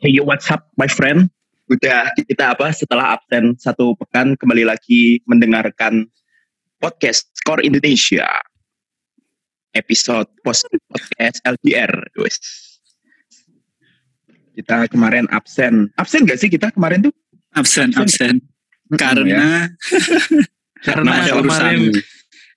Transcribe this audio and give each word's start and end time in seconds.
Hey 0.00 0.16
yo, 0.16 0.24
what's 0.24 0.48
up 0.48 0.64
my 0.80 0.88
friend? 0.88 1.28
Udah 1.68 2.08
kita 2.16 2.56
apa 2.56 2.72
setelah 2.72 3.20
absen 3.20 3.52
satu 3.60 3.92
pekan 4.00 4.32
kembali 4.32 4.64
lagi 4.64 5.20
mendengarkan 5.28 6.08
podcast 6.80 7.28
Core 7.44 7.60
Indonesia. 7.68 8.24
Episode 9.76 10.24
post 10.40 10.64
podcast 10.88 11.44
LDR, 11.44 11.92
guys. 12.16 12.40
Kita 14.56 14.88
kemarin 14.88 15.28
absen. 15.28 15.92
Absen 16.00 16.24
gak 16.24 16.40
sih 16.40 16.48
kita 16.48 16.72
kemarin 16.72 17.04
tuh? 17.04 17.12
Absen, 17.52 17.92
absen. 17.92 18.40
Mm-mm, 18.40 18.96
Karena 18.96 19.68
Karena 20.88 21.28
ada 21.28 21.44
kemarin 21.44 21.44
urusan 21.44 21.76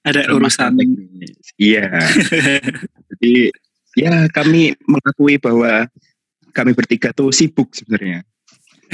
ada 0.08 0.22
urusan. 0.32 0.72
Iya. 1.60 1.92
Jadi 3.20 3.52
ya 4.00 4.32
kami 4.32 4.80
mengakui 4.88 5.36
bahwa 5.44 5.92
kami 6.54 6.72
bertiga 6.72 7.10
tuh 7.12 7.34
sibuk 7.34 7.74
sebenarnya. 7.74 8.22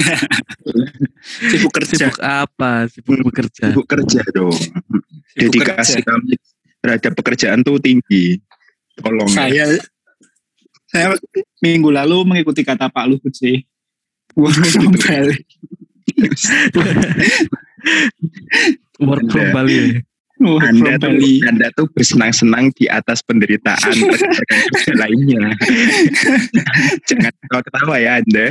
sibuk 1.52 1.70
kerja. 1.76 2.08
sibuk 2.08 2.18
apa? 2.24 2.88
Sibuk 2.88 3.20
Hmm, 3.20 3.26
bekerja. 3.28 3.64
Sibuk 3.68 3.86
kerja 3.86 4.20
dong. 4.32 4.56
Sibuk 5.36 5.52
Dedikasi 5.54 6.00
kerja. 6.00 6.08
kami 6.08 6.34
terhadap 6.80 7.12
pekerjaan 7.14 7.60
tuh 7.60 7.76
tinggi. 7.78 8.40
Tolong. 8.96 9.28
ya. 9.28 9.36
Saya 9.36 9.64
saya 10.90 11.06
minggu 11.60 11.92
lalu 11.92 12.24
mengikuti 12.26 12.64
kata 12.64 12.88
Pak 12.90 13.04
Luhut 13.06 13.30
sih. 13.36 13.62
Work 14.40 14.56
from 14.66 14.94
Bali. 14.96 15.36
Work 19.00 19.24
from 19.28 19.46
Bali. 19.52 19.80
Anda 20.40 20.96
tuh. 20.96 21.12
Anda 21.44 21.68
tuh 21.76 21.86
bersenang-senang 21.92 22.72
di 22.72 22.88
atas 22.88 23.20
penderitaan 23.20 23.92
lainnya. 25.00 25.52
Jangan 27.08 27.32
ketawa-ketawa 27.44 27.96
ya 28.00 28.12
Anda. 28.24 28.46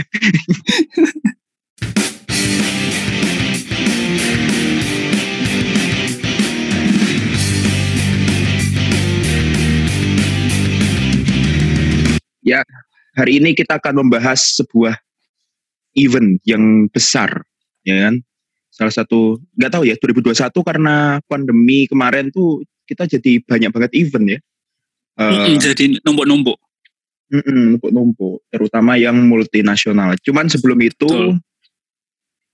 ya, 12.46 12.62
hari 13.18 13.42
ini 13.42 13.58
kita 13.58 13.82
akan 13.82 14.06
membahas 14.06 14.62
sebuah 14.62 14.94
event 15.98 16.38
yang 16.46 16.86
besar, 16.90 17.46
ya 17.82 18.10
kan? 18.10 18.22
Salah 18.70 18.94
satu, 18.94 19.42
nggak 19.58 19.72
tahu 19.76 19.84
ya, 19.90 19.96
2021 19.98 20.54
karena 20.64 21.20
pandemi 21.26 21.90
kemarin 21.90 22.32
tuh 22.32 22.64
kita 22.88 23.06
jadi 23.06 23.44
banyak 23.44 23.70
banget 23.70 23.92
event 23.98 24.28
ya. 24.38 24.40
Mm-mm, 25.20 25.60
Jadi 25.60 26.00
numpuk-numpuk. 26.00 26.58
Numpuk-numpuk, 27.30 28.48
terutama 28.50 28.96
yang 28.96 29.20
multinasional. 29.28 30.16
Cuman 30.24 30.48
sebelum 30.48 30.80
itu 30.80 31.06
Betul. 31.06 31.38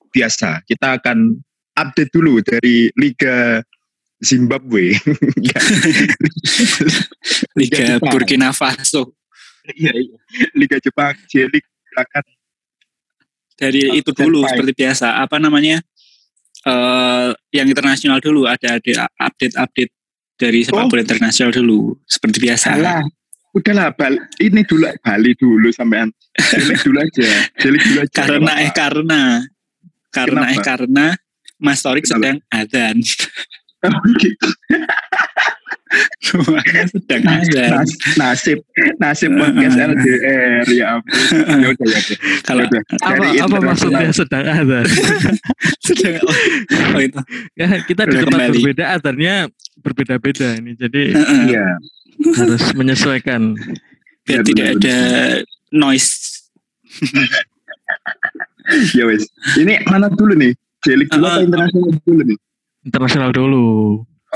biasa, 0.09 0.65
kita 0.65 0.97
akan 0.97 1.37
update 1.77 2.11
dulu 2.11 2.41
dari 2.41 2.89
Liga 2.97 3.61
Zimbabwe. 4.17 4.91
Liga 7.59 7.79
Jepang. 7.85 8.11
Burkina 8.11 8.49
Faso. 8.49 9.13
Iya, 9.77 9.93
iya. 9.93 10.17
Liga 10.57 10.81
Jepang, 10.81 11.13
silakan. 11.29 12.25
Dari 13.55 13.87
itu 13.95 14.11
dulu 14.11 14.43
seperti 14.43 14.73
biasa. 14.75 15.21
Apa 15.21 15.39
namanya? 15.39 15.79
Eh 16.65 17.29
yang 17.53 17.67
internasional 17.69 18.17
dulu 18.17 18.49
ada 18.49 18.81
ada 18.81 19.05
update-update 19.21 19.91
dari 20.35 20.65
sepak 20.65 20.85
Oh. 20.85 20.89
bola 20.89 21.01
internasional 21.01 21.53
dulu 21.53 21.95
seperti 22.03 22.37
biasa. 22.41 22.75
Salah. 22.75 23.01
Udahlah, 23.55 23.95
Bal 23.95 24.19
ini 24.43 24.67
dulu 24.67 24.83
Bali 24.99 25.31
dulu 25.39 25.71
sampean. 25.71 26.11
J-League 26.35 26.83
dulu 26.83 26.99
aja. 26.99 27.27
J-League 27.55 27.87
dulu 27.87 27.99
aja. 28.03 28.11
Karena 28.19 28.51
eh 28.59 28.71
karena 28.75 29.21
karena 30.11 30.43
eh 30.43 30.59
Kenapa? 30.59 30.67
karena 30.67 31.05
Mas 31.55 31.79
Torik 31.79 32.03
Kenapa? 32.03 32.19
sedang 32.19 32.37
adzan. 32.51 32.97
Oh, 33.85 34.01
gitu. 34.19 34.49
Semuanya 36.17 36.83
sedang. 36.89 37.21
Nas- 37.21 37.97
nasib 38.17 38.57
nasib 38.97 39.31
podcast 39.37 39.77
LDR 39.77 40.65
ya 40.67 40.85
ampun. 40.97 41.13
Ya 41.45 41.67
udah 41.71 41.87
ya. 41.87 41.99
Kalau 42.41 42.63
Ya. 42.65 42.81
Apa 43.05 43.23
apa 43.45 43.57
maksudnya 43.61 44.09
sedang 44.09 44.45
ada? 44.45 44.79
sedang 45.85 46.17
oh, 46.25 46.35
oh 46.97 46.99
itu. 46.99 47.19
ya, 47.53 47.67
kita 47.85 48.09
di 48.09 48.17
tempat 48.17 48.25
kembali. 48.33 48.53
berbeda 48.57 48.83
adarnya 48.97 49.33
berbeda-beda 49.79 50.47
ini. 50.57 50.73
Jadi 50.73 51.13
Iya. 51.13 51.77
harus 52.33 52.63
menyesuaikan. 52.73 53.53
Biar 54.25 54.41
Ya, 54.41 54.43
tidak 54.43 54.65
benar, 54.65 54.81
ada 54.81 54.97
noise. 55.69 56.49
Ya 58.97 59.05
wes. 59.05 59.29
Ini 59.53 59.85
mana 59.85 60.09
dulu 60.09 60.33
nih? 60.33 60.57
J-League 60.81 61.13
dulu 61.13 61.25
atau 61.25 61.37
Uh-uh. 61.37 61.45
internasional 61.45 61.91
dulu 62.01 62.21
nih? 62.25 62.37
Internasional 62.81 63.29
dulu. 63.29 63.65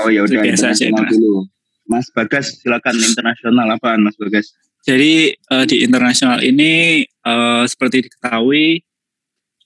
Oh 0.00 0.08
ya 0.08 0.24
udah 0.24 0.40
internasional 0.44 1.04
dulu. 1.08 1.46
Mas 1.90 2.06
Bagas 2.14 2.62
silakan 2.62 2.96
internasional 2.96 3.66
apaan 3.74 4.00
Mas 4.06 4.14
Bagas? 4.14 4.54
Jadi 4.86 5.34
eh, 5.34 5.64
di 5.68 5.76
internasional 5.84 6.40
ini 6.40 7.02
eh, 7.04 7.64
seperti 7.66 8.08
diketahui 8.08 8.80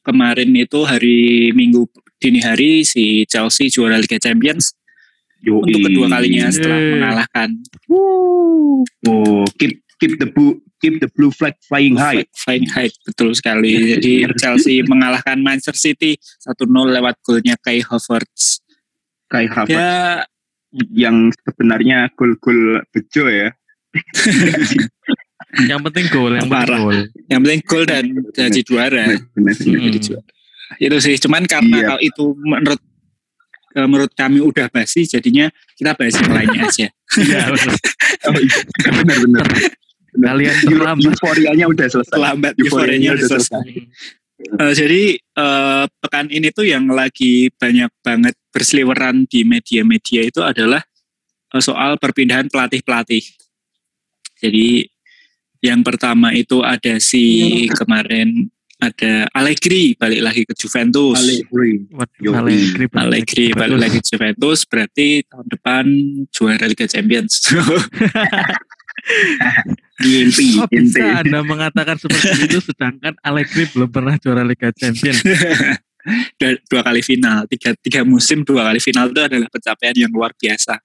kemarin 0.05 0.51
itu 0.57 0.83
hari 0.85 1.53
Minggu 1.53 1.87
dini 2.19 2.41
hari 2.41 2.83
si 2.83 3.29
Chelsea 3.29 3.69
juara 3.69 4.01
Liga 4.01 4.17
Champions 4.17 4.73
Yoi. 5.45 5.61
untuk 5.61 5.81
kedua 5.93 6.07
kalinya 6.09 6.49
setelah 6.49 6.81
mengalahkan 6.81 7.49
Oh, 9.05 9.45
keep 9.61 9.85
keep 10.01 10.17
the 10.17 10.29
blue 10.33 10.57
keep 10.81 11.01
the 11.01 11.09
blue 11.13 11.33
flag 11.33 11.57
flying 11.69 11.97
high. 11.97 12.25
Flying 12.37 12.69
High 12.69 12.93
betul 13.05 13.33
sekali. 13.33 13.77
Jadi 13.97 14.29
Chelsea 14.37 14.85
mengalahkan 14.85 15.41
Manchester 15.41 15.77
City 15.77 16.17
1-0 16.45 16.69
lewat 16.69 17.21
golnya 17.25 17.57
Kai 17.61 17.81
Havertz. 17.81 18.64
Kai 19.35 19.47
Havertz 19.51 19.75
Ya 19.75 20.23
yang 20.91 21.31
sebenarnya 21.47 22.11
gol-gol 22.19 22.83
bejo 22.91 23.31
ya. 23.31 23.51
Yang 25.71 25.81
penting 25.87 26.07
gol, 26.11 26.35
yang 26.35 26.51
penting 26.51 26.67
Parah. 26.67 26.79
gol. 26.83 26.99
yang 27.31 27.41
penting 27.47 27.63
gol 27.63 27.85
dan 27.87 28.05
jadi 28.35 28.61
juara. 28.67 29.07
Benar. 29.39 29.55
Hmm. 29.55 30.83
Itu 30.83 30.97
sih. 30.99 31.15
Cuman 31.23 31.47
karena 31.47 31.79
Iya. 31.79 31.87
kalau 31.95 32.01
itu 32.03 32.25
menurut 32.43 32.81
eh, 33.79 33.87
menurut 33.87 34.13
kami 34.19 34.39
udah 34.43 34.67
basi 34.71 35.07
jadinya 35.07 35.47
kita 35.79 35.95
bahas 35.95 36.19
yang 36.19 36.33
lainnya 36.35 36.61
aja. 36.67 36.89
Iya, 36.91 37.41
benar. 37.55 37.75
Oh, 38.27 38.35
iya. 38.35 38.59
benar 38.99 39.17
benar. 39.23 39.47
Kalian 40.15 40.57
terlambat. 40.67 41.13
Euforianya 41.15 41.67
udah 41.71 41.87
selesai. 41.87 42.15
Terlambat 42.19 42.53
Euforianya 42.59 42.67
euforianya 42.67 43.11
udah 43.15 43.27
selesai. 43.31 43.67
Eh, 44.59 44.73
jadi 44.75 45.03
eh, 45.23 45.85
pekan 46.03 46.27
ini 46.35 46.51
tuh 46.51 46.67
yang 46.67 46.91
lagi 46.91 47.47
banyak 47.55 47.91
banget 48.03 48.35
berseliweran 48.55 49.27
di 49.27 49.43
media-media 49.43 50.31
itu 50.31 50.39
adalah 50.39 50.79
eh, 51.51 51.63
soal 51.63 51.99
perpindahan 51.99 52.47
pelatih-pelatih. 52.47 53.27
Jadi 54.39 54.87
yang 55.65 55.83
pertama 55.83 56.31
itu 56.31 56.63
ada 56.63 57.01
si 57.03 57.67
kemarin 57.73 58.47
ada 58.85 59.25
Allegri 59.33 59.97
balik 59.97 60.21
lagi 60.21 60.43
ke 60.45 60.53
Juventus. 60.53 61.17
Allegri. 61.17 61.89
Allegri, 62.29 62.85
Allegri 62.93 63.47
balik 63.57 63.79
lagi 63.81 63.99
ke 64.05 64.07
Juventus 64.13 64.69
berarti 64.69 65.25
tahun 65.25 65.47
depan 65.49 65.85
juara 66.29 66.69
Liga 66.69 66.85
Champions. 66.85 67.41
Mimpi, 70.05 70.59
Kok 70.59 70.69
ente. 70.75 70.97
bisa 70.97 71.23
Anda 71.23 71.41
mengatakan 71.45 71.97
seperti 71.97 72.51
itu 72.51 72.59
sedangkan 72.61 73.15
Allegri 73.25 73.65
belum 73.73 73.89
pernah 73.89 74.21
juara 74.21 74.45
Liga 74.45 74.69
Champions? 74.75 75.23
dua, 76.39 76.51
dua 76.69 76.83
kali 76.85 77.01
final, 77.01 77.49
tiga, 77.49 77.73
tiga 77.81 78.01
musim 78.05 78.45
dua 78.45 78.69
kali 78.73 78.81
final 78.81 79.11
itu 79.11 79.21
adalah 79.21 79.49
pencapaian 79.49 79.97
yang 79.97 80.13
luar 80.13 80.33
biasa. 80.37 80.77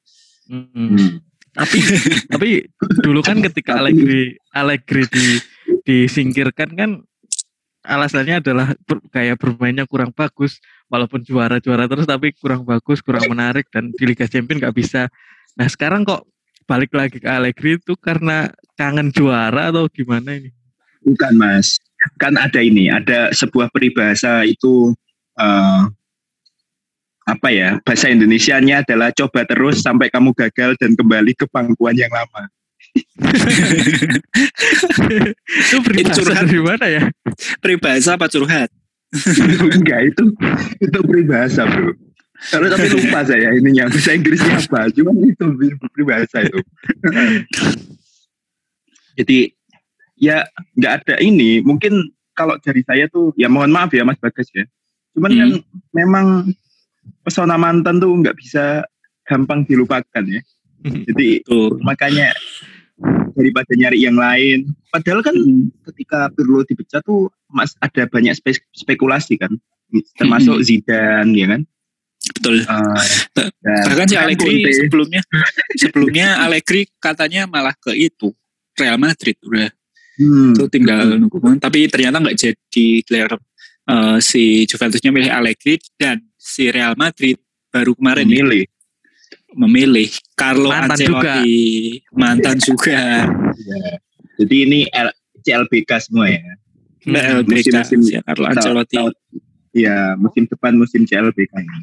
Hmm. 0.50 0.68
Hmm. 0.74 1.22
Tapi 1.54 1.78
tapi 2.34 2.50
dulu 3.04 3.20
kan 3.26 3.42
ketika 3.44 3.82
Allegri 3.82 4.38
Allegri 4.54 5.04
di 5.10 5.26
disingkirkan 5.84 6.70
kan 6.78 6.92
alasannya 7.84 8.44
adalah 8.44 8.76
ber- 8.86 9.06
kayak 9.10 9.40
bermainnya 9.40 9.88
kurang 9.90 10.14
bagus 10.14 10.62
walaupun 10.92 11.24
juara-juara 11.24 11.90
terus 11.90 12.06
tapi 12.06 12.36
kurang 12.38 12.68
bagus, 12.68 13.00
kurang 13.02 13.26
menarik 13.32 13.66
dan 13.74 13.90
di 13.94 14.04
Liga 14.06 14.30
Champions 14.30 14.62
nggak 14.62 14.76
bisa. 14.76 15.08
Nah, 15.58 15.68
sekarang 15.70 16.06
kok 16.06 16.28
balik 16.70 16.94
lagi 16.94 17.18
ke 17.18 17.26
Allegri 17.26 17.82
itu 17.82 17.98
karena 17.98 18.54
kangen 18.78 19.10
juara 19.10 19.74
atau 19.74 19.90
gimana 19.90 20.38
ini? 20.38 20.54
Bukan 21.02 21.34
mas, 21.40 21.80
kan 22.20 22.36
ada 22.36 22.60
ini, 22.62 22.92
ada 22.92 23.32
sebuah 23.34 23.72
peribahasa 23.74 24.46
itu 24.46 24.94
eh, 25.40 25.84
apa 27.30 27.48
ya? 27.54 27.78
Bahasa 27.86 28.10
Indonesianya 28.10 28.84
adalah 28.84 29.14
coba 29.14 29.46
terus 29.46 29.86
sampai 29.86 30.10
kamu 30.10 30.34
gagal 30.34 30.76
dan 30.82 30.98
kembali 30.98 31.38
ke 31.38 31.46
pangkuan 31.48 31.96
yang 31.96 32.12
lama. 32.12 32.50
itu 35.62 35.78
peribahasa 35.84 36.18
curhat. 36.18 36.44
dari 36.48 36.60
mana 36.60 36.86
ya? 36.90 37.04
Peribahasa 37.62 38.18
apa 38.18 38.26
curhat? 38.32 38.70
Enggak 39.78 40.14
itu 40.14 40.24
itu 40.82 41.00
peribahasa 41.06 41.66
bro. 41.70 41.94
Kalau 42.40 42.72
tapi 42.72 42.88
lupa 42.88 43.20
saya 43.28 43.52
ininya 43.52 43.92
bahasa 43.92 44.16
Inggrisnya 44.16 44.64
apa, 44.64 44.88
cuman 44.96 45.28
itu 45.28 45.46
peribahasa 45.92 46.48
itu. 46.48 46.60
Jadi 49.20 49.40
ya 50.16 50.48
nggak 50.80 50.94
ada 51.04 51.16
ini, 51.20 51.60
mungkin 51.60 52.16
kalau 52.32 52.56
dari 52.64 52.80
saya 52.88 53.12
tuh 53.12 53.36
ya 53.36 53.52
mohon 53.52 53.76
maaf 53.76 53.92
ya 53.92 54.08
Mas 54.08 54.16
Bagas 54.24 54.48
ya. 54.56 54.64
Cuman 55.20 55.32
kan 55.36 55.50
memang 55.92 56.26
pesona 57.22 57.60
mantan 57.60 58.00
tuh 58.00 58.16
nggak 58.16 58.40
bisa 58.40 58.88
gampang 59.28 59.68
dilupakan 59.68 60.24
ya. 60.24 60.40
Jadi 60.80 61.44
Tuh. 61.44 61.76
makanya 61.84 62.32
daripada 63.36 63.76
nyari 63.76 64.00
yang 64.00 64.16
lain. 64.16 64.72
Padahal 64.88 65.20
kan 65.20 65.36
ketika 65.92 66.32
Pirlo 66.32 66.64
dipecat 66.64 67.04
tuh 67.04 67.28
mas 67.48 67.76
ada 67.78 68.08
banyak 68.08 68.32
spe- 68.32 68.64
spekulasi 68.72 69.36
kan, 69.36 69.52
termasuk 70.16 70.56
Mm-mm. 70.56 70.66
Zidane 70.66 71.32
ya 71.36 71.48
kan. 71.52 71.62
Betul. 72.20 72.64
Dan 72.64 73.84
Bahkan 73.92 74.08
si 74.08 74.16
Allegri 74.16 74.64
Conte. 74.64 74.72
sebelumnya 74.76 75.22
sebelumnya 75.76 76.28
Allegri 76.40 76.88
katanya 76.98 77.44
malah 77.44 77.76
ke 77.76 77.92
itu 77.94 78.32
Real 78.76 78.96
Madrid 78.96 79.36
udah 79.44 79.68
Hmm. 80.20 80.52
itu 80.52 80.68
tinggal 80.68 81.16
nunggu 81.16 81.40
tapi 81.64 81.88
ternyata 81.88 82.20
nggak 82.20 82.36
jadi 82.36 82.86
Claire 83.08 83.40
eh, 83.90 84.18
si 84.20 84.44
Juventusnya 84.64 85.10
milih 85.10 85.28
Allegri 85.28 85.82
dan 85.96 86.22
si 86.36 86.70
Real 86.70 86.94
Madrid 86.96 87.36
baru 87.68 87.94
kemarin 87.94 88.26
nih 88.26 88.40
memilih. 88.40 88.66
memilih 89.52 90.10
Carlo 90.34 90.70
Mantan 90.70 90.94
Ancelotti 90.94 91.58
mantan 92.12 92.58
juga 92.58 93.26
Ya. 93.60 94.00
Jadi 94.40 94.56
ini 94.64 94.80
L- 94.88 95.14
CLBK 95.40 95.92
semua 96.00 96.30
ya. 96.30 96.40
Mbak 97.02 97.24
LBK 97.44 97.50
musim-musim 97.50 98.00
si 98.02 98.14
Carlo 98.20 98.46
Ancelotti 98.46 98.96
tahun- 98.96 99.18
Ya 99.70 99.98
musim 100.16 100.46
depan 100.46 100.74
musim 100.74 101.04
CLBK 101.04 101.54
ini. 101.56 101.80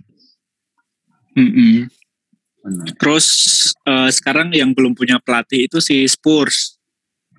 Mm-mm. 1.36 1.74
Benar. 2.58 2.86
terus 2.98 3.26
eh, 3.84 4.10
sekarang 4.10 4.50
yang 4.50 4.74
belum 4.74 4.90
punya 4.90 5.20
pelatih 5.20 5.70
itu 5.70 5.78
si 5.78 6.02
Spurs 6.02 6.74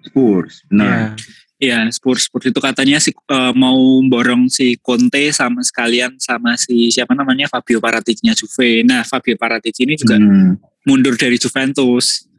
Spurs. 0.02 0.64
Benar. 0.68 0.88
Ya. 0.88 1.47
Ya, 1.58 1.82
Spurs 1.90 2.30
Spurs 2.30 2.46
itu 2.46 2.62
katanya 2.62 3.02
si 3.02 3.10
eh, 3.10 3.54
mau 3.58 3.78
borong 4.06 4.46
si 4.46 4.78
Conte 4.78 5.34
sama 5.34 5.66
sekalian 5.66 6.14
sama 6.22 6.54
si 6.54 6.94
siapa 6.94 7.18
namanya 7.18 7.50
Fabio 7.50 7.82
Paratici-nya 7.82 8.32
Juve. 8.32 8.86
Nah, 8.86 9.02
Fabio 9.02 9.34
Paratici 9.36 9.82
ini 9.82 9.98
juga 9.98 10.16
Hmm. 10.16 10.62
mundur 10.86 11.18
dari 11.18 11.36
Juventus. 11.36 12.30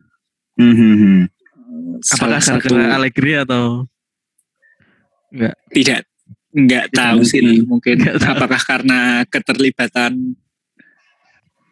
Hmm, 0.54 0.70
hmm, 0.70 0.94
hmm. 0.94 1.20
Apakah 1.98 2.38
Salah 2.38 2.40
satu 2.40 2.70
gara-gara 2.70 2.94
Allegri 2.94 3.32
atau 3.34 3.90
enggak? 5.28 5.54
tidak 5.68 6.00
nggak 6.48 6.84
Tidak 6.86 6.94
tahu 6.94 7.18
mungkin. 7.18 7.26
sih 7.28 7.58
mungkin 7.66 7.96
Nggak 7.98 8.16
tahu. 8.18 8.32
apakah 8.32 8.60
karena 8.62 8.98
keterlibatan 9.26 10.12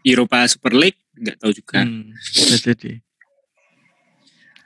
Eropa 0.03 0.47
Super 0.47 0.75
League 0.75 0.99
nggak 1.15 1.39
tahu 1.39 1.53
juga. 1.55 1.81
Hmm, 1.83 2.11
jadi. 2.59 3.01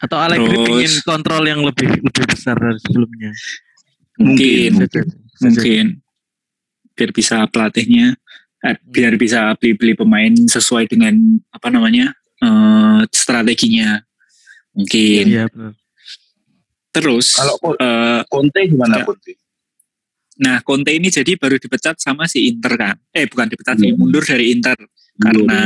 Atau 0.01 0.17
Allegri 0.17 0.57
Terus- 0.57 0.69
ingin 0.71 0.93
kontrol 1.05 1.45
yang 1.45 1.61
lebih 1.61 2.01
lebih 2.01 2.25
besar 2.27 2.57
dari 2.57 2.81
sebelumnya. 2.81 3.31
Mungkin 4.17 4.71
jadi. 4.81 5.01
mungkin 5.41 5.85
biar 6.93 7.11
bisa 7.11 7.49
pelatihnya 7.49 8.13
eh, 8.61 8.77
biar 8.85 9.17
bisa 9.17 9.57
beli-beli 9.57 9.97
pemain 9.97 10.29
sesuai 10.37 10.85
dengan 10.85 11.17
apa 11.49 11.69
namanya 11.69 12.13
eh, 12.37 13.01
strateginya 13.09 14.05
mungkin 14.71 15.25
Iya 15.27 15.45
benar. 15.49 15.73
terus 16.91 17.33
Kalau 17.33 17.57
eh, 17.73 18.21
Conte 18.27 18.61
gimana 18.69 19.01
Ya. 19.01 19.05
Conte? 19.05 19.33
nah 20.37 20.57
Conte 20.61 20.93
ini 20.93 21.09
jadi 21.09 21.37
baru 21.37 21.57
dipecat 21.57 21.97
sama 21.97 22.25
si 22.25 22.49
Inter 22.49 22.77
kan 22.77 22.97
eh 23.11 23.25
bukan 23.25 23.49
dipecat 23.49 23.77
sih 23.77 23.93
Hmm. 23.93 24.01
mundur 24.01 24.21
dari 24.21 24.53
Inter 24.53 24.77
karena 25.17 25.61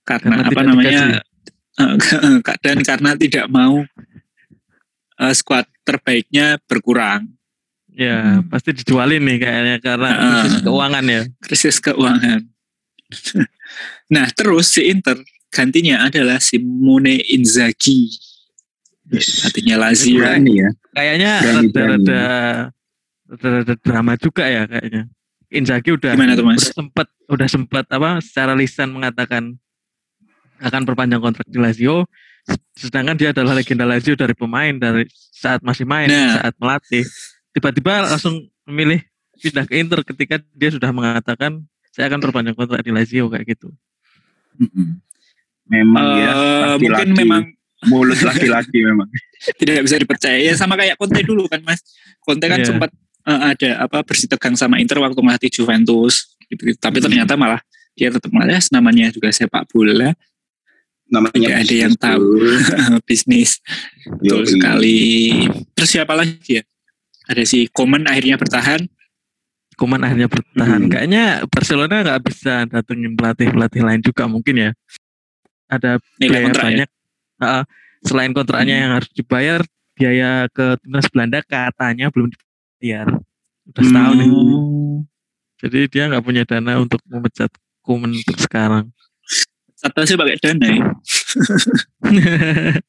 karena, 0.00 0.32
Karena 0.32 0.36
apa 0.40 0.48
tidak 0.50 0.64
namanya 0.64 1.00
eh, 1.12 1.22
dan 2.64 2.76
karena 2.80 3.10
tidak 3.14 3.46
mau 3.48 3.84
eh, 5.16 5.34
skuad 5.34 5.64
terbaiknya 5.82 6.56
berkurang 6.64 7.32
Ya, 7.96 8.20
Hmm. 8.20 8.52
pasti 8.52 8.76
dijualin 8.76 9.24
nih 9.24 9.40
kayaknya 9.40 9.76
karena 9.80 10.10
Ah. 10.12 10.44
krisis 10.44 10.60
keuangan 10.60 11.04
ya. 11.08 11.22
krisis 11.40 11.76
keuangan. 11.80 12.40
nah, 14.12 14.28
terus 14.36 14.68
si 14.68 14.84
Inter 14.84 15.16
gantinya 15.48 16.04
adalah 16.04 16.36
Simone 16.36 17.24
Inzaghi. 17.24 18.12
Artinya 19.48 19.80
Lazio. 19.80 20.20
Berani 20.20 20.60
ya. 20.60 20.70
Kayaknya 20.92 21.32
rada-rada 21.40 22.22
rada-rada 23.24 23.74
drama 23.80 24.12
juga 24.20 24.44
ya 24.44 24.68
kayaknya. 24.68 25.08
Inzaghi 25.48 25.96
udah 25.96 26.12
Gimana 26.12 26.36
tuh, 26.36 26.44
Mas? 26.44 26.68
udah 26.68 26.72
sempat 26.76 27.06
udah 27.32 27.48
sempat 27.48 27.84
apa 27.88 28.20
secara 28.20 28.52
lisan 28.52 28.92
mengatakan 28.92 29.56
akan 30.60 30.82
perpanjang 30.88 31.20
kontrak 31.20 31.46
di 31.48 31.58
Lazio 31.60 32.06
sedangkan 32.78 33.18
dia 33.18 33.34
adalah 33.34 33.58
legenda 33.58 33.82
Lazio 33.82 34.14
dari 34.14 34.32
pemain 34.32 34.70
dari 34.70 35.04
saat 35.12 35.60
masih 35.66 35.82
main 35.84 36.06
Nah. 36.06 36.40
saat 36.40 36.54
melatih 36.60 37.04
tiba-tiba 37.50 38.06
langsung 38.06 38.46
memilih 38.68 39.02
pindah 39.36 39.64
ke 39.68 39.74
Inter 39.76 40.00
ketika 40.06 40.40
dia 40.54 40.70
sudah 40.72 40.90
mengatakan 40.92 41.64
saya 41.92 42.12
akan 42.12 42.20
perpanjang 42.20 42.56
kontrak 42.56 42.84
di 42.84 42.92
Lazio 42.92 43.28
kayak 43.32 43.56
gitu. 43.56 43.72
Memang 45.66 46.06
ya. 46.20 46.30
Eh, 46.30 46.76
mungkin 46.78 46.92
laki-laki. 46.92 47.16
memang 47.16 47.42
mulut 47.88 48.20
laki-laki 48.22 48.78
memang. 48.84 49.08
tidak 49.60 49.82
bisa 49.84 49.96
dipercaya. 49.98 50.36
Ya 50.38 50.52
sama 50.54 50.78
kayak 50.78 51.00
Conte 51.00 51.20
dulu 51.24 51.48
kan, 51.50 51.60
Mas. 51.64 51.80
Conte 52.22 52.46
kan 52.46 52.60
Iya. 52.62 52.68
sempat 52.68 52.90
eh, 53.26 53.40
ada 53.56 53.70
apa 53.88 53.98
bersitegang 54.06 54.54
sama 54.54 54.78
Inter 54.78 55.00
waktu 55.02 55.18
melatih 55.18 55.50
Juventus. 55.50 56.36
Gitu. 56.46 56.76
Tapi 56.78 57.02
ternyata 57.02 57.34
malah 57.34 57.58
dia 57.96 58.12
tetap 58.12 58.30
melatih 58.30 58.70
namanya 58.70 59.10
juga 59.10 59.32
sepak 59.32 59.66
bola 59.72 60.12
Namanya 61.06 61.34
Tidak 61.38 61.54
ada 61.62 61.74
yang 61.76 61.94
tahu. 61.94 62.26
bisnis 63.08 63.62
betul 64.06 64.42
Yoi. 64.42 64.50
sekali 64.50 64.98
terus 65.72 65.90
siapa 65.90 66.14
lagi 66.14 66.58
ya 66.58 66.62
ada 67.26 67.42
si 67.42 67.70
Komen 67.70 68.06
akhirnya 68.06 68.34
bertahan 68.34 68.86
Kuman 69.76 70.00
akhirnya 70.00 70.24
bertahan. 70.24 70.88
Hmm. 70.88 70.90
Kayaknya 70.90 71.44
Barcelona 71.52 72.00
nggak 72.00 72.20
bisa 72.24 72.64
datengin 72.64 73.12
pelatih-pelatih 73.12 73.84
lain 73.84 74.00
juga 74.00 74.24
mungkin 74.24 74.56
ya. 74.56 74.70
Ada 75.68 76.00
nilai 76.16 76.32
biaya 76.32 76.44
kontrak 76.48 76.64
ya 76.64 76.68
banyak. 76.72 76.90
Ah, 77.36 77.62
selain 78.00 78.32
kontraknya 78.32 78.72
Hmm. 78.72 78.82
yang 78.88 78.92
harus 78.96 79.10
dibayar, 79.12 79.60
biaya 79.92 80.30
ke 80.48 80.80
timnas 80.80 81.06
Belanda 81.12 81.44
katanya 81.44 82.08
belum 82.08 82.32
dibayar. 82.32 83.20
Udah 83.68 83.76
Hmm. 83.76 83.88
setahun 83.92 84.14
nih. 84.16 84.30
Jadi 85.60 85.78
dia 85.92 86.02
nggak 86.08 86.24
punya 86.24 86.42
dana 86.48 86.72
untuk 86.80 87.00
memecat 87.04 87.52
Kuman 87.84 88.16
untuk 88.16 88.36
sekarang. 88.40 88.88
Satu 89.76 90.02
sih 90.02 90.16
pakai 90.16 90.36
dana 90.40 90.66
ya 90.66 90.80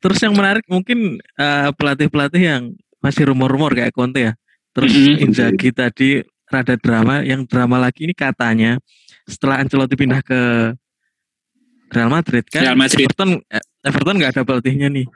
Terus 0.00 0.18
yang 0.20 0.36
menarik 0.36 0.68
mungkin 0.68 1.16
eh, 1.16 1.70
pelatih-pelatih 1.72 2.42
yang 2.42 2.62
masih 3.00 3.32
rumor-rumor 3.32 3.72
kayak 3.72 3.94
Conte 3.96 4.20
ya. 4.20 4.32
Terus 4.76 4.92
Mm-mm. 4.92 5.22
Inzaghi 5.24 5.70
tadi 5.72 6.20
rada 6.44 6.76
drama. 6.76 7.24
Yang 7.24 7.48
drama 7.48 7.80
lagi 7.80 8.04
ini 8.04 8.12
katanya 8.12 8.76
setelah 9.24 9.64
Ancelotti 9.64 9.96
pindah 9.96 10.20
ke 10.20 10.40
Real 11.88 12.10
Madrid 12.12 12.44
kan. 12.52 12.68
Real 12.68 12.76
Madrid. 12.76 13.08
Everton 13.08 13.40
eh, 13.48 13.64
Everton 13.80 14.16
nggak 14.20 14.32
ada 14.36 14.42
pelatihnya 14.44 14.92
nih. 14.92 15.06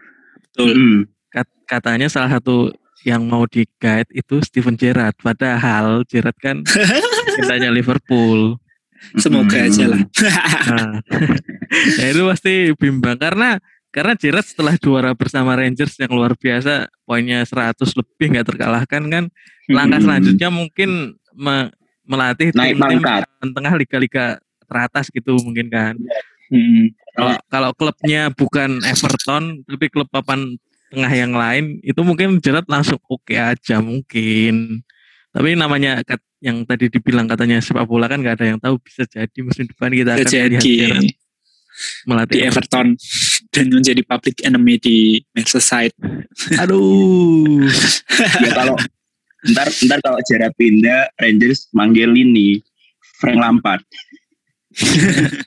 betul 0.48 0.72
Hmm. 0.72 0.98
Kat- 1.28 1.58
katanya 1.68 2.08
salah 2.08 2.32
satu 2.32 2.72
yang 3.04 3.28
mau 3.28 3.44
di 3.44 3.68
guide 3.76 4.08
itu 4.16 4.40
Steven 4.40 4.72
Gerrard. 4.72 5.20
Padahal 5.20 6.00
Gerrard 6.08 6.38
kan 6.40 6.64
cintanya 7.37 7.68
Liverpool. 7.68 8.56
Semoga 9.16 9.56
Hmm. 9.56 9.66
aja 9.66 9.84
lah 9.86 10.02
Nah, 10.68 10.92
nah 11.96 12.06
itu 12.06 12.22
pasti 12.26 12.54
bimbang 12.74 13.16
karena 13.16 13.58
karena 13.88 14.12
Gerrard 14.14 14.44
setelah 14.44 14.76
juara 14.76 15.12
bersama 15.12 15.56
Rangers 15.56 15.96
yang 15.96 16.12
luar 16.12 16.36
biasa 16.36 16.92
poinnya 17.02 17.40
100 17.42 17.74
lebih 17.94 18.26
nggak 18.32 18.46
terkalahkan 18.46 19.02
kan 19.08 19.24
langkah 19.66 19.98
Hmm. 19.98 20.06
selanjutnya 20.06 20.48
mungkin 20.48 20.90
me- 21.32 21.72
melatih 22.04 22.52
Naik 22.52 22.76
pangkat. 22.76 23.28
yang 23.38 23.50
tengah 23.52 23.72
liga-liga 23.74 24.26
teratas 24.64 25.08
gitu 25.08 25.36
mungkin 25.38 25.68
kan 25.68 25.94
Mm-mm. 26.48 26.96
kalau 27.12 27.36
kalau 27.46 27.70
klubnya 27.72 28.32
bukan 28.32 28.80
Everton 28.82 29.60
tapi 29.64 29.88
klub 29.88 30.08
papan 30.08 30.56
tengah 30.88 31.12
yang 31.12 31.36
lain 31.36 31.76
itu 31.84 32.00
mungkin 32.00 32.40
Gerrard 32.40 32.64
langsung 32.64 32.96
oke 33.04 33.36
aja 33.36 33.84
mungkin 33.84 34.80
tapi 35.38 35.54
namanya 35.54 36.02
yang 36.42 36.66
tadi 36.66 36.90
dibilang 36.90 37.30
katanya 37.30 37.62
sepak 37.62 37.87
bola 37.87 38.11
kan 38.11 38.18
nggak 38.18 38.42
ada 38.42 38.47
yang 38.50 38.59
tahu 38.59 38.83
bisa 38.83 39.07
jadi 39.07 39.38
musim 39.38 39.71
depan 39.71 39.95
kita 39.95 40.18
akan 40.18 40.26
jadi 40.26 40.75
melatih 42.11 42.35
di 42.35 42.38
Everton 42.42 42.99
dan 43.54 43.71
menjadi 43.71 44.02
public 44.02 44.42
enemy 44.42 44.83
di 44.83 45.23
Merseyside 45.30 45.95
Aduh. 46.59 47.62
ya 48.45 48.50
kalau 48.50 48.75
ntar 49.47 49.71
ntar 49.87 49.99
kalau 50.02 50.18
Gerrard 50.26 50.59
pindah 50.59 51.14
Rangers 51.23 51.71
manggil 51.71 52.11
ini 52.18 52.59
Frank 53.18 53.38
Lampard. 53.38 53.83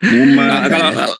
Muma, 0.00 0.48
Nah, 0.48 0.64
kalau 0.64 1.12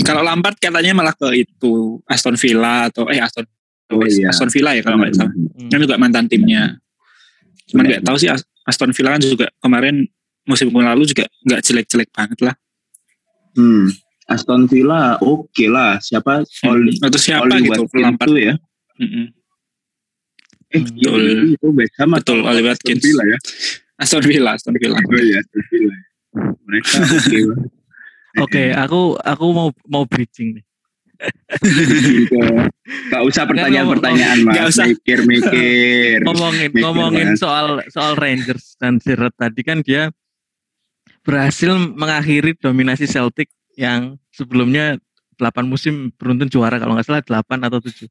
kalau 0.00 0.22
Lampard 0.24 0.56
katanya 0.56 0.96
malah 0.96 1.12
ke 1.12 1.44
itu 1.44 2.00
Aston 2.08 2.40
Villa 2.40 2.88
atau 2.88 3.04
eh 3.12 3.20
Aston 3.20 3.44
Oh, 3.86 4.00
iya. 4.00 4.28
Aston 4.28 4.48
Villa 4.48 4.72
ya 4.72 4.80
kalau 4.80 4.96
nggak 4.96 5.12
salah 5.12 5.32
Hmm. 5.32 5.68
kan 5.68 5.78
juga 5.78 5.96
mantan 5.96 6.24
timnya 6.24 6.80
cuman 7.66 7.84
nggak 7.86 8.02
tahu 8.02 8.16
sih 8.16 8.28
As- 8.28 8.44
Aston 8.62 8.90
Villa 8.90 9.12
kan 9.12 9.20
juga 9.20 9.46
kemarin 9.58 10.08
musim 10.44 10.68
lalu 10.68 11.04
juga 11.04 11.24
nggak 11.42 11.60
jelek-jelek 11.60 12.08
banget 12.10 12.38
lah 12.42 12.54
Hmm. 13.52 13.86
Aston 14.24 14.66
Villa 14.66 15.14
oke 15.18 15.64
lah 15.66 15.96
siapa 15.98 16.42
Oli 16.64 16.96
atau 16.98 17.16
siapa 17.16 17.44
Oli 17.44 17.60
gitu 17.62 17.84
Lampard 17.94 18.32
itu 18.32 18.40
ya 18.42 18.54
Mm-mm. 18.96 19.26
Eh, 20.70 20.80
Hmm. 20.80 20.90
iya, 20.96 21.08
Betul. 21.08 21.54
itu 21.54 21.66
Ham 21.98 22.10
Betul, 22.14 22.38
Oli 22.40 22.58
Aston 22.58 22.66
Watkins. 22.66 22.98
Villa 23.00 23.24
ya. 23.24 23.38
Aston 23.94 24.22
Villa, 24.22 24.50
Aston 24.54 24.74
Villa. 24.74 24.98
Oh 24.98 25.14
iya, 25.16 25.38
Aston 25.38 25.62
Villa. 25.68 25.94
Mereka 26.64 26.94
oke 26.98 27.38
banget. 27.46 27.70
Oke, 28.42 28.64
aku 28.74 29.00
aku 29.14 29.44
mau 29.48 29.68
mau 29.86 30.02
bridging 30.02 30.58
nih. 30.58 30.64
Gak, 32.28 32.68
gak 33.10 33.22
usah 33.24 33.44
pertanyaan-pertanyaan 33.46 34.38
mas, 34.42 34.52
Nggak 34.52 34.66
usah. 34.68 34.84
mikir-mikir. 34.86 36.18
Ngomongin 36.26 36.68
Mikir, 36.68 36.82
ngomongin 36.82 37.28
Mas. 37.32 37.40
soal 37.40 37.66
soal 37.88 38.12
Rangers 38.14 38.76
dan 38.76 38.98
Giroud 38.98 39.32
tadi 39.34 39.60
kan 39.60 39.80
dia 39.80 40.12
berhasil 41.22 41.72
mengakhiri 41.72 42.52
dominasi 42.54 43.06
Celtic 43.06 43.48
yang 43.74 44.20
sebelumnya 44.28 45.00
8 45.34 45.64
musim 45.64 46.12
beruntun 46.14 46.46
juara 46.46 46.76
kalau 46.76 46.94
nggak 46.94 47.06
salah 47.06 47.22
8 47.22 47.40
atau 47.62 47.80
7. 47.80 48.06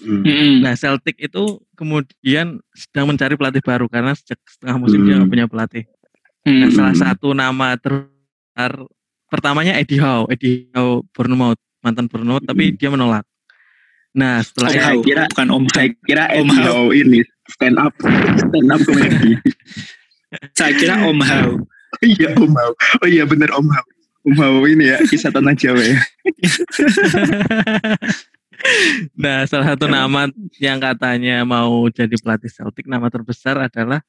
Hmm. 0.00 0.22
Mm-mm. 0.22 0.52
Nah, 0.60 0.72
Celtic 0.72 1.18
itu 1.18 1.42
kemudian 1.74 2.56
sedang 2.72 3.04
mencari 3.06 3.34
pelatih 3.34 3.60
baru 3.60 3.84
karena 3.84 4.14
sejak 4.14 4.40
setengah 4.46 4.76
musim 4.78 5.02
dia 5.02 5.12
Hmm. 5.12 5.18
nggak 5.20 5.30
punya 5.30 5.46
pelatih. 5.46 5.84
Nah, 6.42 6.68
Mm. 6.68 6.72
salah 6.72 6.94
satu 6.94 7.32
nama 7.32 7.74
terbesar 7.74 8.72
pertamanya 9.26 9.74
Eddie 9.74 9.98
Howe, 9.98 10.24
Eddie 10.26 10.68
Howe 10.70 11.04
Bournemouth, 11.10 11.60
mantan 11.84 12.08
Bournemouth, 12.08 12.42
tapi 12.42 12.72
Hmm. 12.72 12.76
dia 12.80 12.88
menolak. 12.88 13.24
Nah, 14.10 14.40
setelah 14.40 14.70
Om 14.70 14.96
itu 14.96 15.02
kira- 15.04 15.28
bukan 15.28 15.48
Om. 15.50 15.64
Saya 15.68 15.88
kira 16.00 16.24
Om 16.32 16.46
Eddie 16.46 16.56
Hau. 16.56 16.72
Howe 16.72 16.92
ini 16.94 17.20
stand 17.46 17.76
up, 17.76 17.92
stand 18.40 18.68
up 18.70 18.80
komedi. 18.80 19.30
Saya 20.56 20.72
kira 20.72 20.94
Om 21.04 21.18
Hau. 21.20 21.50
iya 22.00 22.28
Om 22.32 22.50
Hau. 22.50 22.70
Oh 23.02 23.06
iya 23.06 23.22
bener 23.22 23.52
Om 23.52 23.68
Hau. 23.68 23.86
Om 24.24 24.34
Hau 24.34 24.64
ini 24.64 24.88
ya 24.88 24.98
kisah 25.04 25.28
tanah 25.28 25.52
Jawa 25.52 25.84
ya. 25.84 26.00
nah, 29.14 29.44
salah 29.44 29.74
satu 29.74 29.86
nama 29.86 30.30
yang 30.56 30.78
katanya 30.78 31.42
mau 31.42 31.86
jadi 31.90 32.14
pelatih 32.14 32.48
Celtic, 32.48 32.86
nama 32.86 33.10
terbesar 33.10 33.58
adalah 33.60 34.00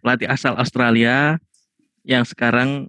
pelatih 0.00 0.26
asal 0.26 0.56
Australia 0.56 1.36
yang 2.02 2.22
sekarang 2.22 2.88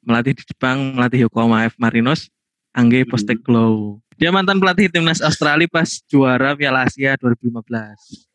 melatih 0.00 0.32
di 0.32 0.42
Jepang, 0.42 0.96
melatih 0.96 1.26
Yokohama 1.26 1.68
F 1.68 1.76
Marinos, 1.76 2.30
Angge 2.70 3.02
Hmm. 3.02 3.10
Postecoglou. 3.10 3.98
Dia 4.14 4.30
mantan 4.30 4.60
pelatih 4.60 4.86
timnas 4.86 5.18
Australia 5.18 5.66
pas 5.66 5.88
juara 6.04 6.52
Piala 6.52 6.84
Asia 6.84 7.16
2015. 7.16 8.28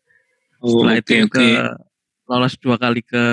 Oh, 0.59 0.81
Setelah 0.81 0.93
oke 0.95 1.03
itu 1.05 1.13
oke. 1.21 1.29
ke 1.29 1.45
lolos 2.25 2.53
dua 2.57 2.75
kali 2.75 2.99
ke 2.99 3.23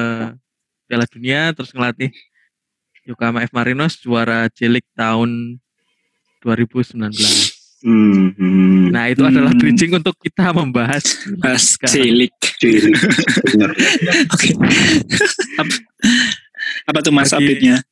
Piala 0.84 1.08
Dunia, 1.08 1.50
terus 1.56 1.72
ngelatih 1.72 2.12
Yokohama 3.02 3.42
F 3.42 3.50
Marinos 3.50 3.96
juara 3.96 4.46
J-League 4.48 4.86
tahun 4.92 5.58
2019. 6.40 7.08
Hmm, 7.82 8.30
hmm. 8.36 8.94
Nah, 8.94 9.10
itu 9.10 9.24
Hmm. 9.24 9.32
adalah 9.32 9.52
bridging 9.56 9.90
untuk 9.90 10.14
kita 10.14 10.54
membahas 10.54 11.02
Mas 11.34 11.74
cilik. 11.82 12.30
Cilik. 12.60 12.94
Oke. 14.28 14.48
apa, 16.86 16.98
tuh 17.00 17.10
Mas 17.10 17.32
update-nya? 17.32 17.82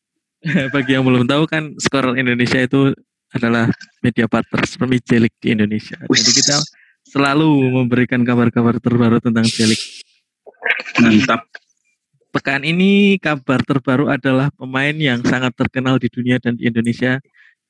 bagi 0.74 0.96
yang 0.96 1.04
belum 1.04 1.28
tahu 1.28 1.44
kan 1.44 1.76
skor 1.76 2.16
Indonesia 2.16 2.60
itu 2.60 2.92
adalah 3.30 3.70
media 4.02 4.26
partner 4.26 4.58
resmi 4.64 4.98
J-League 4.98 5.38
di 5.38 5.54
Indonesia. 5.54 5.96
Jadi 6.02 6.10
Wis. 6.10 6.34
kita 6.42 6.56
selalu 7.06 7.70
memberikan 7.70 8.20
kabar-kabar 8.26 8.80
terbaru 8.82 9.22
tentang 9.22 9.46
J-League. 9.46 9.86
Mantap. 10.98 11.46
Pekan 12.30 12.62
ini 12.62 13.18
kabar 13.18 13.58
terbaru 13.66 14.06
adalah 14.06 14.54
pemain 14.54 14.94
yang 14.94 15.18
sangat 15.26 15.50
terkenal 15.54 15.98
di 15.98 16.06
dunia 16.06 16.38
dan 16.38 16.54
di 16.54 16.70
Indonesia 16.70 17.18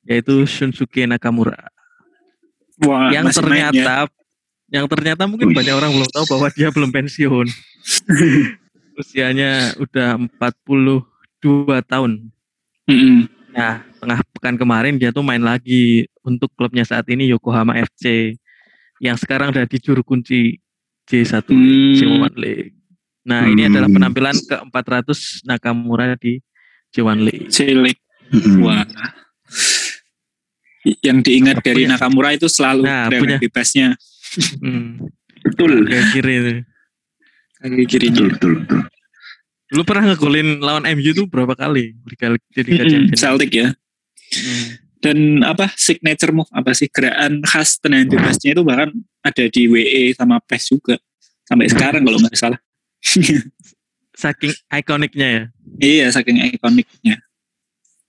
yaitu 0.05 0.45
Shunsuke 0.49 1.05
Nakamura 1.05 1.69
Wah, 2.81 3.13
yang 3.13 3.29
ya? 3.29 3.37
ternyata 3.37 4.09
yang 4.71 4.87
ternyata 4.87 5.27
mungkin 5.27 5.53
Wih. 5.53 5.57
banyak 5.57 5.75
orang 5.75 5.91
belum 5.93 6.11
tahu 6.15 6.25
bahwa 6.31 6.49
dia 6.55 6.71
belum 6.71 6.91
pensiun. 6.95 7.47
Usianya 9.01 9.75
udah 9.83 10.17
42 10.39 11.03
tahun. 11.91 12.31
Mm-mm. 12.91 13.17
Nah, 13.51 13.73
tengah 13.97 14.21
pekan 14.31 14.55
kemarin 14.55 14.95
dia 14.95 15.11
tuh 15.11 15.23
main 15.23 15.41
lagi 15.41 16.07
untuk 16.21 16.51
klubnya 16.55 16.83
saat 16.83 17.07
ini 17.07 17.27
Yokohama 17.27 17.75
FC 17.77 18.35
yang 18.99 19.15
sekarang 19.15 19.51
udah 19.51 19.65
di 19.65 19.79
juru 19.79 20.03
kunci 20.03 20.59
J1 21.07 21.47
Hmm. 21.47 21.95
J1 21.95 22.35
League. 22.37 22.75
Nah, 23.23 23.47
ini 23.47 23.65
Hmm. 23.65 23.71
adalah 23.71 23.89
penampilan 23.89 24.37
ke-400 24.39 25.43
Nakamura 25.45 26.15
di 26.15 26.39
J1 26.91 27.19
League. 27.21 27.47
Cilik. 27.49 27.99
Hmm. 28.31 28.63
Wah. 28.63 28.87
Yang 31.03 31.19
diingat 31.23 31.57
dari 31.61 31.85
Punya- 31.85 31.99
Nakamura 31.99 32.31
itu 32.33 32.49
selalu 32.49 32.83
Nah, 32.87 33.07
nah, 33.07 33.21
punya- 33.21 33.37
bebasnya 33.37 33.89
Hmm, 34.63 35.11
Betul. 35.43 35.85
kayak 35.85 36.07
kiri 36.15 36.35
itu. 36.39 36.53
kaki 37.61 37.69
Betul, 37.77 37.85
kirinya. 37.91 38.23
betul, 38.31 38.53
betul. 38.65 38.81
Dulu 39.71 39.83
pernah 39.87 40.11
ngegolin 40.11 40.59
lawan 40.59 40.83
MU 40.99 41.11
tuh 41.15 41.31
berapa 41.31 41.55
kali? 41.55 41.95
Liga 42.03 42.35
di 42.35 42.61
Liga 42.67 42.83
Mm-mm, 42.83 42.91
Champions. 42.91 43.21
Celtic 43.23 43.51
ya. 43.55 43.69
Hmm. 44.35 44.67
Dan 45.01 45.17
apa 45.47 45.73
signature 45.81 46.35
move 46.35 46.51
apa 46.53 46.77
sih 46.77 46.91
gerakan 46.91 47.41
khas 47.41 47.81
tendangan 47.81 48.11
bebasnya 48.13 48.53
itu 48.53 48.63
bahkan 48.67 48.91
ada 49.25 49.45
di 49.49 49.65
WE 49.65 50.13
sama 50.13 50.37
PES 50.45 50.77
juga 50.77 51.01
sampai 51.49 51.73
sekarang 51.73 52.03
kalau 52.05 52.21
nggak 52.21 52.37
salah. 52.37 52.61
Saking 54.21 54.53
ikoniknya 54.69 55.29
ya. 55.33 55.43
iya 55.81 56.07
saking 56.13 56.37
ikoniknya. 56.53 57.17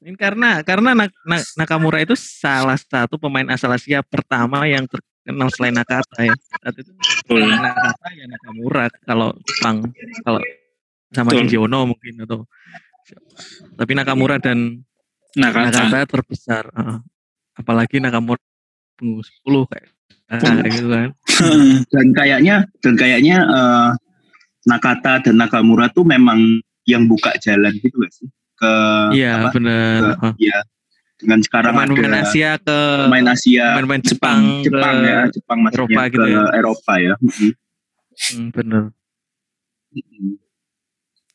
Ini 0.04 0.18
karena 0.20 0.60
karena 0.66 0.92
Nak- 0.92 1.16
Nak- 1.24 1.50
Nakamura 1.56 2.04
itu 2.04 2.18
salah 2.20 2.76
satu 2.76 3.16
pemain 3.16 3.48
asal 3.48 3.72
Asia 3.72 4.04
pertama 4.04 4.68
yang 4.68 4.84
terkenal 4.92 5.48
selain 5.56 5.72
Nakata 5.72 6.28
ya. 6.28 6.36
Saat 6.60 6.76
itu 6.76 6.92
Nakata 7.32 8.08
ya 8.12 8.26
Nakamura 8.28 8.92
kalau 9.08 9.32
Jepang 9.48 9.88
kalau 10.28 10.44
sama 11.12 11.30
Betul. 11.30 11.40
Shinji 11.44 11.58
Ono 11.58 11.80
mungkin 11.86 12.14
atau 12.20 12.48
tapi 13.74 13.92
Nakamura 13.94 14.38
dan 14.38 14.80
Nakata. 15.34 15.88
Nakata 15.88 16.08
terbesar. 16.10 16.64
Heeh. 16.70 16.98
apalagi 17.54 18.00
Nakamura 18.00 18.40
pengurus 18.96 19.28
10 19.42 19.68
kayak 19.68 19.88
gitu 20.72 20.88
kan. 20.88 21.10
Dan 21.92 22.08
kayaknya 22.12 22.56
dan 22.80 22.94
kayaknya 22.96 23.38
eh, 23.44 23.90
Nakata 24.64 25.20
dan 25.22 25.36
Nakamura 25.36 25.88
tuh 25.88 26.04
memang 26.04 26.40
yang 26.84 27.06
buka 27.06 27.36
jalan 27.38 27.76
gitu 27.76 27.96
gak 27.98 28.12
sih 28.12 28.28
ke 28.56 28.74
Iya 29.12 29.50
benar. 29.50 30.00
ke- 30.02 30.16
Heeh. 30.18 30.34
ya 30.48 30.60
dengan 31.18 31.40
sekarang 31.40 31.72
Pemain-pemain 31.72 32.14
ada 32.14 32.22
Asia 32.24 32.52
ke 32.58 32.80
pemain 33.04 33.28
Asia 33.28 33.66
pemain-pemain 33.72 34.02
Jepang, 34.02 34.40
Jepang, 34.42 34.62
Jepang 34.64 34.96
ke- 34.96 35.06
ya 35.06 35.20
Jepang 35.30 35.58
maksudnya 35.60 35.86
Eropa 35.86 36.02
ke 36.02 36.10
gitu 36.10 36.28
ya. 36.28 36.42
Eropa 36.52 36.94
ya 36.96 37.14
Mm-mm. 37.18 37.52
Hmm, 38.12 38.48
bener. 38.52 38.84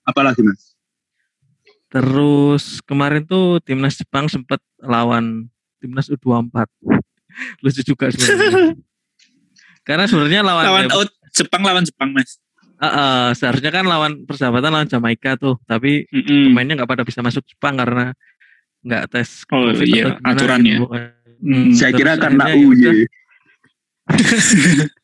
Apalagi 0.07 0.41
mas 0.41 0.73
Terus 1.87 2.83
kemarin 2.83 3.23
tuh 3.23 3.59
timnas 3.61 3.95
Jepang 3.95 4.27
sempat 4.27 4.59
lawan 4.77 5.47
timnas 5.79 6.09
U24. 6.09 6.67
Lucu 7.63 7.83
juga 7.85 8.09
sebenarnya. 8.09 8.75
Karena 9.83 10.05
sebenarnya 10.05 10.41
lawan, 10.43 10.65
lawan 10.65 10.87
out 10.91 11.11
Jepang 11.31 11.63
lawan 11.63 11.85
Jepang 11.85 12.11
mas. 12.11 12.43
eh, 12.77 12.85
eh, 12.85 13.29
seharusnya 13.33 13.71
kan 13.71 13.85
lawan 13.85 14.25
persahabatan 14.25 14.69
lawan 14.69 14.85
Jamaika 14.85 15.37
tuh, 15.37 15.57
tapi 15.65 16.05
Mm-mm. 16.07 16.51
pemainnya 16.51 16.75
nggak 16.77 16.91
pada 16.91 17.03
bisa 17.03 17.23
masuk 17.23 17.47
Jepang 17.47 17.79
karena 17.79 18.13
nggak 18.83 19.05
tes 19.09 19.47
Oh, 19.47 19.65
COVID 19.67 19.87
iya, 19.87 20.05
atau 20.13 20.27
aturannya. 20.27 20.77
gitu. 20.77 20.87
Hmm, 21.39 21.71
saya 21.71 21.93
kira 21.93 22.17
karena 22.17 22.49
ya 22.49 22.57
UY 22.57 23.07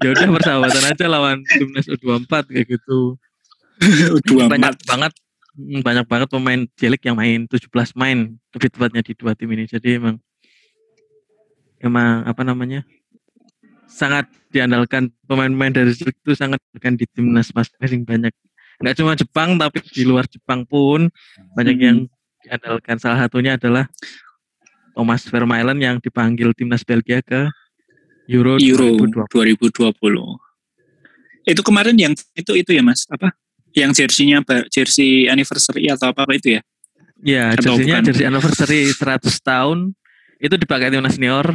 ya 0.00 0.08
udah 0.10 0.26
persahabatan 0.32 0.84
aja 0.86 1.04
lawan 1.06 1.38
timnas 1.46 1.86
U24 1.88 2.32
kayak 2.48 2.66
gitu. 2.68 3.16
dua 4.28 4.50
banyak 4.50 4.74
banget 4.84 5.12
mm, 5.56 5.80
banyak 5.82 6.06
banget 6.06 6.28
pemain 6.30 6.60
cilik 6.74 7.02
yang 7.02 7.16
main 7.16 7.46
17 7.46 7.70
main 7.94 8.18
lebih 8.54 8.68
tepatnya 8.72 9.02
di 9.02 9.12
dua 9.14 9.32
tim 9.38 9.50
ini 9.54 9.64
jadi 9.66 10.02
emang 10.02 10.16
emang 11.78 12.26
apa 12.26 12.42
namanya 12.42 12.82
sangat 13.88 14.28
diandalkan 14.52 15.08
pemain-pemain 15.24 15.72
dari 15.72 15.96
itu 15.96 16.30
sangat 16.36 16.60
diandalkan 16.60 16.94
di 16.98 17.06
timnas 17.08 17.48
masing-masing 17.54 18.02
banyak 18.04 18.34
nggak 18.78 18.94
cuma 18.94 19.18
Jepang 19.18 19.58
tapi 19.58 19.82
di 19.82 20.02
luar 20.06 20.26
Jepang 20.30 20.62
pun 20.62 21.10
banyak 21.56 21.76
Hmm. 21.78 21.86
yang 21.86 21.98
diandalkan 22.46 22.96
salah 23.02 23.26
satunya 23.26 23.58
adalah 23.58 23.90
Thomas 24.94 25.26
Vermaelen 25.26 25.78
yang 25.78 25.96
dipanggil 26.02 26.54
timnas 26.54 26.82
Belgia 26.82 27.22
ke 27.22 27.50
Euro, 28.28 28.60
Euro 28.60 29.08
2020 29.30 29.32
2020. 29.32 31.48
Itu 31.48 31.64
kemarin 31.64 31.96
yang 31.96 32.12
itu 32.12 32.52
itu 32.52 32.70
ya 32.76 32.84
mas 32.84 33.08
apa? 33.08 33.32
Yang 33.78 33.90
jersinya 34.02 34.42
jersey 34.66 35.30
anniversary 35.30 35.86
atau 35.86 36.10
apa, 36.10 36.26
apa 36.26 36.34
itu 36.34 36.58
ya? 36.58 36.62
Ya, 37.22 37.44
jersinya 37.54 38.02
jersey 38.02 38.26
anniversary 38.26 38.90
100 38.90 39.38
tahun 39.38 39.94
itu 40.42 40.54
dipakai 40.58 40.90
timnas 40.90 41.14
senior 41.14 41.54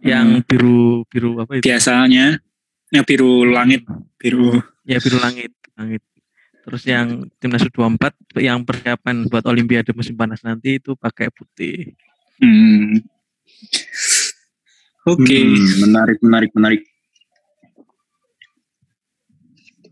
Hmm. 0.00 0.08
yang 0.08 0.26
biru 0.48 1.04
biru 1.12 1.44
apa 1.44 1.60
itu? 1.60 1.68
Biasanya 1.68 2.40
yang 2.88 3.04
biru 3.04 3.44
langit, 3.44 3.84
biru. 4.16 4.56
Ya 4.88 4.96
biru 4.96 5.20
langit, 5.20 5.52
langit. 5.76 6.00
Terus 6.64 6.82
yang 6.88 7.28
timnas 7.36 7.64
U24 7.68 8.40
yang 8.40 8.64
persiapan 8.64 9.28
buat 9.28 9.44
olimpiade 9.44 9.92
musim 9.92 10.16
panas 10.16 10.40
nanti 10.40 10.80
itu 10.80 10.96
pakai 10.96 11.28
putih. 11.28 11.92
Hmm. 12.40 13.04
Oke. 15.04 15.36
Hmm, 15.36 15.68
menarik 15.84 16.18
menarik 16.24 16.50
menarik 16.56 16.82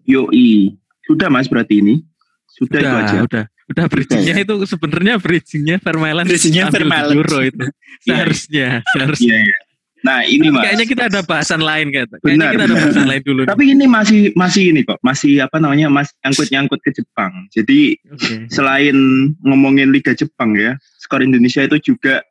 Yoi. 0.08 0.73
Sudah 1.09 1.33
Mas 1.33 1.49
berarti 1.49 1.81
ini. 1.81 2.05
Sudah, 2.53 2.79
itu 2.79 2.85
Udah, 2.87 3.00
aja. 3.03 3.19
udah. 3.25 3.45
Udah 3.69 3.85
bridgingnya 3.85 4.35
itu 4.49 4.55
sebenarnya 4.65 5.15
bridgingnya 5.21 5.77
Vermaelen 5.77 6.25
Bridgingnya 6.25 6.73
Vermaelen. 6.73 7.21
Euro 7.21 7.45
itu. 7.45 7.65
Seharusnya, 8.09 8.81
seharusnya. 8.97 9.37
Iya, 9.37 9.45
iya. 9.45 9.59
Nah, 9.99 10.23
ini 10.25 10.47
Mas. 10.49 10.62
Kayaknya 10.65 10.87
kita 10.88 11.03
ada 11.11 11.21
bahasan 11.27 11.61
lain 11.61 11.87
kayaknya. 11.93 12.17
Kayaknya 12.17 12.33
Benar, 12.33 12.49
kita 12.49 12.62
ada 12.65 12.73
benar. 12.73 12.85
bahasan 12.87 13.07
lain 13.12 13.23
dulu. 13.27 13.41
nih. 13.45 13.49
Tapi 13.53 13.65
ini 13.69 13.85
masih 13.85 14.21
masih 14.38 14.62
ini 14.73 14.81
kok, 14.88 14.99
masih 15.05 15.33
apa 15.45 15.57
namanya? 15.61 15.87
Masih 15.93 16.15
nyangkut-nyangkut 16.25 16.81
ke 16.81 16.91
Jepang. 16.97 17.33
Jadi 17.53 17.81
Oke. 18.09 18.35
selain 18.49 18.97
ngomongin 19.45 19.93
Liga 19.93 20.17
Jepang 20.17 20.57
ya, 20.57 20.73
skor 21.03 21.21
Indonesia 21.21 21.61
itu 21.61 21.93
juga 21.93 22.25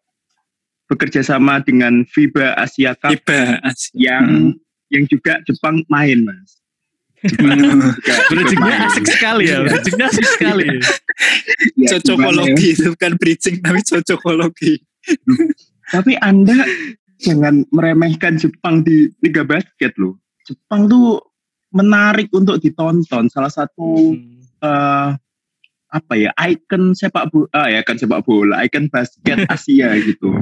bekerja 0.89 1.21
sama 1.21 1.61
dengan 1.61 2.01
FIBA 2.07 2.55
Asia 2.57 2.95
Cup 2.97 3.13
Tiba. 3.13 3.61
yang 3.93 4.57
yang 4.89 5.03
juga 5.05 5.37
Jepang 5.45 5.83
main, 5.91 6.23
Mas. 6.25 6.56
Jepang 7.17 7.57
Hmm. 7.57 7.81
juga 7.97 8.13
Bridgingnya 8.29 8.75
main. 8.77 8.87
asik 8.87 9.05
sekali 9.09 9.43
ya. 9.49 9.57
Bridgingnya 9.65 10.05
asik 10.05 10.27
sekali. 10.29 10.65
ya. 10.65 10.79
Ya, 11.73 11.87
Cocokologi 11.97 12.67
itu 12.73 12.87
bukan 12.93 13.13
bridging 13.17 13.55
tapi 13.59 13.79
cocokologi. 13.81 14.73
Tapi 15.87 16.13
Anda 16.19 16.61
jangan 17.17 17.65
meremehkan 17.69 18.37
Jepang 18.37 18.85
di 18.85 19.09
Liga 19.19 19.41
Basket 19.41 19.97
loh. 19.97 20.21
Jepang 20.45 20.85
tuh 20.85 21.17
menarik 21.71 22.29
untuk 22.31 22.61
ditonton. 22.61 23.27
Salah 23.27 23.49
satu 23.49 24.13
Hmm. 24.13 24.37
eh, 24.57 25.09
apa 25.87 26.13
ya 26.13 26.35
ikon 26.37 26.91
sepak 26.91 27.31
bola 27.31 27.47
ah, 27.55 27.71
ya 27.71 27.79
kan 27.79 27.95
sepak 27.95 28.19
bola 28.21 28.59
ikon 28.61 28.91
basket 28.91 29.47
Asia 29.47 29.95
gitu 29.97 30.35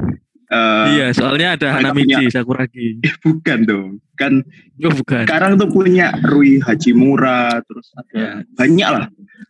Eh, 0.46 0.86
Iya, 0.94 1.06
soalnya 1.10 1.58
ada 1.58 1.74
Hanamichi 1.74 2.30
Sakuragi. 2.30 3.02
bukan 3.26 3.58
dong 3.66 3.88
kan 4.14 4.46
Oh, 4.80 4.94
bukan. 4.94 5.26
sekarang 5.26 5.58
tuh 5.58 5.66
punya 5.66 6.14
Rui 6.22 6.62
Hachimura 6.62 7.58
terus 7.66 7.90
ada 7.92 8.14
Ya. 8.14 8.30
banyak 8.54 8.88
lah 8.88 9.06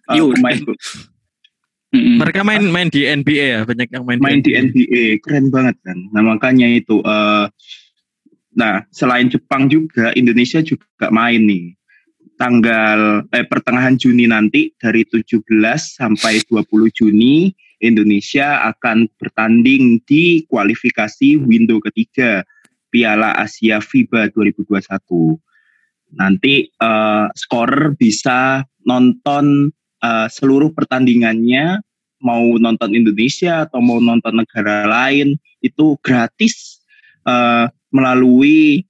eh, 0.08 0.16
Yo, 0.16 0.32
pemain 0.32 0.56
Mm-mm. 1.92 2.16
Mereka 2.18 2.42
main 2.42 2.64
main 2.66 2.88
di 2.88 3.04
NBA 3.04 3.46
ya, 3.46 3.60
banyak 3.62 3.88
yang 3.88 4.04
main, 4.04 4.18
main 4.18 4.40
di 4.40 4.52
NBA 4.52 5.20
keren 5.20 5.48
banget 5.48 5.76
kan 5.84 6.00
nah 6.10 6.20
makanya 6.20 6.66
itu 6.66 6.98
eh, 6.98 7.46
nah 8.52 8.80
selain 8.88 9.28
Jepang 9.28 9.68
juga 9.68 10.10
Indonesia 10.12 10.58
juga 10.60 11.12
main 11.12 11.44
nih 11.44 11.76
tanggal 12.36 13.24
eh 13.30 13.44
pertengahan 13.44 13.96
Juni 13.96 14.24
nanti 14.24 14.72
dari 14.76 15.04
17 15.04 15.44
sampai 15.76 16.40
20 16.42 16.64
Juni 16.90 17.52
Indonesia 17.80 18.64
akan 18.73 19.09
bertanding 19.21 20.00
di 20.09 20.45
kualifikasi 20.49 21.40
window 21.45 21.80
ketiga 21.85 22.45
Piala 22.88 23.37
Asia 23.37 23.83
FIBA 23.83 24.33
2021. 24.33 25.37
Nanti 26.16 26.71
eh, 26.71 27.26
scorer 27.37 27.92
bisa 27.99 28.64
nonton 28.87 29.68
eh, 30.00 30.28
seluruh 30.30 30.73
pertandingannya 30.73 31.83
mau 32.25 32.56
nonton 32.56 32.97
Indonesia 32.97 33.68
atau 33.68 33.85
mau 33.85 34.00
nonton 34.00 34.40
negara 34.40 34.88
lain 34.88 35.37
itu 35.61 36.00
gratis 36.00 36.80
eh, 37.28 37.68
melalui 37.92 38.87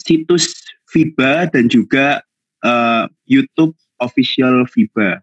situs 0.00 0.56
FIBA 0.88 1.52
dan 1.52 1.68
juga 1.68 2.24
eh, 2.64 3.04
YouTube 3.28 3.76
official 4.00 4.64
FIBA. 4.64 5.20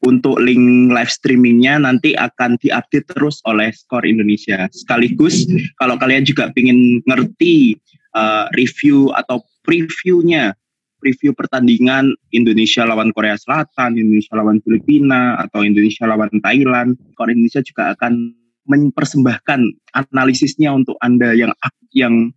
Untuk 0.00 0.40
link 0.40 0.88
live 0.88 1.12
streamingnya 1.12 1.76
nanti 1.76 2.16
akan 2.16 2.56
diupdate 2.56 3.04
terus 3.12 3.44
oleh 3.44 3.68
Skor 3.68 4.08
Indonesia. 4.08 4.64
Sekaligus 4.72 5.44
kalau 5.76 6.00
kalian 6.00 6.24
juga 6.24 6.48
ingin 6.56 7.04
ngerti 7.04 7.76
eh, 8.16 8.46
review 8.56 9.12
atau 9.12 9.44
previewnya, 9.60 10.56
preview 11.04 11.36
pertandingan 11.36 12.16
Indonesia 12.32 12.88
lawan 12.88 13.12
Korea 13.12 13.36
Selatan, 13.36 14.00
Indonesia 14.00 14.40
lawan 14.40 14.64
Filipina, 14.64 15.36
atau 15.36 15.60
Indonesia 15.68 16.08
lawan 16.08 16.32
Thailand, 16.40 16.96
Skor 17.12 17.28
Indonesia 17.28 17.60
juga 17.60 17.92
akan 17.92 18.32
mempersembahkan 18.64 19.60
analisisnya 19.92 20.72
untuk 20.72 20.96
anda 21.04 21.36
yang 21.36 21.52
yang 21.92 22.32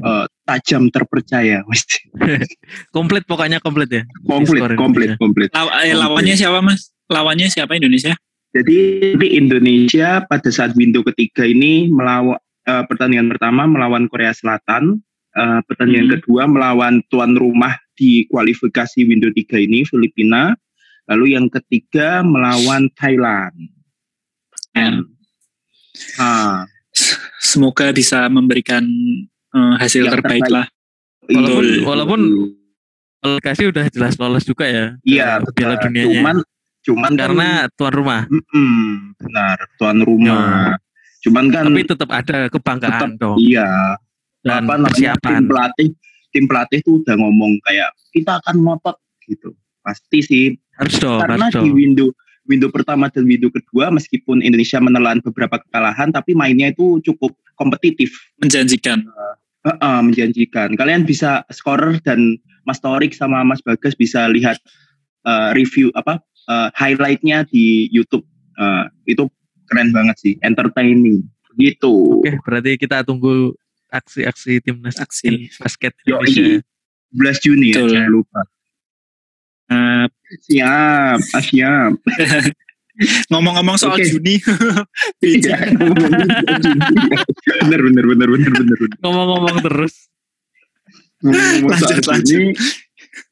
eh, 0.00 0.26
tajam 0.46 0.88
terpercaya, 0.88 1.60
Komplit 2.96 3.28
pokoknya 3.28 3.58
komplit 3.58 3.90
ya. 3.90 4.02
komplit, 4.24 4.72
komplit, 4.72 5.08
Indonesia. 5.12 5.20
komplit. 5.20 5.50
Law- 5.52 5.74
eh, 5.84 5.92
lawannya 5.92 6.32
siapa 6.32 6.64
mas? 6.64 6.93
Lawannya 7.08 7.48
siapa 7.48 7.76
Indonesia? 7.76 8.14
Jadi 8.54 8.78
di 9.18 9.28
Indonesia 9.34 10.22
pada 10.24 10.46
saat 10.48 10.78
window 10.78 11.02
ketiga 11.02 11.42
ini 11.42 11.90
melawan 11.90 12.38
eh, 12.64 12.84
pertandingan 12.88 13.28
pertama 13.28 13.68
melawan 13.68 14.08
Korea 14.08 14.32
Selatan, 14.32 15.02
eh, 15.36 15.60
pertandingan 15.68 16.06
Hmm. 16.08 16.14
kedua 16.16 16.42
melawan 16.48 16.94
tuan 17.12 17.36
rumah 17.36 17.76
di 17.92 18.24
kualifikasi 18.26 19.04
window 19.04 19.28
tiga 19.30 19.60
ini 19.60 19.84
Filipina, 19.84 20.56
lalu 21.04 21.36
yang 21.36 21.52
ketiga 21.52 22.24
melawan 22.24 22.88
Thailand. 22.96 23.52
Ah, 26.18 26.64
Semoga 27.38 27.90
bisa 27.90 28.26
memberikan 28.26 28.82
eh, 29.54 29.74
hasil 29.78 30.06
Yang 30.08 30.14
terbaik, 30.18 30.42
terbaik. 30.46 30.54
lah. 30.54 30.66
Walaupun 31.24 31.64
walaupun 31.84 32.20
kualifikasi 33.18 33.62
udah 33.70 33.84
jelas 33.90 34.14
lolos 34.16 34.44
juga 34.44 34.66
ya. 34.66 34.86
iya 35.02 35.38
Piala. 35.54 35.78
Dunianya. 35.78 36.06
Cuman 36.10 36.36
cuman 36.84 37.10
kan- 37.10 37.20
karena 37.20 37.48
tuan 37.74 37.92
rumah. 37.92 38.20
Mm-mm, 38.28 39.16
benar 39.16 39.56
tuan 39.80 39.98
rumah. 40.04 40.76
Cuman 41.24 41.48
kan 41.48 41.64
Tapi 41.72 41.82
tetap 41.88 42.10
ada 42.12 42.38
kebanggaan 42.52 43.16
dong 43.16 43.40
iya 43.40 43.96
dan 44.44 44.68
apa 44.68 44.92
persiapan. 44.92 45.24
tim 45.24 45.44
pelatih 45.48 45.88
tim 46.28 46.44
pelatih 46.44 46.78
tuh 46.84 47.00
udah 47.00 47.16
ngomong 47.16 47.56
kayak 47.64 47.88
kita 48.12 48.36
akan 48.44 48.60
ngotot 48.60 49.00
gitu 49.24 49.56
pasti 49.80 50.20
sih 50.20 50.44
Harus 50.76 51.00
dong, 51.00 51.24
karena 51.24 51.48
harus 51.48 51.64
di 51.64 51.70
window 51.72 52.12
window 52.44 52.68
pertama 52.68 53.08
dan 53.08 53.24
window 53.24 53.48
kedua 53.48 53.88
meskipun 53.88 54.44
Indonesia 54.44 54.76
menelan 54.76 55.24
beberapa 55.24 55.56
kekalahan 55.64 56.12
tapi 56.12 56.36
mainnya 56.36 56.68
itu 56.68 57.00
cukup 57.00 57.32
kompetitif 57.56 58.12
Menjanjikan. 58.36 59.08
Heeh, 59.64 59.98
menjanjikan 60.04 60.76
kalian 60.76 61.08
bisa 61.08 61.40
scorer 61.48 61.96
dan 62.04 62.36
Mas 62.68 62.84
Torik 62.84 63.16
sama 63.16 63.40
Mas 63.40 63.64
Bagas 63.64 63.96
bisa 63.96 64.28
lihat 64.28 64.60
eh, 65.24 65.50
review 65.56 65.88
apa 65.96 66.20
eh, 66.46 66.68
highlightnya 66.74 67.44
di 67.46 67.88
YouTube 67.88 68.24
Eh, 68.54 68.84
itu 69.10 69.26
keren 69.66 69.90
banget 69.90 70.14
sih 70.22 70.38
entertaining 70.38 71.26
gitu 71.58 72.22
Oke, 72.22 72.38
berarti 72.46 72.78
kita 72.78 73.02
tunggu 73.02 73.50
aksi-aksi 73.90 74.62
timnas 74.62 74.94
Aksi. 74.94 75.50
basket. 75.58 75.90
Indonesia. 76.06 76.62
11 77.10 77.42
Juni 77.42 77.74
ya 77.74 77.82
jangan 77.82 78.10
lupa 78.14 78.40
Eh, 79.64 80.06
siap 80.46 81.18
ah, 81.18 81.42
siap 81.42 81.92
ngomong-ngomong 83.34 83.74
soal 83.74 83.98
Oke. 83.98 84.06
Juni, 84.06 84.38
Iya, 85.26 85.66
bener 87.58 87.80
bener 87.90 88.04
bener 88.06 88.28
bener 88.30 88.50
bener 88.54 88.76
bener. 88.78 88.98
Ngomong-ngomong 89.02 89.56
terus, 89.66 89.94
Ngomong 91.18 91.74
soal 91.74 91.90
Lanjut, 91.98 92.06
lanjut. 92.06 92.54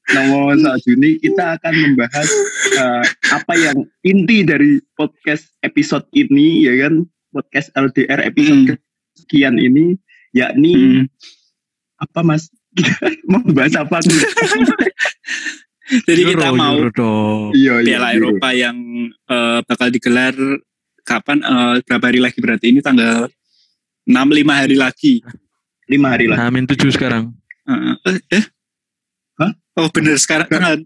Ngomong 0.04 0.58
soal 0.58 0.76
Juni 0.82 1.16
kita 1.16 1.56
akan 1.56 1.72
membahas 1.78 2.26
eh, 2.74 3.02
apa 3.30 3.52
yang 3.54 3.78
inti 4.02 4.42
dari 4.42 4.82
podcast 4.92 5.46
episode 5.60 6.04
ini 6.10 6.62
ya 6.62 6.72
kan 6.82 7.06
podcast 7.30 7.70
LDR 7.72 8.20
episode 8.22 8.68
Hmm. 8.68 8.78
sekian 9.14 9.54
ini 9.56 9.96
yakni 10.32 10.72
Hmm. 10.72 11.02
apa 11.98 12.20
mas 12.20 12.48
kita 12.72 12.92
mau 13.30 13.40
bahas 13.48 13.72
apa 13.74 13.98
jadi 16.08 16.20
Euro, 16.24 16.30
kita 16.34 16.46
mau 16.52 16.72
Euro 16.74 17.14
iya 17.52 17.78
iya 17.78 17.86
Piala 17.86 18.08
iya. 18.08 18.14
Eropa 18.16 18.48
yang 18.50 18.76
eh, 19.06 19.58
bakal 19.62 19.86
digelar 19.88 20.34
kapan? 21.02 21.38
Eh, 21.40 21.74
berapa 21.84 22.04
hari 22.04 22.18
lagi 22.18 22.38
berarti 22.38 22.68
ini 22.68 22.80
tanggal 22.80 23.28
6 24.02 24.08
lima 24.32 24.52
hari 24.56 24.74
lagi. 24.74 25.22
lima 25.86 26.10
hari 26.10 26.26
lah 26.26 26.40
Amin 26.42 26.64
tujuh 26.64 26.88
sekarang. 26.88 27.28
Eh, 27.68 28.16
eh? 28.32 28.44
Oh 29.72 29.88
bener 29.88 30.16
sekarang 30.20 30.48
tanggal 30.52 30.84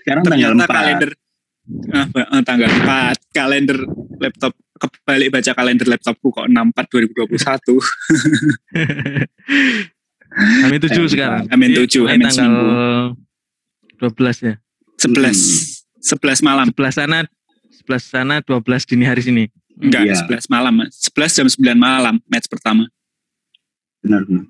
sekarang 0.00 0.22
tanggal 0.24 0.52
4 0.56 0.64
kalender 0.72 1.10
ah, 1.92 2.06
eh, 2.08 2.42
tanggal 2.48 2.70
4 2.72 3.36
kalender 3.36 3.78
laptop 4.16 4.52
kebalik 4.78 5.28
baca 5.34 5.52
kalender 5.52 5.86
laptopku 5.90 6.32
kok 6.32 6.48
64 6.48 7.28
2021 7.28 7.28
Amin 10.38 10.78
tujuh 10.78 11.08
sekarang. 11.08 11.48
Amin 11.48 11.72
tujuh, 11.72 12.04
Amin 12.04 12.28
tanggal 12.28 13.16
12 13.96 14.48
ya. 14.48 14.54
11 15.00 15.82
11 16.04 16.46
malam 16.46 16.68
11 16.70 16.94
sana 16.94 17.18
11 17.84 18.12
sana 18.12 18.34
12 18.44 18.88
dini 18.88 19.04
hari 19.08 19.22
sini. 19.24 19.44
enggak 19.78 20.02
Iya. 20.04 20.14
11 20.26 20.50
malam 20.52 20.72
Mas. 20.84 20.94
11 21.10 21.38
jam 21.42 21.46
9 21.48 21.74
malam 21.78 22.14
match 22.28 22.46
pertama 22.50 22.86
benar 24.02 24.22
benar. 24.24 24.46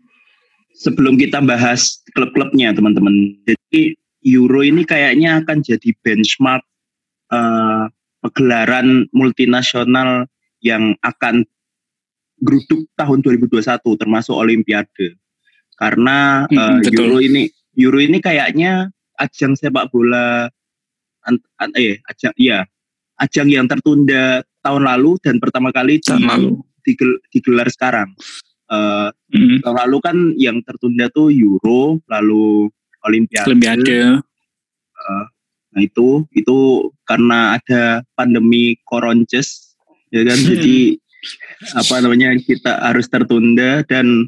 Sebelum 0.78 1.18
kita 1.18 1.42
bahas 1.42 1.98
klub-klubnya 2.14 2.70
teman-teman, 2.70 3.34
jadi 3.42 3.98
Euro 4.22 4.62
ini 4.62 4.86
kayaknya 4.86 5.42
akan 5.42 5.62
jadi 5.62 5.90
benchmark 6.02 6.62
eh, 7.34 7.84
pegelaran 8.22 9.10
multinasional 9.10 10.26
yang 10.62 10.94
akan 11.02 11.46
geruduk 12.38 12.86
tahun 12.94 13.18
2021 13.26 13.82
termasuk 13.98 14.34
Olimpiade. 14.34 15.18
Karena 15.78 16.46
Mm-mm, 16.46 16.82
eh, 16.82 16.90
betul. 16.90 16.94
Euro 16.94 17.18
ini 17.22 17.42
Euro 17.78 17.98
ini 18.02 18.18
kayaknya 18.18 18.90
ajang 19.18 19.58
sepak 19.58 19.90
bola 19.90 20.46
an, 21.26 21.34
an, 21.58 21.70
eh 21.74 21.98
ajang 22.06 22.34
iya 22.38 22.66
ajang 23.18 23.50
yang 23.50 23.66
tertunda 23.66 24.42
tahun 24.62 24.82
lalu 24.86 25.18
dan 25.22 25.42
pertama 25.42 25.74
kali 25.74 25.98
di, 25.98 26.14
digel, 26.86 27.18
digelar 27.34 27.66
sekarang. 27.70 28.14
Tahun 28.68 29.76
lalu 29.88 29.98
kan 30.04 30.16
yang 30.36 30.60
tertunda 30.60 31.08
tuh 31.08 31.32
Euro, 31.32 32.00
lalu 32.08 32.68
Olimpiade. 33.04 33.48
Olimpiade. 33.48 34.20
Nah 35.68 35.80
itu 35.84 36.24
itu 36.34 36.90
karena 37.04 37.56
ada 37.56 38.02
pandemi 38.16 38.76
koronces, 38.84 39.76
ya 40.12 40.24
kan? 40.24 40.36
Hmm. 40.36 40.48
Jadi 40.52 40.78
apa 41.74 41.94
namanya 42.02 42.34
kita 42.38 42.78
harus 42.82 43.06
tertunda 43.10 43.82
dan 43.86 44.26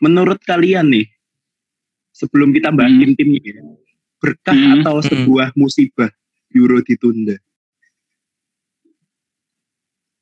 menurut 0.00 0.40
kalian 0.44 0.92
nih 0.92 1.08
sebelum 2.12 2.52
kita 2.52 2.72
bahas 2.72 2.92
Hmm. 2.96 3.00
tim-timnya 3.02 3.40
ya, 3.40 3.62
berkah 4.20 4.56
Hmm, 4.56 4.80
atau 4.80 5.00
hmm. 5.00 5.06
sebuah 5.08 5.48
musibah 5.56 6.10
Euro 6.56 6.80
ditunda? 6.84 7.36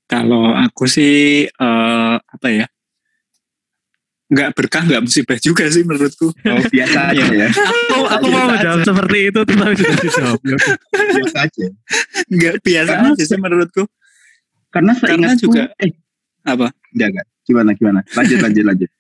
Kalau 0.09 0.57
aku 0.57 0.89
sih 0.89 1.45
eh, 1.47 2.15
apa 2.19 2.49
ya? 2.49 2.67
Nggak 4.29 4.51
berkah, 4.53 4.85
nggak 4.85 5.03
musibah 5.03 5.39
juga 5.41 5.65
sih 5.69 5.81
menurutku. 5.83 6.29
Oh, 6.29 6.63
biasa 6.69 6.99
aja 7.11 7.25
ya. 7.27 7.49
Aku, 7.97 8.05
aku 8.05 8.27
mau 8.29 8.45
menjawab 8.47 8.85
seperti 8.85 9.19
itu 9.27 9.41
tetapi 9.43 9.75
sudah 9.75 9.97
dijawab. 9.99 10.39
Biasa 10.93 11.39
aja. 11.49 11.67
Nggak 12.29 12.55
biasa 12.61 12.93
Karena- 12.93 13.13
aja 13.17 13.25
sih 13.25 13.39
menurutku. 13.39 13.83
Karena 14.69 14.93
Karena 14.95 15.29
juga- 15.33 15.73
eh 15.81 15.97
Apa? 16.45 16.69
enggak 16.93 17.09
enggak. 17.11 17.27
Gimana 17.43 17.71
gimana? 17.73 18.01
Lanjut 18.13 18.39
lanjut 18.39 18.65
lanjut. 18.65 18.91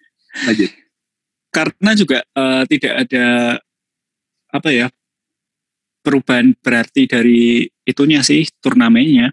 Lanjut. 0.45 0.71
Karena 1.49 1.91
juga 1.93 2.19
eh, 2.25 2.62
tidak 2.67 2.93
ada 3.05 3.27
apa 4.49 4.69
ya 4.73 4.88
perubahan 6.01 6.57
berarti 6.57 7.05
dari 7.05 7.41
itunya 7.85 8.25
sih 8.25 8.49
turnamennya. 8.59 9.29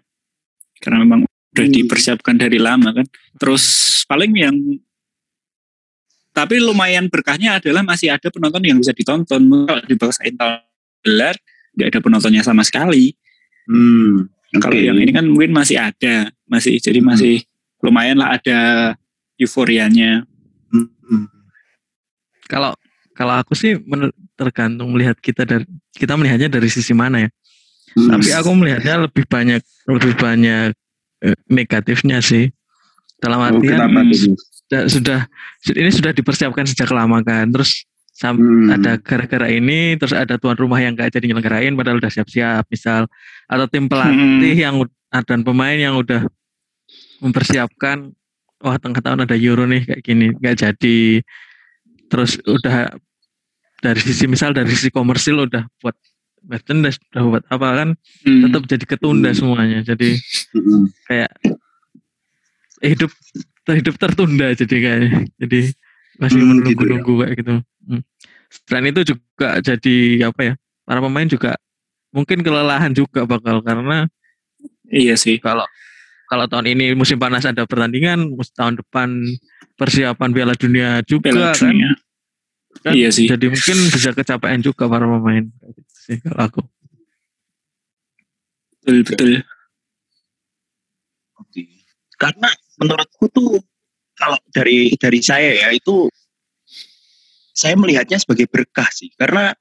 Karena 0.76 1.00
memang 1.00 1.24
udah 1.24 1.64
Hmm. 1.64 1.72
dipersiapkan 1.72 2.36
dari 2.36 2.60
lama 2.60 2.92
kan. 2.92 3.08
Terus 3.40 3.64
paling 4.04 4.32
yang 4.36 4.56
tapi 6.36 6.60
lumayan 6.60 7.08
berkahnya 7.08 7.56
adalah 7.56 7.80
masih 7.80 8.12
ada 8.12 8.28
penonton 8.28 8.60
yang 8.60 8.76
bisa 8.76 8.92
ditonton. 8.92 9.40
Kalau 9.40 9.80
dipaksain 9.88 10.36
tahun 10.36 10.60
gelar, 11.00 11.32
nggak 11.72 11.88
ada 11.96 12.00
penontonnya 12.04 12.44
sama 12.44 12.60
sekali. 12.60 13.16
Hmm. 13.64 14.28
Kalau 14.60 14.76
oke. 14.76 14.84
yang 14.84 15.00
ini 15.00 15.16
kan 15.16 15.24
mungkin 15.24 15.56
masih 15.56 15.80
ada, 15.80 16.28
masih 16.44 16.76
jadi 16.76 17.00
Hmm. 17.00 17.08
masih 17.16 17.40
lumayan 17.80 18.20
lah 18.20 18.36
ada 18.36 18.58
euforianya. 19.40 20.28
Hmm, 20.68 20.92
hmm. 21.08 21.26
Kalau 22.52 22.76
kalau 23.16 23.32
aku 23.40 23.56
sih 23.56 23.80
tergantung 24.36 24.92
melihat 24.92 25.16
kita 25.16 25.48
dari 25.48 25.64
kita 25.96 26.20
melihatnya 26.20 26.52
dari 26.52 26.68
sisi 26.68 26.92
mana 26.92 27.24
ya. 27.24 27.30
Hmm. 27.96 28.12
Tapi 28.12 28.28
aku 28.36 28.50
melihatnya 28.52 29.08
lebih 29.08 29.24
banyak 29.24 29.64
lebih 29.88 30.12
banyak 30.20 30.76
eh, 31.24 31.36
negatifnya 31.48 32.20
sih. 32.20 32.52
Dalam 33.16 33.40
Oh, 33.40 33.48
artian 33.48 33.80
tuh? 33.88 34.36
Sudah, 34.66 34.82
sudah 34.88 35.20
ini 35.78 35.90
sudah 35.90 36.12
dipersiapkan 36.12 36.66
sejak 36.66 36.90
lama 36.90 37.22
kan. 37.22 37.46
Terus 37.50 37.86
sam- 38.10 38.40
Hmm. 38.40 38.72
ada 38.72 38.96
gara-gara 38.96 39.46
ini 39.46 39.94
terus 39.94 40.10
ada 40.10 40.40
tuan 40.40 40.56
rumah 40.56 40.80
yang 40.80 40.96
gak 40.96 41.12
jadi 41.12 41.28
nyelenggarain 41.28 41.76
padahal 41.76 42.00
udah 42.00 42.08
siap-siap 42.08 42.64
misal 42.66 43.04
atau 43.44 43.66
tim 43.68 43.86
pelatih 43.86 44.56
Hmm. 44.56 44.64
yang 44.64 44.74
dan 45.28 45.40
pemain 45.40 45.76
yang 45.76 45.96
udah 45.96 46.24
mempersiapkan 47.20 48.12
wah 48.58 48.76
tengah 48.76 49.00
tahun 49.00 49.24
ada 49.24 49.36
Euro 49.36 49.64
nih 49.64 49.84
kayak 49.84 50.02
gini 50.02 50.26
nggak 50.32 50.56
jadi 50.58 51.20
terus 52.08 52.40
udah 52.42 52.92
dari 53.78 54.00
sisi 54.00 54.24
misal 54.24 54.52
dari 54.52 54.68
sisi 54.68 54.88
komersil 54.88 55.44
udah 55.44 55.68
buat 55.80 55.96
merchandise 56.42 56.96
udah 57.12 57.22
buat 57.26 57.44
apa 57.48 57.68
kan 57.74 57.88
hmm, 58.24 58.40
tetap 58.48 58.62
jadi 58.66 58.84
ketunda 58.86 59.30
Hmm. 59.32 59.38
semuanya 59.38 59.78
jadi 59.82 60.08
Hmm. 60.52 60.84
kayak 61.04 61.30
hidup 62.80 63.12
hidup 63.74 63.96
tertunda 63.98 64.54
jadi 64.54 64.76
kayak 64.78 65.02
jadi 65.42 65.60
masih 66.22 66.38
Hmm, 66.40 66.48
menunggu-nunggu 66.62 67.12
kayak 67.24 67.34
gitu. 67.42 67.54
Hmm. 67.88 68.02
Selain 68.48 68.86
itu 68.94 69.02
juga 69.16 69.48
jadi 69.60 69.96
apa 70.30 70.40
ya? 70.42 70.54
Para 70.86 71.00
pemain 71.02 71.26
juga 71.26 71.58
mungkin 72.14 72.46
kelelahan 72.46 72.94
juga 72.94 73.26
bakal 73.26 73.60
karena 73.60 74.06
iya 74.88 75.18
sih. 75.18 75.36
kalau 75.42 75.66
kalau 76.30 76.46
tahun 76.50 76.74
ini 76.74 76.94
musim 76.98 77.18
panas 77.22 77.46
ada 77.46 77.66
pertandingan, 77.66 78.34
tahun 78.54 78.82
depan 78.82 79.22
persiapan 79.78 80.30
Piala 80.34 80.54
Dunia 80.58 81.02
juga 81.06 81.30
Piala 81.30 81.54
kan. 81.54 81.70
Dunia. 81.70 81.90
Kan 82.82 82.92
Iya 82.92 83.08
sih. 83.14 83.26
Jadi 83.30 83.46
mungkin 83.50 83.76
bisa 83.90 84.10
kecapean 84.12 84.60
juga 84.62 84.86
para 84.90 85.06
pemain. 85.06 85.44
Kayak 85.46 85.72
gitu 85.74 85.94
sih 85.94 86.16
kalau 86.22 86.42
aku. 86.46 86.60
Betul 88.86 89.02
betul. 89.02 89.30
Oke. 91.42 91.62
Karena 92.16 92.48
menurutku 92.80 93.28
tuh 93.32 93.60
kalau 94.16 94.40
dari 94.52 94.92
dari 94.96 95.20
saya 95.20 95.66
ya 95.66 95.68
itu 95.76 96.08
saya 97.56 97.76
melihatnya 97.76 98.20
sebagai 98.20 98.48
berkah 98.48 98.88
sih 98.92 99.08
karena 99.16 99.52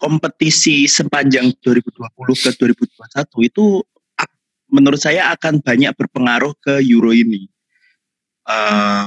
kompetisi 0.00 0.88
sepanjang 0.88 1.52
2020 1.60 2.08
ke 2.16 2.50
2021 2.56 3.48
itu 3.52 3.84
menurut 4.72 4.96
saya 5.02 5.34
akan 5.34 5.60
banyak 5.60 5.92
berpengaruh 5.98 6.54
ke 6.56 6.80
Euro 6.88 7.12
ini. 7.12 7.44
Eh, 8.48 9.04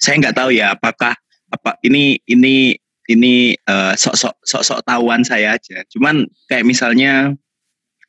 saya 0.00 0.14
nggak 0.22 0.36
tahu 0.36 0.50
ya 0.54 0.72
apakah 0.72 1.12
apa 1.52 1.76
ini 1.84 2.16
ini 2.30 2.74
ini 3.10 3.52
eh, 3.52 3.94
sok-sok 3.94 4.40
sok-sok 4.40 4.80
tahuan 4.86 5.20
saya 5.26 5.58
aja. 5.58 5.84
Cuman 5.92 6.24
kayak 6.48 6.64
misalnya 6.64 7.34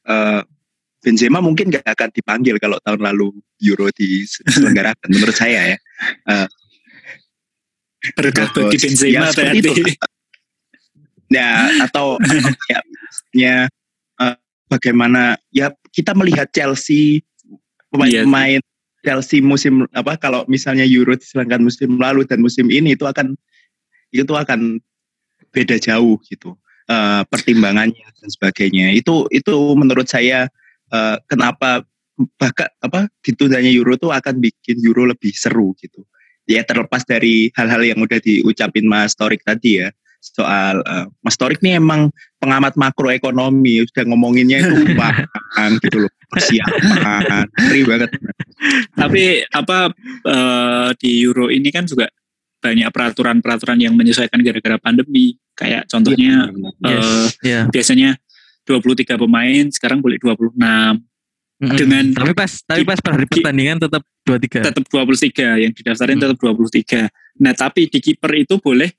eh, 0.07 0.41
Benzema 1.05 1.37
mungkin 1.37 1.69
nggak 1.69 1.85
akan 1.85 2.09
dipanggil 2.09 2.57
kalau 2.57 2.81
tahun 2.81 3.05
lalu 3.05 3.29
Euro 3.61 3.93
diselenggarakan 3.93 5.09
menurut 5.13 5.37
saya 5.37 5.77
ya. 5.77 5.77
Berkah 8.17 8.49
Terus, 8.49 8.65
bagi 8.65 8.77
Benzema 8.81 9.13
ya, 9.13 9.21
seperti 9.29 9.57
berarti. 9.61 9.81
itu. 9.81 9.93
Ya 11.29 11.49
atau, 11.85 12.17
atau 12.21 12.49
kayak 12.65 12.83
misalnya 12.89 13.55
eh, 14.21 14.35
bagaimana 14.65 15.21
ya 15.53 15.69
kita 15.93 16.17
melihat 16.17 16.49
Chelsea 16.49 17.21
Iya. 18.03 18.25
pemain-pemain 18.27 18.61
Chelsea 19.05 19.39
musim 19.39 19.85
apa 19.93 20.17
kalau 20.17 20.43
misalnya 20.49 20.83
Euro 20.83 21.15
diselenggarakan 21.15 21.63
musim 21.63 21.89
lalu 21.95 22.25
dan 22.27 22.41
musim 22.41 22.67
ini 22.67 22.97
itu 22.97 23.05
akan 23.05 23.37
itu 24.11 24.33
akan 24.33 24.81
beda 25.53 25.77
jauh 25.79 26.19
gitu 26.27 26.57
eh, 26.89 27.21
pertimbangannya 27.29 28.03
dan 28.19 28.27
sebagainya 28.27 28.91
itu 28.97 29.29
itu 29.31 29.55
menurut 29.77 30.09
saya 30.09 30.49
eh, 30.91 31.17
kenapa 31.25 31.81
bahkan 32.39 32.71
apa 32.79 33.11
ditundanya 33.19 33.67
Euro 33.71 33.99
tuh 33.99 34.15
akan 34.15 34.39
bikin 34.39 34.79
Euro 34.83 35.03
lebih 35.03 35.35
seru 35.35 35.75
gitu 35.75 36.07
ya 36.47 36.63
terlepas 36.63 37.03
dari 37.03 37.51
hal-hal 37.57 37.83
yang 37.83 37.99
udah 37.99 38.19
diucapin 38.23 38.87
Mas 38.87 39.17
Torik 39.19 39.43
tadi 39.43 39.83
ya 39.83 39.91
soal 40.23 40.79
eh, 40.81 41.05
Mas 41.21 41.35
Torik 41.35 41.59
nih 41.59 41.77
emang 41.77 42.09
pengamat 42.39 42.79
makroekonomi 42.79 43.83
sudah 43.91 44.03
ngomonginnya 44.07 44.63
itu 44.63 44.75
bang 44.99 45.71
gitu 45.83 46.07
loh 46.07 46.11
persiapan 46.31 47.45
ngeri 47.51 47.81
banget 47.85 48.09
Tapi 48.95 49.43
apa 49.51 49.91
eh, 50.25 50.89
di 50.97 51.09
Euro 51.27 51.51
ini 51.51 51.69
kan 51.69 51.83
juga 51.85 52.07
banyak 52.63 52.89
peraturan-peraturan 52.89 53.77
yang 53.77 53.93
menyesuaikan 53.93 54.41
gara-gara 54.41 54.81
pandemi. 54.81 55.37
Kayak 55.53 55.85
contohnya 55.85 56.49
Iya, 56.81 56.89
eh, 56.89 57.27
Ya. 57.45 57.61
biasanya 57.69 58.17
23 58.65 59.15
pemain 59.15 59.63
sekarang 59.69 60.01
boleh 60.01 60.17
26 60.17 60.58
Mm-mm. 61.56 61.78
dengan- 61.78 62.12
tapi 62.12 62.34
pas 62.34 62.51
tapi 62.60 62.84
pas 62.84 62.99
pada 62.99 63.15
hari 63.15 63.25
pertandingan 63.25 63.80
tetap 63.80 64.04
dua 64.21 64.38
tiga. 64.38 64.60
tetap 64.62 64.84
23 64.84 65.56
yang 65.58 65.71
didaftarin 65.71 66.17
Hmm. 66.17 66.23
tetap 66.25 66.38
23 66.38 67.08
nah 67.36 67.54
tapi 67.54 67.88
di 67.88 67.99
kiper 67.99 68.32
itu 68.36 68.58
boleh 68.58 68.91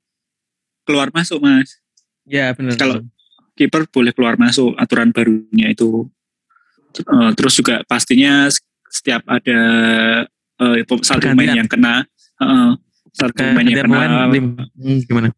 keluar 0.81 1.11
masuk 1.11 1.37
mas 1.39 1.77
Ya 2.25 2.51
benar. 2.51 2.75
Kalau- 2.75 3.03
kiper 3.53 3.87
boleh 3.87 4.11
keluar 4.11 4.35
masuk 4.35 4.73
aturan 4.73 5.09
barunya 5.09 5.69
itu 5.69 6.09
Eh, 6.97 7.31
terus 7.37 7.53
juga 7.53 7.85
pastinya 7.85 8.49
setiap 8.89 9.21
ada 9.27 9.59
pem- 10.57 11.03
satu 11.03 11.29
pemain 11.29 11.53
yang 11.53 11.69
kena 11.69 12.09
eh, 12.41 12.71
satu 13.13 13.37
pemain 13.37 13.61
yang 13.61 13.77
kena 13.79 13.85
pemain 13.85 14.11
hmm, 14.73 14.99
gimana? 15.05 15.29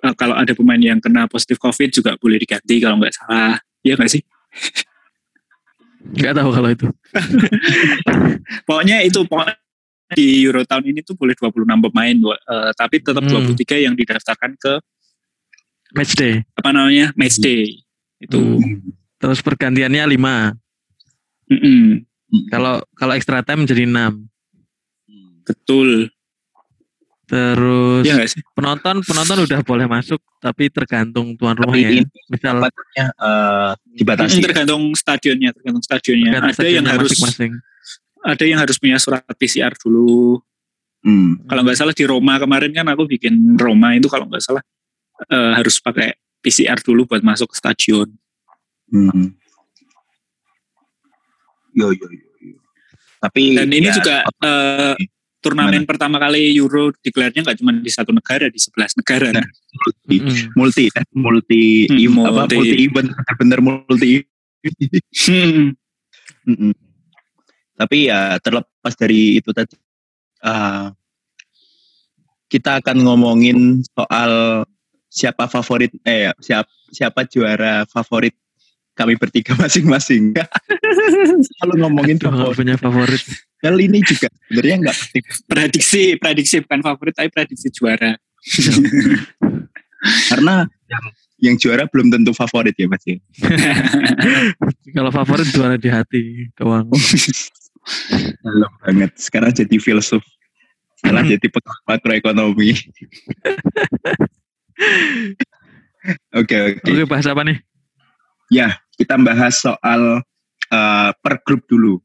Eh, 0.00 0.14
kalau 0.14 0.34
ada 0.34 0.52
pemain 0.52 0.78
yang 0.78 0.98
kena 0.98 1.26
positif 1.26 1.56
covid 1.56 1.90
juga 1.90 2.14
boleh 2.14 2.38
diganti 2.38 2.78
kalau 2.78 2.98
nggak 2.98 3.14
salah 3.14 3.56
Iya 3.80 3.94
nggak 3.94 4.10
sih 4.10 4.22
Nggak 6.08 6.34
tahu 6.34 6.50
kalau 6.50 6.68
itu. 6.70 6.86
pokoknya 8.68 9.02
itu 9.02 9.20
pokoknya 9.24 9.54
di 10.08 10.40
Euro 10.40 10.64
tahun 10.64 10.88
ini 10.88 11.00
tuh 11.02 11.12
boleh 11.12 11.36
26 11.36 11.68
pemain 11.68 12.16
eh, 12.32 12.70
tapi 12.72 12.96
tetap 12.98 13.20
Hmm. 13.20 13.44
23 13.44 13.84
yang 13.84 13.92
didaftarkan 13.92 14.56
ke 14.56 14.80
Match 15.88 16.12
day. 16.14 16.44
apa 16.52 16.68
namanya 16.68 17.12
match 17.14 17.36
day 17.38 17.80
itu 18.18 18.36
Hmm. 18.38 18.92
Terus 19.18 19.42
pergantiannya 19.42 20.04
lima. 20.06 20.54
Mm-mm, 21.50 22.06
Kalau 22.46 22.78
kalau 22.94 23.12
extra 23.12 23.42
time 23.42 23.64
jadi 23.64 23.82
enam. 23.82 24.30
betul 25.42 26.06
Terus 27.28 28.08
sih? 28.32 28.40
penonton 28.56 29.04
penonton 29.04 29.44
udah 29.44 29.60
boleh 29.60 29.84
masuk 29.84 30.16
tapi 30.40 30.72
tergantung 30.72 31.36
tuan 31.36 31.52
Tapi 31.52 31.68
rumahnya. 31.68 32.00
ini 32.00 32.02
Misal 32.32 32.56
tempatnya 32.56 33.06
eh, 33.12 33.70
dibatasi. 34.00 34.40
Mm, 34.40 34.44
tergantung 34.48 34.82
stadionnya, 34.96 35.50
tergantung 35.52 35.84
stadionnya. 35.84 36.30
tergantung 36.32 36.48
ada 36.48 36.64
yang 36.64 36.84
stadionnya 36.88 36.92
harus 36.96 37.10
masing-masing. 37.12 37.52
ada 38.18 38.44
yang 38.48 38.58
harus 38.64 38.76
punya 38.80 38.96
surat 38.96 39.22
PCR 39.36 39.72
dulu. 39.76 40.40
Hmm. 41.04 41.36
Kalau 41.44 41.60
nggak 41.68 41.76
salah 41.76 41.92
di 41.92 42.04
Roma 42.08 42.40
kemarin 42.40 42.72
kan 42.72 42.88
aku 42.88 43.04
bikin 43.04 43.60
Roma 43.60 43.92
itu 43.92 44.08
kalau 44.08 44.24
nggak 44.24 44.42
salah 44.42 44.64
eh, 45.28 45.52
harus 45.52 45.76
pakai 45.84 46.16
PCR 46.40 46.80
dulu 46.80 47.04
buat 47.04 47.20
masuk 47.20 47.52
ke 47.52 47.56
stadion. 47.60 48.08
Hmm. 48.88 49.36
Yo 51.76 51.92
yo 51.92 52.08
yo. 52.08 52.28
yo. 52.40 52.56
Tapi 53.20 53.52
Dan 53.52 53.68
ini 53.68 53.92
ya, 53.92 53.94
juga 54.00 54.16
eh, 54.24 54.96
turnamen 55.48 55.88
pertama 55.88 56.20
kali 56.20 56.52
Euro 56.60 56.92
digelarnya 57.00 57.40
nggak 57.40 57.58
cuma 57.58 57.72
di 57.72 57.88
satu 57.88 58.12
negara, 58.12 58.52
di 58.52 58.60
11 58.60 59.00
negara. 59.00 59.28
Nah. 59.32 59.46
multi, 59.78 60.16
multi, 60.52 60.84
ya, 60.92 61.02
multi, 61.16 61.62
Hmm, 61.88 61.98
im- 61.98 62.20
apa, 62.20 62.44
multi. 62.44 62.56
multi 62.60 62.76
event, 62.84 63.08
benar-benar 63.16 63.60
multi. 63.64 64.10
Hmm. 65.24 65.72
Mm-mm. 66.48 66.72
Tapi 67.78 67.98
ya 68.10 68.36
terlepas 68.42 68.92
dari 68.98 69.38
itu 69.38 69.50
tadi, 69.54 69.76
eh, 70.42 70.86
kita 72.48 72.80
akan 72.82 72.96
ngomongin 73.04 73.80
soal 73.86 74.64
siapa 75.08 75.48
favorit, 75.48 75.92
eh 76.04 76.32
siapa 76.40 76.68
siapa 76.90 77.24
juara 77.28 77.84
favorit 77.88 78.34
kami 78.98 79.14
bertiga 79.14 79.54
masing-masing. 79.54 80.34
Kalau 81.62 81.74
ngomongin 81.78 82.18
favorit, 82.18 82.58
punya 82.58 82.74
favorit. 82.74 83.22
kali 83.62 83.86
ini 83.86 84.02
juga 84.02 84.26
sebenarnya 84.50 84.76
nggak 84.82 84.96
prediksi, 85.46 86.18
prediksi 86.18 86.56
bukan 86.66 86.82
favorit 86.82 87.14
tapi 87.14 87.30
prediksi 87.30 87.70
juara. 87.70 88.18
karena 90.30 90.66
yang 90.86 91.04
yang 91.38 91.54
juara 91.58 91.86
belum 91.86 92.10
tentu 92.10 92.34
favorit 92.34 92.74
ya 92.74 92.90
mas 92.90 93.02
ya. 93.06 93.18
Kalau 94.98 95.10
favorit 95.14 95.46
juara 95.54 95.78
di 95.78 95.86
hati 95.86 96.50
doang. 96.58 96.90
Dalam 98.42 98.72
banget. 98.82 99.14
Sekarang 99.14 99.54
jadi 99.54 99.76
filsuf. 99.78 100.22
Sekarang 100.98 101.30
jadi 101.30 101.46
pengamat 101.46 101.82
makroekonomi. 101.86 102.74
Oke 106.34 106.56
oke. 106.58 106.90
Oke, 106.90 107.04
bahas 107.06 107.26
apa 107.30 107.42
nih? 107.46 107.62
Ya 108.48 108.80
kita 108.96 109.14
bahas 109.20 109.60
soal 109.60 110.24
eh, 110.72 111.10
per 111.22 111.34
grup 111.44 111.64
dulu. 111.68 112.00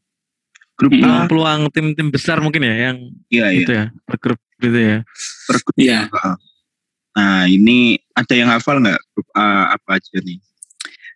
Grup 0.74 0.92
A, 1.06 1.30
Peluang 1.30 1.70
tim-tim 1.70 2.10
besar 2.10 2.42
mungkin 2.42 2.66
ya 2.66 2.90
yang 2.90 2.98
iya 3.30 3.54
iya. 3.54 3.62
itu 3.62 3.72
ya, 3.72 3.86
per 4.10 4.18
grup 4.18 4.42
gitu 4.58 4.80
ya. 4.80 4.98
Per 5.46 5.58
grup. 5.62 5.76
Iya. 5.78 6.00
A. 6.10 6.34
Nah 7.14 7.46
ini 7.46 8.02
ada 8.18 8.34
yang 8.34 8.50
hafal 8.50 8.82
nggak 8.82 9.00
grup 9.14 9.28
A 9.38 9.78
apa 9.78 10.02
aja 10.02 10.18
nih? 10.18 10.42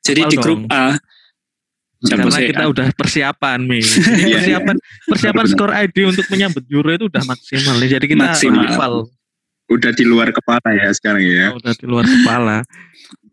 Jadi 0.06 0.22
Hafal 0.24 0.32
di 0.32 0.38
grup 0.38 0.62
dong. 0.66 0.72
A 0.72 0.96
Siapa 1.98 2.30
Karena 2.30 2.46
kita 2.46 2.66
udah 2.70 2.88
persiapan 2.94 3.60
nih. 3.66 3.82
Ini 4.22 4.22
Iya, 4.30 4.38
persiapan 4.38 4.76
persiapan 5.10 5.46
skor 5.50 5.72
ID 5.74 5.98
untuk 6.06 6.26
menyambut 6.30 6.63
Euro 6.70 6.94
itu 6.94 7.06
udah 7.10 7.24
maksimal 7.26 7.76
nih. 7.82 7.90
Jadi 7.98 8.06
kita 8.06 8.26
Maksimal. 8.30 8.66
hafal 8.70 8.94
Udah 9.68 9.92
di 9.92 10.06
luar 10.08 10.30
kepala 10.32 10.70
ya 10.78 10.88
sekarang 10.94 11.26
ya. 11.26 11.52
udah 11.58 11.74
di 11.74 11.86
luar 11.90 12.06
kepala. 12.06 12.58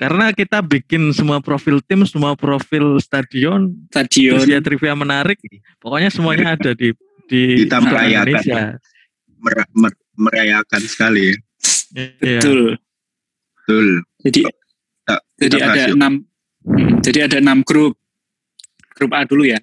Karena 0.00 0.32
kita 0.32 0.64
bikin 0.64 1.12
semua 1.12 1.44
profil 1.44 1.84
tim, 1.84 2.08
semua 2.08 2.32
profil 2.32 2.96
stadion, 2.98 3.68
stadion 3.92 4.40
usia 4.40 4.64
trivia 4.64 4.96
menarik. 4.96 5.36
Pokoknya 5.76 6.08
semuanya 6.08 6.56
ada 6.56 6.72
di 6.72 6.96
di 7.28 7.68
Kita 7.68 7.84
merayakan. 7.84 8.32
Indonesia. 8.32 8.62
Mer- 9.36 9.68
mer- 9.76 10.00
merayakan 10.16 10.82
sekali 10.82 11.28
ya. 11.28 11.34
Iya. 11.92 12.40
betul. 12.40 12.62
Betul. 13.60 13.86
Jadi 14.24 14.40
Kita- 14.40 15.22
jadi 15.36 15.52
kita 15.52 15.60
ada 15.60 15.68
bahas 15.68 15.84
yuk. 15.84 15.96
enam 15.96 16.12
hmm, 16.64 16.90
jadi 17.04 17.18
ada 17.28 17.36
enam 17.38 17.58
grup. 17.60 17.92
Grup 18.96 19.12
A 19.12 19.20
dulu 19.24 19.44
ya. 19.44 19.60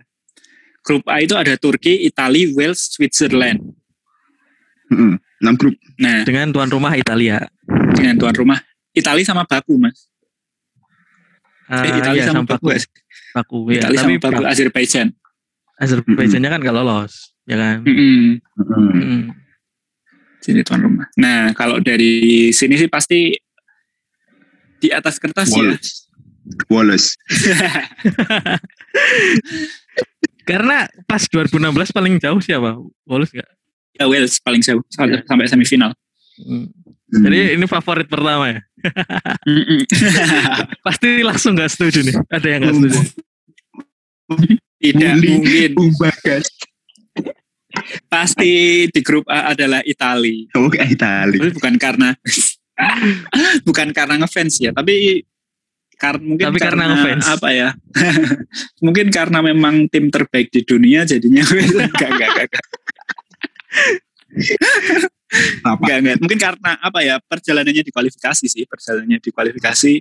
Grup 0.81 1.01
A 1.09 1.17
itu 1.19 1.33
ada 1.33 1.57
Turki, 1.57 2.05
Italia, 2.05 2.45
Wales, 2.53 2.93
Switzerland. 2.93 3.59
Mm-mm. 4.87 5.17
Enam 5.37 5.53
grup. 5.53 5.75
Nah, 5.97 6.23
Dengan 6.23 6.49
tuan 6.49 6.69
rumah 6.69 6.93
Italia. 6.93 7.41
dengan 7.91 8.15
tuan 8.15 8.33
rumah 8.33 8.61
Italia 8.93 9.25
sama 9.25 9.43
Baku, 9.43 9.77
Mas. 9.77 10.05
Ah, 11.67 11.83
Eh, 11.83 11.91
Italia 11.93 12.15
iya, 12.15 12.25
sama 12.25 12.41
sama 12.41 12.49
Baku. 12.49 12.65
Baku. 13.33 13.57
ya? 13.67 13.69
Ya. 13.69 13.77
Italia 13.77 13.93
Tapi 13.93 14.07
sama 14.07 14.17
Baku, 14.17 14.33
Baku- 14.33 14.47
Azerbaijan. 14.47 15.07
Azerbaijannya 15.77 16.49
kan 16.49 16.59
gak 16.59 16.73
lolos, 16.73 17.13
ya 17.43 17.55
kan? 17.55 17.77
Mm-mm. 17.83 18.39
Mm-mm. 18.57 18.89
Mm. 18.95 19.23
Sini 20.39 20.63
tuan 20.63 20.79
rumah. 20.79 21.05
Nah, 21.13 21.51
kalau 21.51 21.77
dari 21.77 22.49
sini 22.49 22.73
sih 22.75 22.87
pasti 22.87 23.35
di 24.77 24.87
atas 24.89 25.17
kertas 25.17 25.49
ya. 25.49 25.57
Wallace. 25.59 25.89
Wallace. 26.67 27.07
Karena 30.43 30.87
pas 31.03 31.21
2016 31.21 31.91
paling 31.91 32.13
jauh 32.17 32.39
siapa? 32.39 32.79
Wallace 33.03 33.33
gak? 33.35 33.49
Ya 33.93 34.05
Wales 34.07 34.37
paling 34.39 34.61
jauh 34.61 34.81
sampai, 34.87 35.19
Ya. 35.19 35.21
sampai 35.25 35.45
semifinal. 35.45 35.91
Mm. 36.39 36.69
Hmm. 37.07 37.23
Jadi 37.23 37.55
ini 37.55 37.65
favorit 37.71 38.07
pertama 38.11 38.51
ya. 38.51 38.59
Pasti 40.85 41.23
langsung 41.23 41.55
gak 41.55 41.71
setuju 41.71 42.03
nih. 42.03 42.15
Ada 42.27 42.47
yang 42.51 42.59
gak 42.67 42.75
setuju. 42.75 42.99
Tidak 44.77 45.11
Bully. 45.15 45.27
mungkin. 45.31 45.71
Bagas. 45.95 46.45
Pasti 48.11 48.51
di 48.89 49.01
grup 49.05 49.23
A 49.29 49.53
adalah 49.53 49.79
Italia. 49.87 50.51
Kamu 50.51 50.67
ke 50.67 50.83
Itali. 50.83 51.37
Tapi 51.39 51.51
bukan 51.55 51.73
karena 51.79 52.09
bukan 53.67 53.89
karena 53.93 54.15
ngefans 54.21 54.61
ya, 54.61 54.71
tapi 54.73 55.25
kar 55.97 56.21
mungkin 56.21 56.53
Tapi 56.53 56.59
karena 56.61 56.83
ngefans. 56.93 57.25
apa 57.25 57.49
ya? 57.53 57.69
mungkin 58.85 59.09
karena 59.09 59.41
memang 59.41 59.89
tim 59.89 60.13
terbaik 60.13 60.53
di 60.53 60.61
dunia 60.61 61.05
jadinya 61.05 61.41
enggak 61.41 62.09
enggak 62.13 62.29
enggak. 62.37 62.63
Enggak, 65.27 65.97
enggak. 65.99 66.17
Mungkin 66.23 66.39
karena 66.39 66.71
apa 66.79 66.99
ya? 67.03 67.15
Perjalanannya 67.19 67.83
di 67.83 67.91
kualifikasi 67.91 68.45
sih, 68.47 68.63
perjalanannya 68.63 69.19
di 69.19 69.29
kualifikasi 69.35 69.93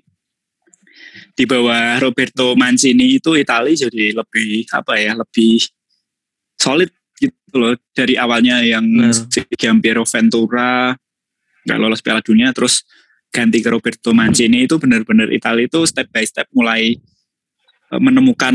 di 1.37 1.45
bawah 1.45 2.01
Roberto 2.01 2.57
Mancini 2.57 3.19
itu 3.19 3.35
Italia 3.37 3.75
jadi 3.75 4.15
lebih 4.15 4.71
apa 4.71 4.95
ya? 4.97 5.13
Lebih 5.19 5.67
solid 6.57 6.89
gitu 7.17 7.57
loh 7.57 7.75
dari 7.93 8.15
awalnya 8.17 8.61
yang 8.61 8.85
si 9.17 9.41
Giampiero 9.57 10.05
Ventura 10.05 10.93
nggak 11.67 11.79
lolos 11.81 12.05
Piala 12.05 12.21
Dunia 12.21 12.53
terus 12.53 12.85
ganti 13.33 13.59
ke 13.59 13.69
Roberto 13.69 14.15
Mancini 14.15 14.65
itu 14.65 14.79
benar-benar 14.79 15.29
Italia 15.33 15.67
itu 15.67 15.83
step 15.85 16.09
by 16.13 16.23
step 16.23 16.47
mulai 16.55 16.95
eh, 17.91 18.01
menemukan 18.01 18.55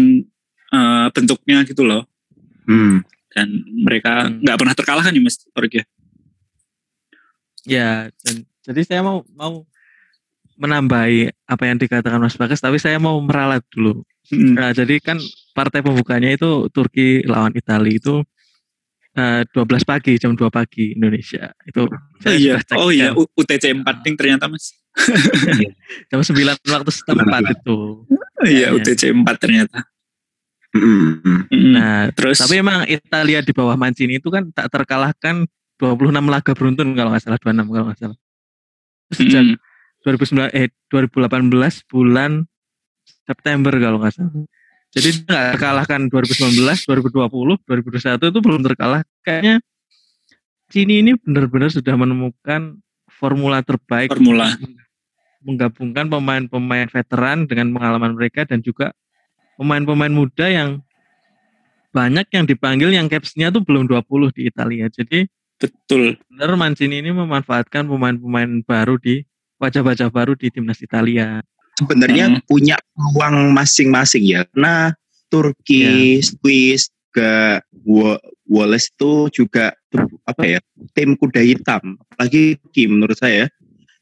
eh, 0.71 1.07
bentuknya 1.11 1.65
gitu 1.67 1.83
loh 1.83 2.05
Hmm. 2.61 3.01
dan 3.33 3.49
mereka 3.83 4.29
Hmm. 4.29 4.45
nggak 4.45 4.57
pernah 4.61 4.75
terkalahkan 4.77 5.11
ya 5.11 5.21
Mas 5.21 5.41
Torge. 5.41 5.81
Ya, 7.65 8.09
dan, 8.25 8.35
jadi 8.65 8.81
saya 8.85 9.01
mau 9.05 9.21
mau 9.37 9.65
menambahi 10.57 11.33
apa 11.49 11.63
yang 11.65 11.77
dikatakan 11.81 12.21
Mas 12.21 12.37
Bagas, 12.37 12.61
tapi 12.61 12.77
saya 12.77 13.01
mau 13.01 13.17
meralat 13.21 13.65
dulu. 13.73 14.05
Hmm. 14.29 14.53
Nah, 14.53 14.71
jadi 14.71 15.01
kan 15.01 15.17
partai 15.57 15.81
pembukanya 15.81 16.29
itu 16.31 16.69
Turki 16.69 17.25
lawan 17.25 17.51
Italia 17.57 17.97
itu 17.97 18.21
eh, 19.17 19.41
12 19.49 19.83
pagi 19.83 20.15
jam 20.21 20.37
2 20.37 20.47
pagi 20.53 20.93
Indonesia. 20.93 21.49
Itu 21.65 21.89
saya 22.21 22.35
iya. 22.37 22.53
sudah 22.55 22.63
cek 22.63 22.77
Oh 22.77 22.89
iya, 22.93 23.09
jam, 23.11 23.19
U- 23.19 23.31
UTC 23.35 23.65
4 23.73 24.03
ding 24.05 24.15
ternyata 24.15 24.45
Mas. 24.45 24.77
jam 26.09 26.19
9 26.21 26.37
waktu 26.61 26.91
setempat 26.93 27.41
itu. 27.57 27.77
Iya, 28.45 28.73
Iya. 28.73 28.77
UTC 28.77 29.01
4 29.11 29.25
ternyata. 29.41 29.79
Mm-mm. 30.71 31.51
Hmm. 31.51 31.71
Nah, 31.75 32.01
terus 32.15 32.39
tapi 32.39 32.63
emang 32.63 32.87
Italia 32.87 33.43
di 33.43 33.51
bawah 33.51 33.75
Mancini 33.75 34.23
itu 34.23 34.31
kan 34.31 34.47
tak 34.55 34.71
terkalahkan 34.71 35.43
26 35.81 36.13
laga 36.29 36.51
beruntun 36.53 36.93
kalau 36.93 37.09
nggak 37.09 37.23
salah 37.25 37.39
26 37.41 37.73
kalau 37.73 37.85
nggak 37.89 37.99
salah. 37.99 38.17
Sejak 39.11 39.43
hmm, 39.43 39.57
2009 40.05 40.53
eh 40.53 40.69
2018 40.93 41.89
bulan 41.89 42.31
September 43.25 43.73
kalau 43.81 43.97
nggak 43.97 44.13
salah. 44.13 44.45
Jadi 44.91 45.09
nggak 45.25 45.43
terkalahkan 45.57 46.01
2019, 46.13 46.85
2020, 46.85 47.65
2021 47.65 48.29
itu 48.29 48.39
belum 48.43 48.61
terkalah. 48.61 49.01
Kayaknya 49.25 49.63
Cini 50.71 51.03
ini 51.03 51.11
benar-benar 51.19 51.67
sudah 51.67 51.99
menemukan 51.99 52.79
formula 53.11 53.59
terbaik 53.59 54.15
formula. 54.15 54.55
menggabungkan 55.43 56.07
pemain-pemain 56.07 56.87
veteran 56.87 57.43
dengan 57.43 57.75
pengalaman 57.75 58.15
mereka 58.15 58.47
dan 58.47 58.63
juga 58.63 58.95
pemain-pemain 59.59 60.13
muda 60.13 60.47
yang 60.47 60.79
banyak 61.91 62.23
yang 62.31 62.47
dipanggil 62.47 62.87
yang 62.95 63.11
capsnya 63.11 63.51
tuh 63.51 63.65
belum 63.67 63.83
20 63.89 64.31
di 64.31 64.47
Italia. 64.47 64.87
Jadi 64.87 65.27
Betul. 65.61 66.17
benar 66.27 66.57
Mancini 66.57 67.05
ini 67.05 67.13
memanfaatkan 67.13 67.85
pemain-pemain 67.85 68.65
baru 68.65 68.97
di 68.97 69.21
wajah-wajah 69.61 70.09
baru 70.09 70.33
di 70.33 70.49
timnas 70.49 70.81
Italia. 70.81 71.45
Sebenarnya 71.77 72.33
Hmm. 72.33 72.41
punya 72.49 72.81
peluang 72.97 73.53
masing-masing 73.53 74.25
ya. 74.25 74.41
Karena 74.49 74.89
Turki, 75.29 76.17
Swiss, 76.19 76.89
juga 77.11 77.59
Wa- 77.83 78.23
Wallace 78.47 78.87
tuh 78.95 79.27
juga 79.29 79.75
apa 80.23 80.43
ya 80.47 80.59
tim 80.95 81.11
kuda 81.15 81.43
hitam 81.43 81.99
apalagi 82.07 82.55
Kim 82.71 82.95
menurut 82.99 83.19
saya 83.19 83.51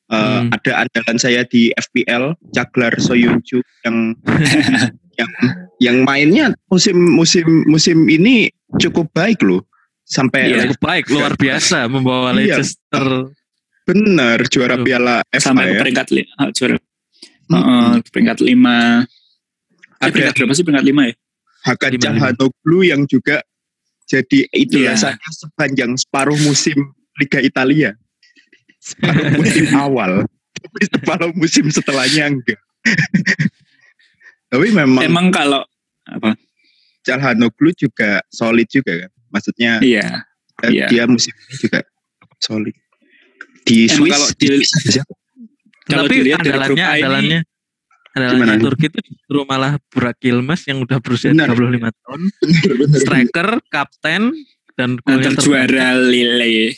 Eh, 0.09 0.17
Hmm. 0.17 0.49
ada 0.49 0.85
andalan 0.85 1.21
saya 1.21 1.45
di 1.45 1.69
FPL 1.77 2.33
Caglar 2.49 2.97
Soyuncu 2.97 3.61
yang 3.85 4.17
yang 5.21 5.31
yang 5.77 5.97
mainnya 6.01 6.49
musim 6.65 6.97
musim 6.97 7.45
musim 7.69 8.09
ini 8.09 8.49
cukup 8.81 9.05
baik 9.13 9.37
loh 9.45 9.68
sampai 10.09 10.49
Iya. 10.49 10.65
Cukup 10.65 10.79
baik, 10.81 11.05
luar 11.07 11.33
biasa 11.35 11.85
membawa 11.85 12.33
Iya. 12.33 12.57
Leicester. 12.57 13.29
benar 13.85 14.37
juara 14.45 14.75
Tuh. 14.75 14.85
Piala 14.85 15.15
FA 15.27 15.39
sampai 15.39 15.65
ke 15.65 15.73
ya. 15.73 15.79
peringkat 15.79 16.07
li- 16.11 16.29
ah, 16.35 16.49
juara 16.49 16.77
Hmm. 17.49 17.57
Heeh, 17.57 17.89
peringkat 18.05 18.37
lima 18.39 19.01
Eh, 19.97 19.97
Ada 19.99 20.09
peringkat 20.09 20.33
berapa 20.35 20.53
sih 20.53 20.63
peringkat 20.63 20.85
lima 20.85 21.01
ya 21.05 21.13
Hakan. 21.59 21.91
Calhanoglu 21.97 22.79
yang 22.83 23.01
juga 23.03 23.41
jadi 24.05 24.45
Iya. 24.49 24.93
saya 24.93 25.17
sepanjang 25.27 25.93
separuh 25.95 26.37
musim 26.39 26.77
Liga 27.15 27.37
Italia. 27.39 27.97
Separuh 28.79 29.25
musim 29.41 29.67
awal. 29.73 30.23
Tapi 30.55 30.79
separuh 30.87 31.31
musim 31.33 31.67
setelahnya 31.67 32.29
enggak. 32.29 32.61
Tapi 34.49 34.67
memang 34.71 35.03
emang 35.03 35.27
kalau 35.29 35.61
apa 36.05 36.33
Calhanoglu 37.01 37.73
juga 37.73 38.21
solid 38.29 38.65
juga 38.67 39.03
kan. 39.03 39.11
Maksudnya 39.29 39.71
iya 39.79 40.25
eh, 40.65 40.69
iya. 40.73 40.85
dia 40.89 41.03
musim 41.05 41.31
ini 41.31 41.55
juga 41.57 41.79
solid. 42.37 42.75
Di 43.63 43.85
Emang 43.85 43.95
Swiss 43.95 44.13
kalau 44.13 44.27
di 44.35 44.47
di-? 44.47 44.67
Kalau 45.89 46.05
Tapi 46.05 46.15
dilihat 46.21 46.39
dari 46.45 46.53
andalannya, 46.53 46.85
ini- 46.85 46.95
andalannya, 47.01 47.39
Gimana 48.09 48.25
andalannya? 48.33 48.61
Turki 48.61 48.85
itu 48.89 48.99
justru 49.05 49.37
malah 49.45 49.73
Burak 49.89 50.17
Yilmaz 50.21 50.61
yang 50.65 50.81
udah 50.81 50.97
berusia 51.01 51.29
Benar. 51.33 51.53
35 51.53 51.93
tahun, 51.93 52.21
striker, 52.93 53.49
kapten, 53.69 54.21
dan 54.73 54.89
terbanyak. 55.01 55.37
juara 55.41 55.87
Lille 55.97 56.73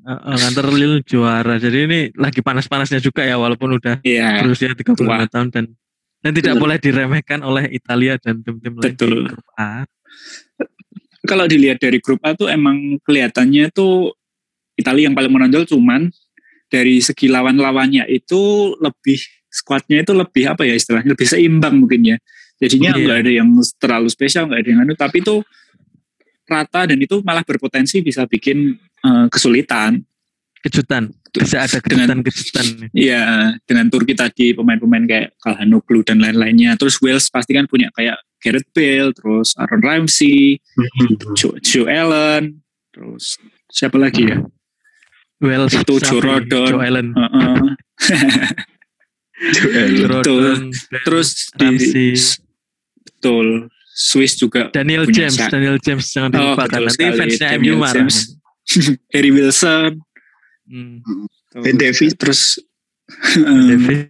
Heeh, 0.00 0.34
nganter 0.40 0.66
Lille 0.72 1.04
juara. 1.04 1.60
Jadi 1.60 1.78
ini 1.84 2.00
lagi 2.16 2.40
panas-panasnya 2.40 3.04
juga 3.04 3.20
ya 3.20 3.36
walaupun 3.36 3.76
udah 3.76 4.00
iya 4.00 4.40
berusia 4.40 4.72
35 4.72 4.96
Tua. 4.96 5.28
tahun 5.28 5.48
dan 5.52 5.64
dan 6.20 6.32
tidak 6.36 6.56
Betul. 6.56 6.62
boleh 6.64 6.76
diremehkan 6.80 7.40
oleh 7.40 7.64
Italia 7.68 8.16
dan 8.20 8.40
tim-tim 8.40 8.76
lain 8.76 8.80
di 8.80 8.92
Betul. 8.96 9.28
grup 9.28 9.44
A. 9.56 9.84
kalau 11.30 11.46
dilihat 11.46 11.78
dari 11.78 12.02
grup 12.02 12.18
A 12.26 12.34
tuh 12.34 12.50
emang 12.50 12.98
kelihatannya 13.06 13.70
tuh 13.70 14.10
Italia 14.74 15.06
yang 15.06 15.14
paling 15.14 15.30
menonjol 15.30 15.70
cuman 15.70 16.10
dari 16.66 16.98
segi 16.98 17.30
lawan-lawannya 17.30 18.10
itu 18.10 18.74
lebih 18.82 19.22
skuadnya 19.46 20.02
itu 20.02 20.10
lebih 20.10 20.50
apa 20.50 20.66
ya 20.66 20.74
istilahnya 20.74 21.14
lebih 21.14 21.26
seimbang 21.30 21.78
mungkin 21.78 22.02
ya 22.02 22.16
jadinya 22.58 22.94
Iya. 22.94 23.02
nggak 23.06 23.18
ada 23.22 23.30
yang 23.30 23.48
terlalu 23.78 24.08
spesial 24.10 24.50
nggak 24.50 24.60
ada 24.62 24.68
yang 24.74 24.80
anu 24.82 24.94
tapi 24.98 25.22
itu 25.22 25.42
rata 26.50 26.90
dan 26.90 26.98
itu 26.98 27.22
malah 27.22 27.46
berpotensi 27.46 28.02
bisa 28.02 28.26
bikin 28.26 28.74
eh, 29.06 29.26
kesulitan 29.30 30.02
Kejutan. 30.60 31.08
Bisa 31.30 31.62
ada 31.62 31.78
kejutan-kejutan. 31.78 32.66
Iya, 32.90 33.22
dengan 33.62 33.86
Turki 33.86 34.12
tadi 34.12 34.50
pemain-pemain 34.50 35.06
kayak 35.06 35.28
Kalhanoglu 35.38 36.02
dan 36.02 36.18
lain-lainnya. 36.18 36.74
Terus 36.74 36.98
Wales 36.98 37.30
pasti 37.30 37.54
kan 37.54 37.70
punya 37.70 37.86
kayak 37.94 38.18
Gareth 38.42 38.66
Bale, 38.72 39.14
terus 39.14 39.54
Aaron 39.54 39.78
Ramsey, 39.80 40.58
Joe, 41.36 41.60
Joe 41.60 41.86
Allen, 41.86 42.58
terus 42.90 43.36
siapa 43.68 43.94
lagi 43.94 44.26
ya? 44.26 44.42
Well, 45.38 45.68
Itu 45.68 46.00
Joe 46.00 46.18
Rodon. 46.20 46.66
Joe 46.68 46.82
Allen. 46.82 47.08
Heeh. 47.14 47.56
Duel. 49.40 49.88
Joe 49.96 50.08
Rodon, 50.10 50.60
Ben 50.68 51.00
terus 51.04 51.48
di 51.56 51.64
Ramsey. 51.64 52.08
betul 53.04 53.46
Swiss 53.92 54.36
juga. 54.36 54.68
Daniel 54.72 55.04
James, 55.08 55.36
Daniel 55.36 55.76
James 55.80 56.04
jangan 56.08 56.32
Oh, 56.32 56.56
dilupakan. 56.56 56.80
betul 56.80 56.86
Nanti 56.88 57.04
fansnya 57.16 57.48
MU 57.50 57.56
Daniel 57.56 57.76
marah. 57.80 57.94
James. 57.96 58.16
Harry 59.16 59.32
Wilson, 59.34 59.98
Hmm. 60.70 61.02
Ben 61.50 61.74
terus 62.14 62.62
Davis, 63.42 64.06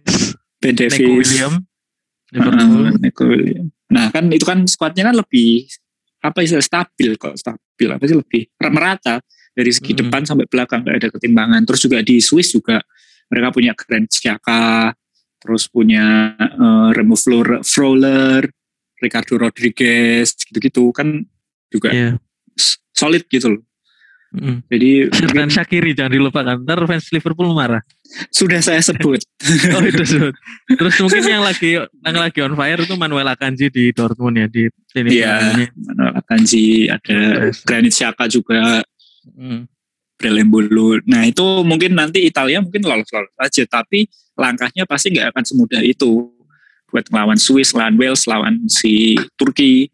Ben 0.61 0.77
Nico 0.77 0.85
Davies, 0.85 1.01
William, 1.01 1.53
Liverpool. 2.29 2.85
Heeh, 2.85 3.01
Nico 3.01 3.23
William. 3.25 3.65
Nah 3.89 4.13
kan 4.13 4.29
itu 4.29 4.45
kan 4.45 4.61
skuadnya 4.69 5.09
kan 5.09 5.17
lebih 5.17 5.65
apa 6.21 6.45
istilah 6.45 6.61
stabil 6.61 7.17
kok 7.17 7.33
stabil 7.33 7.89
apa 7.89 8.05
sih 8.05 8.13
lebih 8.13 8.45
merata 8.69 9.17
dari 9.57 9.73
segi 9.73 9.97
Mm-mm. 9.97 10.01
depan 10.05 10.21
sampai 10.23 10.45
belakang 10.45 10.85
nggak 10.85 10.97
ada 11.01 11.09
ketimbangan. 11.09 11.61
Terus 11.65 11.81
juga 11.81 11.97
di 12.05 12.21
Swiss 12.21 12.53
juga 12.53 12.77
mereka 13.33 13.49
punya 13.49 13.73
Grand 13.73 14.05
Xhaka, 14.05 14.93
terus 15.41 15.65
punya 15.65 16.37
eh, 16.37 16.89
Remo 16.93 17.17
Froller, 17.65 18.45
Ricardo 19.01 19.33
Rodriguez 19.41 20.37
gitu-gitu 20.45 20.93
kan 20.93 21.25
juga 21.73 21.89
Iya. 21.89 22.11
solid 22.93 23.25
gitu 23.25 23.57
loh. 23.57 23.63
Mm. 24.31 24.63
Jadi 24.63 24.89
mungkin 25.11 25.51
Shakiri 25.51 25.91
jangan 25.91 26.15
dilupakan. 26.15 26.55
Ntar 26.63 26.79
fans 26.87 27.11
Liverpool 27.11 27.51
marah. 27.51 27.83
sudah 28.31 28.63
saya 28.63 28.79
sebut. 28.79 29.19
Oh 29.75 29.83
itu 29.83 30.03
sebut. 30.07 30.35
Terus 30.71 30.95
mungkin 31.03 31.23
yang 31.27 31.43
lagi 31.43 31.75
yang 31.79 32.15
lagi 32.19 32.39
on 32.39 32.55
fire 32.55 32.79
itu 32.79 32.95
Manuel 32.95 33.27
Akanji 33.27 33.67
di 33.67 33.91
Dortmund 33.91 34.39
ya 34.39 34.47
di 34.47 34.71
sini. 34.87 35.09
Iya, 35.19 35.67
Manuel 35.75 36.13
Akanji, 36.15 36.87
ada 36.87 37.47
Yes. 37.51 37.63
Granit 37.67 37.91
Xhaka 37.91 38.27
juga, 38.31 38.83
Hmm. 39.35 39.67
Brelembulu. 40.17 41.01
Nah 41.05 41.27
itu 41.27 41.43
mungkin 41.67 41.93
nanti 41.97 42.23
Italia 42.25 42.61
mungkin 42.61 42.81
lolos-lolos 42.87 43.33
aja, 43.37 43.63
tapi 43.67 44.07
langkahnya 44.37 44.85
pasti 44.87 45.11
nggak 45.11 45.33
akan 45.33 45.43
semudah 45.43 45.81
itu 45.83 46.29
buat 46.87 47.05
melawan 47.11 47.39
Swiss, 47.39 47.71
lawan 47.75 47.95
Wales, 47.99 48.23
lawan 48.27 48.63
si 48.67 49.17
Turki. 49.35 49.89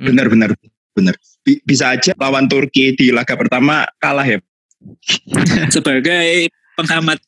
Benar 0.00 0.28
benar 0.32 0.50
benar. 0.94 1.14
Bi- 1.40 1.62
Bisa 1.64 1.96
aja 1.96 2.12
lawan 2.16 2.46
Turki 2.46 2.92
di 2.94 3.10
laga 3.10 3.34
pertama 3.36 3.88
kalah 3.96 4.26
ya. 4.26 4.38
Sebagai 5.74 6.48
pengamat 6.76 7.18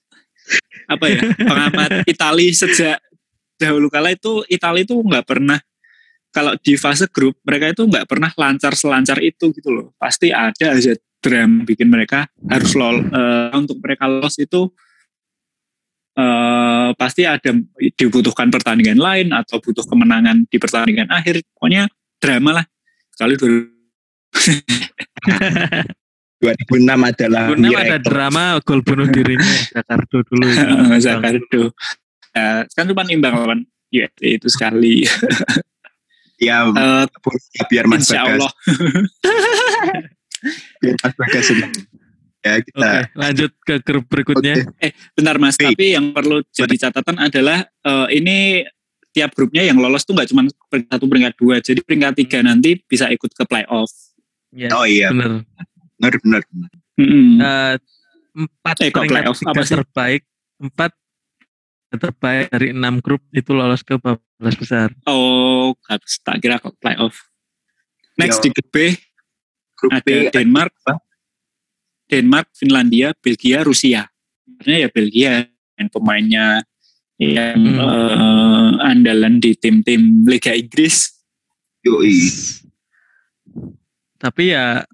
apa 0.89 1.07
ya, 1.09 1.21
pengamat 1.37 1.91
Italia 2.13 2.51
sejak 2.53 2.99
dahulu 3.57 3.87
kala 3.93 4.13
itu 4.13 4.43
Italia 4.51 4.83
itu 4.83 4.97
nggak 4.99 5.25
pernah 5.25 5.61
kalau 6.33 6.57
di 6.59 6.75
fase 6.81 7.07
grup 7.13 7.37
mereka 7.45 7.71
itu 7.77 7.85
nggak 7.85 8.09
pernah 8.09 8.33
lancar 8.33 8.73
selancar 8.73 9.21
itu 9.21 9.53
gitu 9.53 9.69
loh. 9.69 9.87
Pasti 10.01 10.33
ada 10.33 10.73
aja 10.73 10.97
drum 11.23 11.63
bikin 11.63 11.87
mereka 11.87 12.27
harus 12.51 12.73
lol 12.75 13.05
eh, 13.05 13.53
untuk 13.55 13.79
mereka 13.79 14.11
lolos 14.11 14.37
itu 14.41 14.73
eh 16.13 16.91
pasti 16.93 17.25
ada 17.25 17.57
dibutuhkan 17.97 18.53
pertandingan 18.53 19.01
lain 19.01 19.33
atau 19.33 19.57
butuh 19.61 19.85
kemenangan 19.85 20.45
di 20.49 20.57
pertandingan 20.61 21.09
akhir. 21.09 21.41
Pokoknya 21.57 21.89
drama 22.21 22.61
lah. 22.61 22.67
Sekali 23.13 23.37
dulu 23.37 23.72
2006 26.43 26.43
adalah 26.83 27.55
Guna 27.55 27.67
ada 27.71 27.71
miracle. 27.71 28.03
drama 28.03 28.45
gol 28.67 28.81
bunuh 28.83 29.07
dirinya 29.07 29.57
Jakarta 29.79 30.17
dulu. 30.27 30.47
Zakardo. 30.99 31.63
Ya, 32.33 32.65
kan 32.73 32.89
cuma 32.89 33.05
imbang 33.13 33.37
lawan 33.37 33.61
USA 33.93 34.25
itu 34.25 34.49
sekali. 34.49 35.05
Ya 36.41 36.65
Eh, 36.65 37.05
biar 37.71 37.85
Mas 37.87 38.09
insya 38.09 38.25
Bagas 38.25 38.41
Allah. 38.41 38.53
biar 40.81 40.97
Mas 40.99 41.15
Bagas. 41.15 41.47
Ya 42.43 42.53
Oke, 42.59 42.67
kita 42.67 42.89
lanjut 43.15 43.53
ke 43.63 43.75
grup 43.85 44.09
berikutnya. 44.11 44.65
Oke. 44.67 44.91
Bentar 45.15 45.37
mas, 45.39 45.55
Baik. 45.55 45.77
tapi 45.79 45.95
yang 45.95 46.11
perlu 46.11 46.43
jadi 46.51 46.75
catatan 46.89 47.21
adalah 47.23 47.63
eh, 47.63 48.07
ini 48.17 48.65
tiap 49.13 49.37
grupnya 49.37 49.63
yang 49.63 49.79
lolos 49.79 50.03
tuh 50.03 50.17
nggak 50.17 50.33
cuma 50.33 50.43
peringkat 50.67 50.91
satu 50.99 51.05
peringkat 51.07 51.35
dua, 51.39 51.57
jadi 51.61 51.79
peringkat 51.85 52.13
tiga 52.27 52.39
nanti 52.43 52.81
bisa 52.81 53.07
ikut 53.13 53.31
ke 53.31 53.45
playoff. 53.47 53.93
Ya, 54.53 54.69
Oh 54.71 54.85
iya, 54.85 55.09
benar. 55.09 55.43
benar 55.97 56.15
benar. 56.21 56.43
benar. 56.47 56.71
Mm-mm. 56.95 57.29
Eh, 57.39 57.75
empat 58.35 58.77
Eh, 58.79 58.89
kok 58.89 59.01
peringkat 59.03 59.25
Apa 59.43 59.63
terbaik, 59.65 60.23
empat 60.59 60.93
terbaik 61.91 62.47
dari 62.49 62.69
enam 62.71 62.97
grup 62.99 63.21
itu 63.31 63.51
lolos 63.51 63.81
ke 63.81 63.97
14 63.97 64.29
besar. 64.55 64.89
oh, 65.05 65.73
tak 66.23 66.37
kira 66.39 66.57
ke 66.57 66.69
playoff. 66.79 67.29
Next 68.15 68.39
Yo. 68.39 68.45
di 68.45 68.51
grup 68.51 68.69
B 68.69 68.77
Grup 69.75 69.91
ada 69.91 70.05
B 70.05 70.29
Denmark, 70.29 70.73
apa? 70.85 71.01
Denmark, 72.07 72.47
Finlandia, 72.53 73.17
Belgia, 73.17 73.61
Rusia. 73.61 74.05
Sebenarnya 74.45 74.79
ya 74.79 74.89
Belgia 74.89 75.31
yang 75.75 75.89
pemainnya 75.89 76.47
yang 77.17 77.57
Hmm. 77.57 77.81
eh, 77.81 78.73
andalan 78.85 79.41
di 79.41 79.57
tim-tim 79.57 80.23
Liga 80.23 80.53
Inggris. 80.53 81.09
Yoi. 81.83 82.21
Tapi 84.23 84.55
ya 84.55 84.87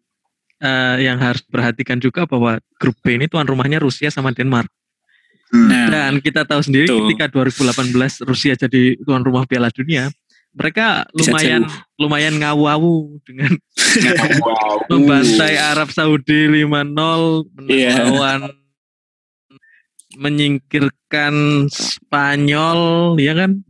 eh, 0.59 0.97
yang 1.05 1.21
harus 1.21 1.45
perhatikan 1.45 2.01
juga 2.01 2.25
bahwa 2.25 2.57
grup 2.81 2.97
B 3.05 3.21
ini 3.21 3.29
tuan 3.29 3.45
rumahnya 3.45 3.77
Rusia 3.79 4.09
sama 4.09 4.33
Denmark. 4.33 4.73
Hmm. 5.49 5.69
Nah, 5.69 5.87
Dan 5.89 6.13
kita 6.21 6.45
tahu 6.45 6.61
sendiri 6.61 6.89
Tuh. 6.89 7.05
ketika 7.05 7.29
2018 7.29 7.93
Rusia 8.25 8.57
jadi 8.57 8.97
tuan 9.01 9.21
rumah 9.21 9.45
Piala 9.45 9.69
Dunia, 9.69 10.09
mereka 10.53 11.05
Bisa 11.13 11.33
lumayan 11.33 11.63
jauh. 11.65 11.77
lumayan 12.01 12.35
ngawu 12.37 12.95
dengan 13.23 13.53
membantai 14.89 15.57
Arab 15.57 15.89
Saudi 15.89 16.49
5-0 16.49 16.65
menang 16.65 17.69
Iya. 17.69 17.93
lawan 18.09 18.41
menyingkirkan 20.19 21.35
Spanyol 21.69 23.15
ya 23.17 23.37
kan 23.37 23.61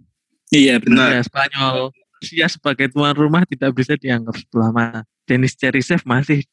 iya 0.48 0.78
benar. 0.78 1.10
Benar. 1.10 1.16
ya 1.18 1.22
Spanyol 1.26 1.76
Rusia 2.18 2.46
sebagai 2.48 2.90
tuan 2.90 3.14
rumah 3.14 3.46
tidak 3.46 3.70
bisa 3.74 3.94
dianggap 3.94 4.34
sebelah 4.34 4.70
mata. 4.74 5.02
Denis 5.28 5.52
Cherisev 5.54 6.00
masih 6.08 6.48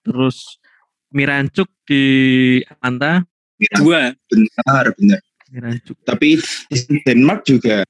terus 0.00 0.56
Mirancuk 1.12 1.68
di 1.84 2.04
Anta. 2.80 3.22
Dua. 3.76 4.16
Benar, 4.32 4.96
benar. 4.96 5.20
Mirancuk. 5.52 5.96
Tapi 6.02 6.40
Denmark 7.04 7.44
juga 7.44 7.84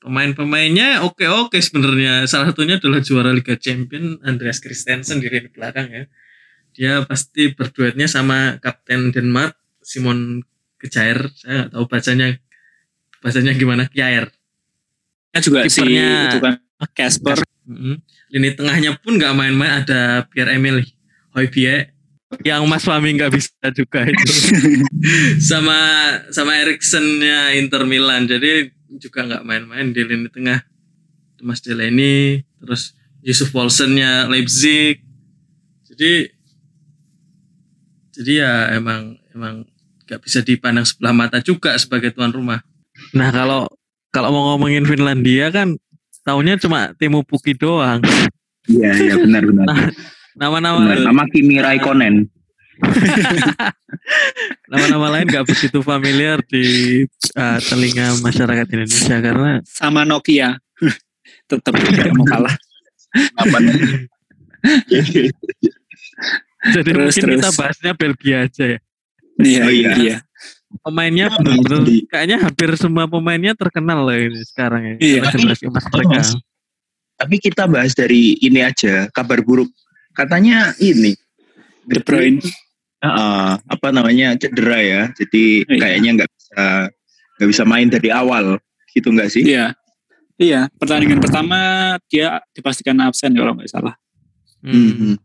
Pemain-pemainnya 0.00 1.04
oke-oke 1.04 1.60
sebenarnya. 1.60 2.24
Salah 2.24 2.48
satunya 2.56 2.80
adalah 2.80 3.04
juara 3.04 3.36
Liga 3.36 3.52
Champion 3.60 4.16
Andreas 4.24 4.56
Christensen 4.56 5.20
di 5.20 5.28
lini 5.28 5.52
belakang 5.52 5.92
ya. 5.92 6.04
Dia 6.72 6.92
pasti 7.04 7.52
berduetnya 7.52 8.08
sama 8.08 8.56
Kapten 8.64 9.12
Denmark 9.12 9.60
Simon 9.84 10.40
Kejair. 10.80 11.28
Saya 11.36 11.68
nggak 11.68 11.70
tahu 11.76 11.84
bacanya 11.84 12.28
bacanya 13.20 13.52
gimana 13.52 13.84
Kjaer. 13.92 14.32
juga 15.44 15.68
si 15.68 15.84
Kipernya- 15.84 16.32
itu 16.32 16.38
kan 16.40 16.54
Casper. 16.96 17.38
Mm-mm. 17.68 18.00
Lini 18.30 18.54
tengahnya 18.54 18.94
pun 19.02 19.18
nggak 19.18 19.34
main-main 19.34 19.82
ada 19.82 20.24
Pierre 20.30 20.54
Emil 20.54 20.86
Højbjerg 21.34 21.90
yang 22.46 22.62
Mas 22.70 22.86
Fahmi 22.86 23.18
nggak 23.18 23.34
bisa 23.34 23.66
juga 23.74 24.06
itu. 24.06 24.22
Sama 25.50 25.78
sama 26.30 26.62
Eriksennya 26.62 27.58
Inter 27.58 27.82
Milan 27.82 28.30
jadi 28.30 28.70
juga 29.02 29.26
nggak 29.26 29.42
main-main 29.42 29.90
di 29.90 30.02
lini 30.06 30.30
tengah. 30.30 30.62
Thomas 31.40 31.64
Delaney 31.64 32.44
terus 32.60 32.92
Yusuf 33.24 33.50
Poulsennya 33.50 34.28
Leipzig. 34.30 35.02
Jadi 35.88 36.28
jadi 38.14 38.32
ya 38.44 38.52
emang 38.76 39.16
emang 39.32 39.64
nggak 40.04 40.20
bisa 40.20 40.44
dipandang 40.44 40.84
sebelah 40.84 41.16
mata 41.16 41.40
juga 41.40 41.74
sebagai 41.80 42.12
tuan 42.12 42.30
rumah. 42.30 42.60
Nah 43.16 43.32
kalau 43.32 43.66
kalau 44.12 44.28
mau 44.30 44.54
ngomongin 44.54 44.84
Finlandia 44.84 45.48
kan 45.48 45.80
tahunya 46.20 46.56
cuma 46.58 46.92
Timo 46.94 47.22
Pukki 47.22 47.52
doang 47.52 48.00
Iya, 48.64 48.92
iya 48.94 49.14
benar 49.16 49.42
benar. 49.42 49.66
nama-nama 50.32 50.78
benar. 50.78 50.98
Sama 51.02 51.24
Kimi 51.28 51.58
Raikkonen. 51.58 52.28
nama-nama 54.70 55.06
lain 55.10 55.26
nggak 55.26 55.46
begitu 55.46 55.80
familiar 55.80 56.38
di 56.44 56.64
uh, 57.34 57.58
telinga 57.60 58.20
masyarakat 58.20 58.66
Indonesia 58.68 59.16
karena 59.18 59.52
sama 59.64 60.04
Nokia. 60.04 60.56
Tetap 61.50 61.74
tidak 61.74 62.14
mau 62.14 62.24
kalah. 62.24 62.54
Apa 63.36 63.58
jadi 66.60 66.84
Terus, 66.84 67.16
mungkin 67.16 67.22
terus. 67.24 67.40
kita 67.40 67.50
bahasnya 67.56 67.92
Belgia 67.96 68.38
aja 68.44 68.64
ya 68.76 68.78
Iya, 69.40 69.60
Oh, 69.64 69.72
iya. 69.72 69.90
iya. 69.96 70.16
Pemainnya 70.78 71.26
jadi- 71.34 72.06
kayaknya 72.06 72.38
hampir 72.40 72.70
semua 72.74 73.04
pemainnya 73.04 73.52
terkenal 73.52 74.06
lah 74.06 74.16
ini 74.16 74.40
sekarang 74.44 74.82
ya 74.82 74.94
Iya. 74.98 75.20
Generasi 75.28 75.64
emas 75.66 75.84
mereka 75.88 76.20
Tapi 77.14 77.36
kita 77.36 77.68
bahas 77.68 77.92
dari 77.92 78.40
ini 78.40 78.64
aja, 78.64 79.04
kabar 79.12 79.44
buruk. 79.44 79.68
Katanya 80.10 80.72
ini 80.80 81.12
De 81.84 82.00
Bruyne. 82.00 82.40
Heeh, 82.96 83.50
apa 83.60 83.88
namanya 83.92 84.32
cedera 84.36 84.80
ya. 84.80 85.02
Jadi 85.12 85.68
Iya. 85.68 85.76
kayaknya 85.76 86.10
nggak 86.16 86.30
bisa 86.32 86.62
nggak 87.36 87.48
bisa 87.52 87.64
main 87.64 87.88
dari 87.88 88.08
awal, 88.08 88.56
gitu 88.92 89.12
nggak 89.12 89.28
sih? 89.28 89.44
Iya. 89.44 89.76
Iya, 90.36 90.72
pertandingan 90.72 91.20
pertama 91.20 91.60
dia 92.08 92.40
dipastikan 92.52 92.96
absen 93.04 93.36
kalau 93.36 93.52
nggak 93.52 93.68
salah. 93.68 93.92
Hmm. 94.64 94.72
Hmm. 94.92 95.16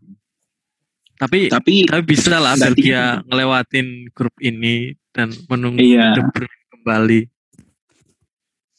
tapi 1.15 1.47
Tapi 1.47 1.87
tapi 1.87 2.03
bisa 2.03 2.35
lah 2.35 2.59
Gantinya 2.59 2.67
Belgia 2.75 3.03
ngelewatin 3.23 3.87
grup 4.11 4.35
ini 4.43 4.91
dan 5.15 5.31
menunggu 5.47 5.79
Iya. 5.79 6.11
De 6.13 6.21
Bruyne 6.27 6.59
kembali 6.69 7.21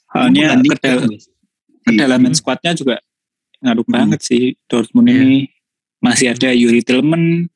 Halnya 0.07 0.45
ganti- 0.55 0.71
kedal 0.77 0.99
Iya. 1.09 1.19
kedalaman 1.83 2.33
squadnya 2.33 2.73
juga 2.73 2.97
ngaruh 3.59 3.85
Hmm. 3.85 3.95
banget 3.97 4.21
sih 4.23 4.43
Dortmund 4.69 5.09
Iya. 5.09 5.17
ini. 5.19 5.41
Masih 5.97 6.27
ada 6.31 6.53
Yuri 6.53 6.85
Tillman, 6.85 7.49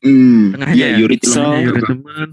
Hmm, 0.00 0.54
tengahnya 0.54 0.76
iya, 0.76 0.88
ya 0.94 0.98
Yuri. 1.02 1.16
Tillman. 1.18 1.60
Yuri 1.60 1.80
Tillman. 1.82 2.28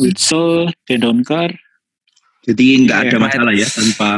Witsel, 0.00 0.48
Dendonker. 0.84 1.50
Jadi 2.44 2.64
nggak 2.84 2.98
ada 3.08 3.16
Iya. 3.16 3.22
masalah 3.22 3.52
ya 3.54 3.68
tanpa 3.68 4.10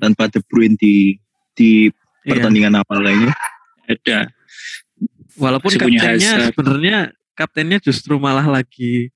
tanpa 0.00 0.22
De 0.28 0.40
Bruyne 0.42 0.76
di 0.76 1.16
di 1.52 1.88
Iya. 1.88 2.28
pertandingan 2.32 2.80
awal 2.80 2.98
lainnya. 3.04 3.32
Ada. 3.86 4.32
Walaupun 5.36 5.68
Masih 5.68 5.80
kaptennya 5.80 6.32
sebenarnya 6.48 6.96
kaptennya 7.36 7.78
justru 7.78 8.16
malah 8.16 8.48
lagi 8.48 9.12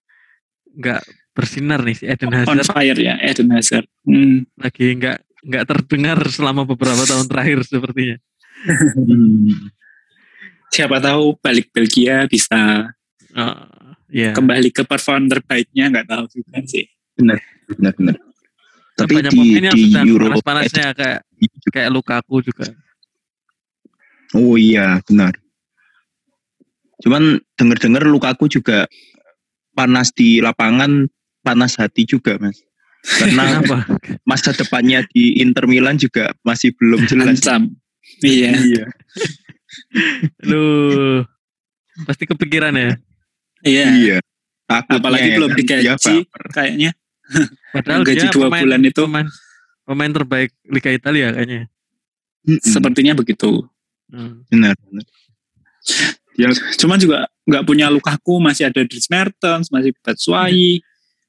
nggak 0.77 1.03
bersinar 1.35 1.81
nih 1.83 1.97
si 1.97 2.05
Eden 2.07 2.31
On 2.31 2.59
Hazard 2.59 2.69
fire 2.71 3.01
ya, 3.01 3.15
Eden 3.23 3.51
Hazard. 3.55 3.87
Hmm. 4.05 4.45
lagi 4.59 4.87
nggak 4.99 5.19
nggak 5.41 5.65
terdengar 5.65 6.19
selama 6.29 6.69
beberapa 6.69 7.03
tahun 7.07 7.27
terakhir 7.27 7.59
sepertinya. 7.65 8.17
Hmm. 8.95 9.73
Siapa 10.71 11.03
tahu 11.03 11.35
balik 11.41 11.73
Belgia 11.75 12.29
bisa 12.31 12.93
Oh, 13.31 13.55
ya. 14.11 14.35
kembali 14.35 14.75
ke 14.75 14.83
perform 14.83 15.31
terbaiknya 15.31 15.87
nggak 15.87 16.07
tahu 16.11 16.25
juga 16.35 16.59
sih. 16.67 16.87
Benar-benar. 17.15 18.19
Tapi 18.99 19.13
banyak 19.17 19.33
di, 19.33 19.39
pemain 19.39 19.65
yang 19.71 19.77
di 19.79 19.85
sedang 19.87 20.07
Euro 20.11 20.25
panas-panasnya 20.29 20.87
kayak 20.99 21.21
kayak 21.71 21.91
Lukaku 21.95 22.37
juga. 22.43 22.67
Oh 24.35 24.59
iya, 24.59 24.99
benar. 25.07 25.35
Cuman 27.01 27.41
denger-dengar 27.57 28.05
Lukaku 28.05 28.51
juga 28.51 28.85
panas 29.81 30.13
di 30.13 30.45
lapangan, 30.45 31.09
panas 31.41 31.81
hati 31.81 32.05
juga, 32.05 32.37
Mas. 32.37 32.61
Karena 33.01 33.65
Kenapa? 33.65 33.89
masa 34.29 34.53
depannya 34.53 35.01
di 35.17 35.41
Inter 35.41 35.65
Milan 35.65 35.97
juga 35.97 36.37
masih 36.45 36.77
belum 36.77 37.09
jelas. 37.09 37.41
Ancam. 37.41 37.73
Iya. 38.21 38.53
Iya. 38.61 38.85
Lu 40.45 40.65
pasti 42.05 42.29
kepikiran 42.29 42.77
ya. 42.77 42.93
Iya. 43.65 43.87
Iya. 43.97 44.19
Takutnya 44.69 45.01
Apalagi 45.01 45.29
ya 45.33 45.37
belum 45.41 45.51
kan, 45.51 45.59
digaji 45.59 46.17
kayaknya. 46.53 46.91
Padahal 47.73 48.03
Gaji 48.05 48.27
dua 48.35 48.47
pemain, 48.51 48.63
bulan 48.67 48.81
itu. 48.85 49.03
pemain, 49.07 49.27
pemain 49.89 50.13
terbaik 50.13 50.51
Liga 50.69 50.91
Italia 50.93 51.33
kayaknya. 51.33 51.73
Sepertinya 52.61 53.17
begitu. 53.17 53.65
Hmm. 54.11 54.43
benar, 54.51 54.75
benar. 54.85 55.07
Ya, 56.35 56.49
Cuman 56.79 56.97
juga 56.97 57.27
nggak 57.45 57.65
punya 57.65 57.87
Lukaku, 57.89 58.39
masih 58.39 58.71
ada 58.71 58.81
Dries 58.81 59.09
Mertens, 59.09 59.69
masih 59.69 59.91
Batshuayi, 60.01 60.81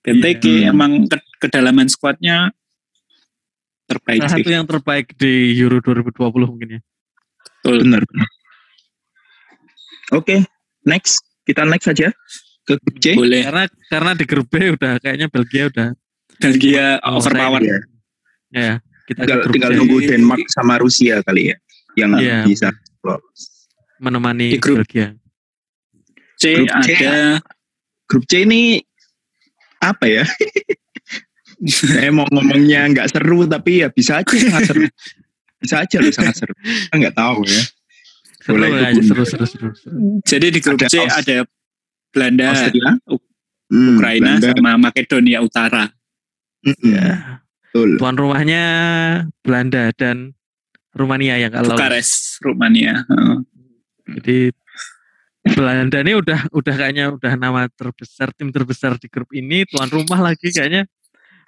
Benteke, 0.01 0.65
Iya. 0.65 0.71
emang 0.71 1.05
ke- 1.05 1.21
kedalaman 1.39 1.85
skuadnya 1.85 2.53
terbaik 3.85 4.23
Salah 4.23 4.31
sih. 4.31 4.41
satu 4.41 4.49
yang 4.49 4.65
terbaik 4.65 5.13
di 5.15 5.33
Euro 5.57 5.77
2020 5.79 6.47
mungkin 6.47 6.77
ya. 6.77 6.81
Betul. 7.61 7.85
benar. 7.85 8.01
Oke, 10.11 10.43
next. 10.83 11.21
Kita 11.41 11.61
next 11.63 11.85
saja 11.87 12.07
ke 12.63 12.73
grup 12.77 12.97
C. 12.97 13.13
Boleh. 13.13 13.41
Karena 13.43 13.63
karena 13.87 14.11
di 14.13 14.25
grup 14.25 14.47
B 14.47 14.55
udah 14.71 14.97
kayaknya 14.97 15.27
Belgia 15.27 15.63
udah 15.67 15.87
Belgia 16.37 16.85
Oh, 17.01 17.17
overpower. 17.17 17.61
Iya. 17.61 17.79
ya 18.49 18.71
kita 19.05 19.19
Tinggal, 19.23 19.39
tinggal 19.49 19.71
nunggu 19.75 19.97
Denmark 20.03 20.43
sama 20.47 20.75
Rusia 20.77 21.19
kali 21.21 21.51
ya 21.51 21.57
yang 21.95 22.11
Iya. 22.15 22.37
bisa 22.43 22.69
lolos. 23.01 23.60
Menemani 24.01 24.47
Di 24.51 24.59
grup- 24.59 24.81
Belgia. 24.83 25.13
C 26.35 26.57
Grup 26.57 26.69
C. 26.81 26.89
ada 26.97 27.37
Grup 28.09 28.23
C 28.25 28.33
ini 28.41 28.81
apa 29.77 30.05
ya? 30.05 30.25
Saya 31.61 32.09
mau 32.09 32.25
ngomongnya 32.27 32.89
nggak 32.89 33.07
seru 33.07 33.45
tapi 33.45 33.85
ya 33.85 33.87
bisa 33.87 34.17
aja 34.17 34.33
sangat 34.33 34.61
seru. 34.65 34.81
Bisa 35.61 35.75
aja 35.79 35.97
loh 35.97 36.09
sangat 36.09 36.35
seru. 36.35 36.53
Kita 36.57 36.95
nggak 36.97 37.13
tahu 37.15 37.45
ya. 37.45 37.61
Seru 38.41 38.53
Boleh 38.57 38.69
dukung. 38.89 39.05
seru, 39.05 39.23
seru, 39.23 39.45
seru, 39.45 39.69
seru. 39.71 39.95
jadi 40.25 40.47
di 40.49 40.59
grup 40.59 40.81
Ada 40.81 40.89
C 40.89 40.95
Aus- 40.97 41.15
ada 41.15 41.37
Belanda, 42.09 42.45
Austria, 42.49 42.91
U- 43.07 43.21
Hmm, 43.69 43.95
Ukraina 43.95 44.35
Belanda. 44.35 44.49
sama 44.51 44.71
Makedonia 44.81 45.39
Utara. 45.39 45.85
Mm-mm, 46.59 46.91
Ya. 46.91 47.39
Betul. 47.63 47.95
Tuan 47.95 48.15
rumahnya 48.15 48.63
Belanda 49.39 49.93
dan 49.93 50.35
Rumania 50.91 51.39
yang 51.39 51.53
kalau 51.53 51.71
Bukares, 51.71 52.35
Rumania. 52.41 53.05
Heeh. 53.07 53.35
Jadi 54.19 54.51
Belanda 55.41 55.97
ini 56.05 56.13
udah 56.17 56.39
udah 56.53 56.75
kayaknya 56.77 57.05
udah 57.17 57.33
nama 57.33 57.65
terbesar 57.71 58.29
tim 58.35 58.53
terbesar 58.53 58.97
di 59.01 59.09
grup 59.09 59.29
ini 59.33 59.65
tuan 59.65 59.89
rumah 59.89 60.21
lagi 60.21 60.53
kayaknya 60.53 60.85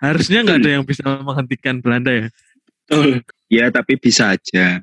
harusnya 0.01 0.41
nggak 0.41 0.59
ada 0.59 0.71
yang 0.79 0.83
bisa 0.83 1.05
menghentikan 1.21 1.77
Belanda 1.79 2.11
ya. 2.11 2.27
Betul. 2.83 3.23
Ya 3.47 3.69
tapi 3.69 3.95
bisa 3.95 4.33
aja. 4.33 4.81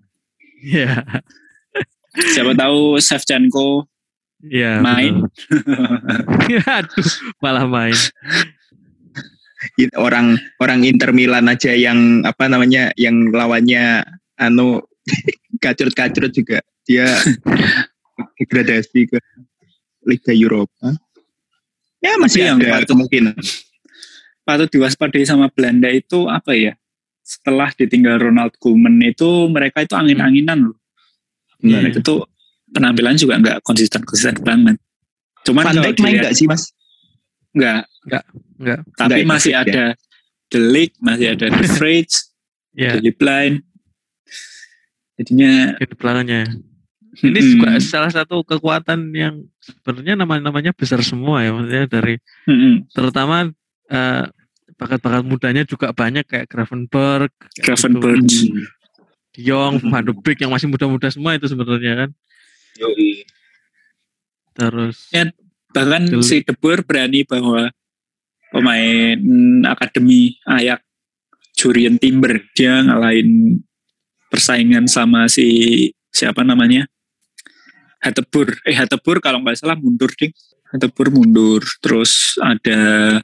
Iya, 0.61 1.03
Siapa 2.11 2.53
tahu 2.59 2.99
Shevchenko 2.99 3.87
iya. 4.43 4.83
Main. 4.83 5.22
Aduh, 6.78 7.11
malah 7.39 7.66
main. 7.70 7.97
Orang 9.95 10.41
orang 10.59 10.83
Inter 10.83 11.12
Milan 11.12 11.47
aja 11.47 11.70
yang 11.76 12.24
apa 12.24 12.49
namanya 12.49 12.91
yang 12.97 13.31
lawannya 13.31 14.03
anu 14.41 14.81
kacrut-kacrut 15.62 16.33
juga 16.33 16.64
dia 16.83 17.07
degradasi 18.37 19.01
ke 19.07 19.18
Liga 20.03 20.33
Eropa. 20.33 20.97
Ya 22.01 22.16
masih 22.16 22.41
Tapi 22.41 22.49
yang 22.49 22.59
ada 22.59 22.70
patut- 22.81 22.89
kemungkinan. 22.91 23.35
patut 24.41 24.68
diwaspadai 24.68 25.24
sama 25.24 25.47
Belanda 25.49 25.89
itu 25.89 26.26
apa 26.26 26.53
ya? 26.53 26.74
setelah 27.20 27.70
ditinggal 27.70 28.18
Ronald 28.18 28.59
Koeman 28.59 28.99
itu 29.01 29.47
mereka 29.47 29.87
itu 29.87 29.95
angin-anginan 29.95 30.66
loh. 30.66 30.78
Benar. 31.62 31.87
Itu 31.87 32.03
tuh 32.03 32.20
penampilan 32.66 33.14
juga 33.14 33.39
nggak 33.39 33.62
konsisten-konsisten 33.62 34.43
banget. 34.43 34.83
Cuman 35.47 35.62
Van 35.62 35.78
Dijk 35.78 36.01
main 36.01 36.18
nggak 36.18 36.35
sih 36.35 36.51
mas? 36.51 36.74
nggak, 37.51 37.87
Enggak. 38.59 38.81
tapi 38.95 39.22
Nggak, 39.22 39.31
masih 39.31 39.53
ya. 39.53 39.62
ada 39.62 39.85
The 40.51 40.59
Ligt, 40.59 40.95
masih 40.99 41.26
ada 41.35 41.47
The 41.51 41.66
Fridge, 41.70 42.14
Ya, 42.74 42.99
The 42.99 43.12
Blind. 43.14 43.62
Jadinya 45.14 45.76
di 45.76 45.87
belakangnya. 45.95 46.43
Ini 47.11 47.41
mm, 47.43 47.49
juga 47.59 47.69
salah 47.83 48.13
satu 48.15 48.47
kekuatan 48.47 49.11
yang 49.11 49.43
sebenarnya 49.59 50.15
nama-namanya 50.15 50.71
besar 50.71 51.03
semua 51.03 51.43
ya, 51.43 51.51
maksudnya 51.51 51.85
dari 51.91 52.15
mm, 52.47 52.55
mm. 52.55 52.75
terutama 52.95 53.51
eh, 53.91 54.25
bakat-bakat 54.79 55.23
mudanya 55.27 55.63
juga 55.67 55.91
banyak 55.91 56.23
kayak 56.25 56.47
Gravenberg, 56.47 57.35
gitu. 57.59 58.63
Jong, 59.39 59.83
Mm-mm. 59.83 59.91
Van 59.91 60.05
de 60.07 60.13
Beek 60.15 60.39
yang 60.43 60.51
masih 60.51 60.67
muda-muda 60.67 61.07
semua 61.11 61.35
itu 61.35 61.47
sebenarnya 61.47 62.07
kan. 62.07 62.11
Yoi. 62.79 63.27
Terus 64.55 64.97
Ya, 65.15 65.31
bahkan 65.71 66.07
Betul. 66.07 66.23
si 66.27 66.37
De 66.43 66.55
Boer 66.55 66.83
berani 66.83 67.23
bahwa 67.23 67.71
pemain 68.51 69.19
akademi 69.71 70.39
Ayak 70.47 70.83
Jurien 71.55 72.01
Timber 72.01 72.43
dia 72.57 72.83
ngalahin 72.83 73.63
persaingan 74.31 74.91
sama 74.91 75.31
si 75.31 75.91
siapa 76.11 76.43
namanya 76.43 76.91
Hatebur 78.01 78.57
eh 78.64 78.76
Hatebur 78.76 79.20
kalau 79.20 79.44
nggak 79.44 79.61
salah 79.61 79.76
mundur 79.76 80.09
ding 80.16 80.32
Hatebur 80.72 81.12
mundur 81.12 81.61
terus 81.84 82.40
ada 82.40 83.20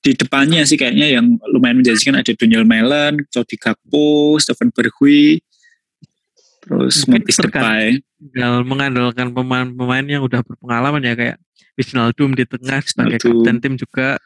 di 0.00 0.16
depannya 0.16 0.64
sih 0.64 0.80
kayaknya 0.80 1.20
yang 1.20 1.36
lumayan 1.52 1.84
menjanjikan 1.84 2.16
ada 2.16 2.32
Daniel 2.32 2.64
Mellon, 2.64 3.20
Cody 3.28 3.56
Gakpo, 3.60 4.40
Stephen 4.40 4.72
Bergui, 4.72 5.44
terus 6.64 7.04
Memphis 7.04 7.36
Depay. 7.36 8.00
tinggal 8.16 8.64
mengandalkan 8.64 9.28
pemain-pemain 9.36 10.04
yang 10.08 10.24
udah 10.24 10.40
berpengalaman 10.40 11.04
ya 11.04 11.12
kayak 11.12 11.36
Wijnaldum 11.76 12.32
di 12.32 12.44
tengah 12.48 12.80
sebagai 12.80 13.20
Wijnaldum. 13.20 13.44
kapten 13.44 13.56
tim 13.60 13.74
juga. 13.76 14.16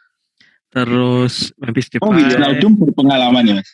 Terus 0.71 1.51
Memphis 1.59 1.91
Depay. 1.91 2.07
Oh 2.07 2.15
Wijnaldum 2.15 2.73
berpengalaman 2.79 3.43
ya 3.43 3.55
mas? 3.59 3.71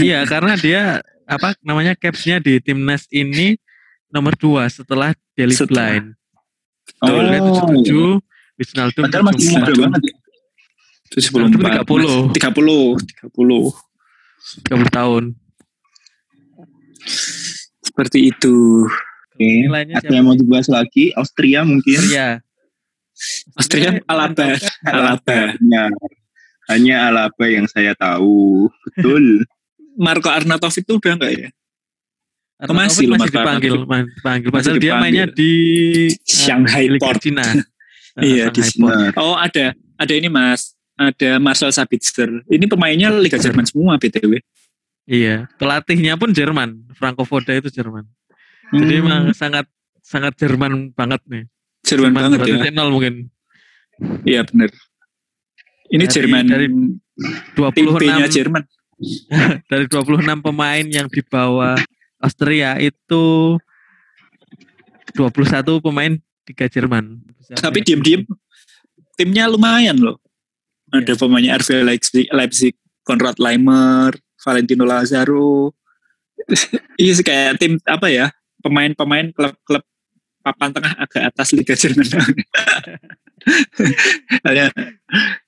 iya, 0.00 0.24
karena 0.24 0.56
dia 0.56 1.00
apa 1.28 1.52
namanya 1.60 1.92
capsnya 1.92 2.40
di 2.40 2.56
timnas 2.60 3.04
ini 3.12 3.60
nomor 4.08 4.34
dua 4.36 4.66
setelah 4.68 5.12
Deli 5.36 5.54
Setelah. 5.54 6.00
Blind. 6.00 6.06
Oh, 7.04 7.08
Deli 7.20 7.38
tujuh, 7.38 8.10
Wijnaldum 8.56 9.02
Padahal 9.06 9.24
masih 9.28 9.54
muda 9.54 9.72
74. 9.72 9.84
banget 9.84 10.02
ya. 10.02 10.14
74 11.08 11.84
30. 11.86 12.36
30 12.36 12.96
30 13.32 13.72
30 14.68 14.96
tahun. 14.96 15.24
seperti 17.80 18.18
itu 18.28 18.84
Oke. 19.32 19.48
Nilainya 19.64 20.02
Ada 20.02 20.12
yang 20.12 20.26
mau 20.28 20.36
dibahas 20.36 20.68
lagi? 20.68 21.14
Austria 21.14 21.62
mungkin? 21.62 21.96
Iya. 22.10 22.42
Austria 23.54 24.02
Alaba 24.10 24.58
Alaba 24.82 25.54
Hanya, 25.56 25.82
hanya 26.68 26.96
Alaba 27.08 27.46
yang 27.46 27.64
saya 27.70 27.94
tahu. 27.94 28.66
Betul. 28.84 29.46
Marco 30.04 30.30
Arnautovic 30.30 30.82
itu 30.86 30.98
udah 30.98 31.12
enggak 31.18 31.32
ya 31.34 31.48
Masih 32.60 33.06
loh, 33.06 33.14
masih 33.16 33.30
dipanggil, 33.30 33.72
dipanggil. 34.18 34.48
Padahal 34.50 34.76
dia 34.76 34.98
mainnya 34.98 35.26
di 35.26 35.52
Shanghai 36.20 36.84
di 36.84 36.98
Liga 36.98 37.04
Port. 37.04 37.22
Cina. 37.22 37.46
Iya, 38.18 38.50
Shanghai 38.50 38.66
di 38.66 38.82
Port. 38.82 38.90
Benar. 38.90 39.12
oh 39.14 39.34
ada 39.34 39.64
ada 39.94 40.12
ini 40.12 40.26
mas 40.26 40.74
ada 40.92 41.38
Marcel 41.38 41.70
Sabitzer 41.70 42.26
ini 42.48 42.66
pemainnya 42.66 43.14
Liga 43.14 43.38
Jerman 43.38 43.62
semua 43.62 43.94
btw 43.94 44.42
Iya, 45.04 45.46
pelatihnya 45.54 46.14
pun 46.14 46.30
Jerman, 46.30 46.84
Franco 46.92 47.22
Foda 47.22 47.48
itu 47.50 47.70
Jerman. 47.70 48.04
Jadi 48.68 48.92
Hmm, 48.92 49.00
emang 49.00 49.22
sangat 49.32 49.64
sangat 50.02 50.34
Jerman 50.34 50.92
banget 50.92 51.22
nih. 51.24 51.46
Jerman 51.80 52.12
banget 52.12 52.38
ya 52.42 52.68
2.0 52.68 52.90
mungkin. 52.90 53.14
iya 54.22 54.42
bener 54.42 54.70
ini 55.88 56.04
Dari- 56.04 56.12
Jerman 56.12 56.44
dari 56.44 56.66
tim 57.72 57.86
B-nya 57.88 58.26
26 58.28 58.36
Jerman 58.36 58.62
dari 59.70 59.84
26 59.86 60.44
pemain 60.44 60.84
yang 60.84 61.06
dibawa 61.06 61.78
Austria 62.18 62.78
itu 62.82 63.56
21 65.14 65.84
pemain 65.84 66.12
tiga 66.44 66.66
Jerman. 66.66 67.22
tapi 67.48 67.80
diem-diem 67.80 68.28
timnya 69.16 69.48
lumayan 69.48 69.96
loh. 69.96 70.20
Ada 70.92 71.16
pemainnya 71.16 71.56
RV 71.56 71.84
Leipzig, 71.84 72.28
Leipzig 72.32 72.74
Konrad 73.04 73.36
Leimer 73.40 74.12
Valentino 74.40 74.84
Lazaro 74.88 75.72
iya 77.02 77.12
sih 77.14 77.24
kayak 77.26 77.58
tim 77.60 77.76
apa 77.84 78.08
ya 78.08 78.30
pemain-pemain 78.62 79.30
klub-klub 79.34 79.84
papan 80.42 80.70
tengah 80.72 80.94
agak 80.96 81.22
atas 81.34 81.52
Liga 81.52 81.74
Jerman. 81.76 82.08
Hanya 84.46 84.72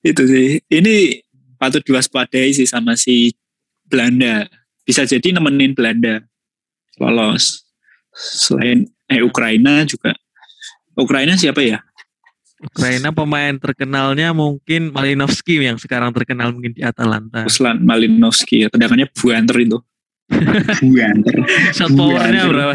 itu 0.04 0.22
sih. 0.28 0.48
Ini 0.68 1.24
patut 1.56 1.82
diwaspadai 1.84 2.52
sih 2.52 2.68
sama 2.68 2.94
si 2.98 3.32
Belanda. 3.88 4.46
Bisa 4.84 5.06
jadi 5.06 5.32
nemenin 5.32 5.72
Belanda 5.72 6.20
lolos. 7.00 7.64
Selain 8.12 8.84
eh 9.08 9.24
Ukraina 9.24 9.86
juga. 9.88 10.12
Ukraina 10.98 11.38
siapa 11.38 11.64
ya? 11.64 11.80
Ukraina 12.60 13.08
pemain 13.08 13.56
terkenalnya 13.56 14.36
mungkin 14.36 14.92
Malinovski 14.92 15.64
yang 15.64 15.80
sekarang 15.80 16.12
terkenal 16.12 16.52
mungkin 16.52 16.76
di 16.76 16.84
Atalanta. 16.84 17.48
Ruslan 17.48 17.80
Malinovski. 17.80 18.66
Ya 18.66 18.68
tendangannya 18.68 19.08
buanter 19.16 19.56
itu. 19.64 19.78
Buanter. 20.92 21.34
Shot 21.72 21.90
powernya 21.96 22.44
berapa? 22.46 22.74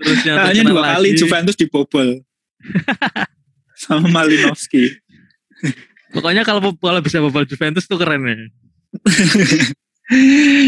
Terus 0.00 0.20
yang 0.24 0.38
hanya 0.44 0.62
dua 0.68 0.82
kali 0.96 1.16
lagi, 1.16 1.18
Juventus 1.18 1.56
dibobol. 1.56 2.20
Sama 3.82 4.06
Malinovski. 4.12 5.00
Pokoknya 6.12 6.42
kalau 6.42 6.60
kalau 6.76 7.00
bisa 7.00 7.22
bobol 7.22 7.48
Juventus 7.48 7.88
tuh 7.88 7.96
keren 7.96 8.22
ya. 8.26 8.36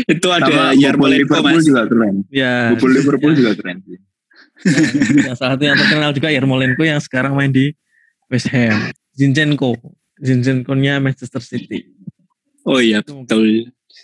itu 0.07 0.29
ada 0.29 0.47
Sama 0.47 0.65
Yarmolenko 0.73 1.35
Liverpool 1.35 1.53
mas 1.53 1.65
juga 1.65 1.83
keren. 1.85 2.15
Ya. 2.29 2.71
Bobol 2.73 2.91
Liverpool 2.93 3.33
ya, 3.33 3.37
juga 3.37 3.53
keren. 3.55 3.77
sih. 3.83 3.99
yang 5.19 5.35
salah 5.35 5.55
satu 5.55 5.65
yang 5.65 5.75
terkenal 5.75 6.11
juga 6.13 6.29
Yarmolenko 6.29 6.83
yang 6.83 6.99
sekarang 6.99 7.35
main 7.35 7.51
di 7.51 7.75
West 8.27 8.47
Ham. 8.49 8.95
Zinchenko. 9.13 9.75
Zinchenko-nya 10.17 10.97
Manchester 10.97 11.43
City. 11.43 11.91
oh 12.63 12.79
iya 12.79 13.03
Itu 13.03 13.11
mungkin 13.13 13.27
betul 13.27 13.47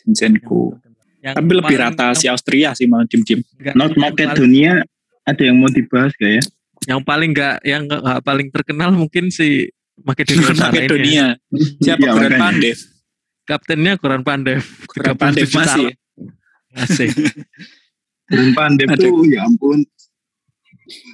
Zinchenko 0.04 0.74
yang 1.18 1.34
tapi 1.34 1.46
lebih 1.48 1.78
paling- 1.78 1.94
rata 1.94 2.06
si 2.12 2.26
Austria 2.26 2.74
sih 2.74 2.86
malah 2.86 3.06
tim-tim 3.06 3.38
yang 3.56 3.74
paling- 3.74 3.94
Macedonia 3.94 4.82
ada 5.22 5.38
yang 5.40 5.56
mau 5.56 5.66
dibahas 5.68 6.10
gak 6.12 6.32
ya? 6.32 6.42
yang 6.86 7.00
paling 7.00 7.30
enggak 7.30 7.58
yang 7.62 7.82
enggak, 7.84 8.00
enggak 8.00 8.20
paling 8.20 8.48
terkenal 8.50 8.90
mungkin 8.92 9.30
si 9.30 9.70
Makedonia 10.00 10.42
ya. 10.42 10.54
Makedonia 10.64 11.24
siapa 11.84 12.02
makanya. 12.08 12.34
Pandev 12.36 12.78
Kaptennya 13.48 13.96
Goran 13.96 14.20
Pandev. 14.20 14.60
Goran 14.86 15.16
Pandev 15.16 15.48
37 15.48 15.56
masih. 15.56 15.86
Asik. 16.76 17.10
Burung 18.28 18.52
Pandev 18.52 18.88
tuh 18.94 19.24
ya 19.24 19.40
ampun. 19.42 19.80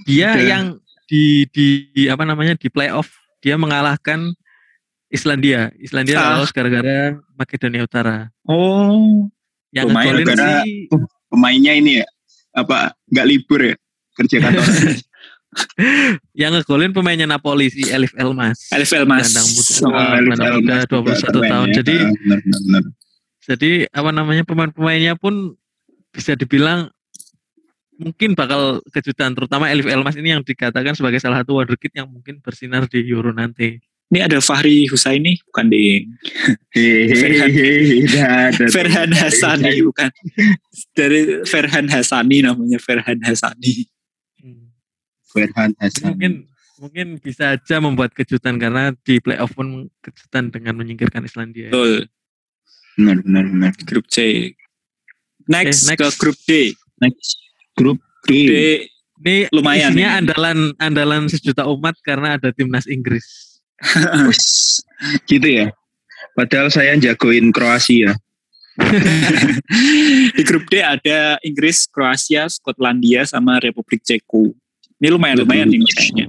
Dia 0.04 0.34
yang 0.36 0.64
di 1.06 1.46
di 1.46 1.66
apa 2.06 2.26
namanya 2.26 2.54
di 2.54 2.66
playoff 2.66 3.06
dia 3.38 3.54
mengalahkan 3.54 4.34
Islandia. 5.06 5.70
Islandia 5.78 6.18
Ah. 6.18 6.26
lolos 6.34 6.50
gara-gara 6.50 7.14
Makedonia 7.32 7.86
Utara. 7.86 8.34
oh 8.44 9.30
Yang 9.70 9.90
ngegolin 9.90 10.26
gara-gara- 10.26 10.62
sih 10.62 10.90
Pemainnya 11.26 11.72
ini 11.72 11.98
ya 11.98 12.06
apa 12.52 12.94
nggak 13.08 13.26
libur 13.26 13.60
ya 13.62 13.74
kerja 14.14 14.36
kantor. 14.40 14.66
yang 16.32 16.52
ngegolin 16.52 16.90
pemainnya 16.90 17.26
Napoli 17.26 17.68
si 17.68 17.86
Elif 17.86 18.14
Elmas. 18.14 18.68
Elif 18.70 18.90
Elmas 18.90 19.30
Gelandang 19.30 19.48
muda. 19.50 19.72
Oh, 19.74 19.90
Ah, 19.90 20.14
Elif 20.14 20.28
gelandang 20.34 20.54
muda, 20.54 20.74
Elmas 20.74 20.84
juga 20.84 20.98
21 21.14 21.32
keren 21.34 21.50
tahun. 21.50 21.68
ya. 21.68 21.74
Jadi 21.74 21.94
Ah, 21.96 22.10
benar, 22.12 22.38
benar. 22.42 22.82
jadi 23.44 23.70
apa 23.90 24.10
namanya 24.10 24.42
pemain-pemainnya 24.42 25.14
pun 25.14 25.34
bisa 26.08 26.32
dibilang 26.32 26.88
mungkin 27.94 28.34
bakal 28.34 28.82
kejutan 28.90 29.32
terutama 29.32 29.68
Elif 29.68 29.86
Elmas 29.86 30.14
ini 30.14 30.30
yang 30.30 30.42
dikatakan 30.42 30.94
sebagai 30.94 31.18
salah 31.18 31.42
satu 31.42 31.58
wonderkid 31.58 31.94
yang 31.94 32.10
mungkin 32.10 32.40
bersinar 32.40 32.86
di 32.86 33.04
Euro 33.06 33.30
nanti. 33.30 33.78
ini 34.04 34.20
ada 34.20 34.38
Fahri 34.38 34.86
Husaini 34.86 35.34
bukan 35.48 35.64
dah, 35.66 35.98
Ferhan. 38.70 39.10
Hasani 39.10 39.80
bukan 39.82 40.10
dari 40.94 41.42
Ferhan 41.42 41.86
Hasani 41.88 42.44
namanya 42.44 42.78
Ferhan 42.78 43.18
Hasani 43.22 43.88
Ferhan 45.34 45.74
Hasan. 45.82 46.14
Mungkin 46.14 46.32
mungkin 46.78 47.06
bisa 47.18 47.54
aja 47.54 47.76
membuat 47.78 48.14
kejutan 48.14 48.58
karena 48.58 48.94
di 49.02 49.18
playoff 49.18 49.54
pun 49.54 49.90
kejutan 50.00 50.50
dengan 50.50 50.78
menyingkirkan 50.78 51.22
Islandia. 51.22 51.68
ya. 51.68 51.72
betul 51.74 52.06
Benar, 52.94 53.16
benar, 53.26 53.44
benar. 53.50 53.72
grup 53.82 54.06
C 54.06 54.50
next, 55.50 55.84
Oke, 55.84 55.98
next. 55.98 55.98
ke 55.98 56.08
grup 56.22 56.38
D 56.46 56.50
Next 57.02 57.30
grup 57.74 57.98
D 58.24 58.30
D. 58.46 58.54
Ini 59.24 59.50
Lumayan 59.50 59.90
isinya 59.94 60.10
ini. 60.10 60.18
andalan 60.22 60.58
andalan 60.78 61.22
sejuta 61.26 61.66
umat 61.66 61.98
karena 62.06 62.38
ada 62.38 62.54
timnas 62.54 62.86
Inggris. 62.86 63.58
Gitu 65.30 65.48
ya. 65.48 65.74
Padahal 66.34 66.70
saya 66.70 66.94
jagoin 66.98 67.50
Kroasia. 67.50 68.14
Di 70.34 70.42
grup 70.42 70.66
D 70.66 70.82
ada 70.82 71.38
Inggris, 71.46 71.86
Kroasia, 71.86 72.50
Skotlandia, 72.50 73.22
sama 73.26 73.62
Republik 73.62 74.02
Ceko. 74.02 74.50
Ini 75.04 75.12
lumayan-lumayan 75.12 75.68
ini 75.68 75.84
kayaknya. 75.84 76.26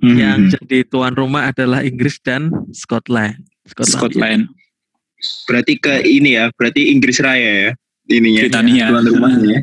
Hmm. 0.00 0.16
Yang 0.16 0.40
jadi 0.56 0.88
tuan 0.88 1.12
rumah 1.12 1.52
adalah 1.52 1.84
Inggris 1.84 2.16
dan 2.24 2.48
Scotland. 2.72 3.44
Scotland. 3.68 3.92
Scotland. 3.92 4.42
Berarti 5.44 5.76
ke 5.76 6.00
ini 6.08 6.40
ya, 6.40 6.48
berarti 6.56 6.88
Inggris 6.88 7.20
Raya 7.20 7.52
ya. 7.68 7.70
Ininya. 8.08 8.48
Britania. 8.48 8.84
Tuan 8.88 9.04
rumahnya. 9.04 9.58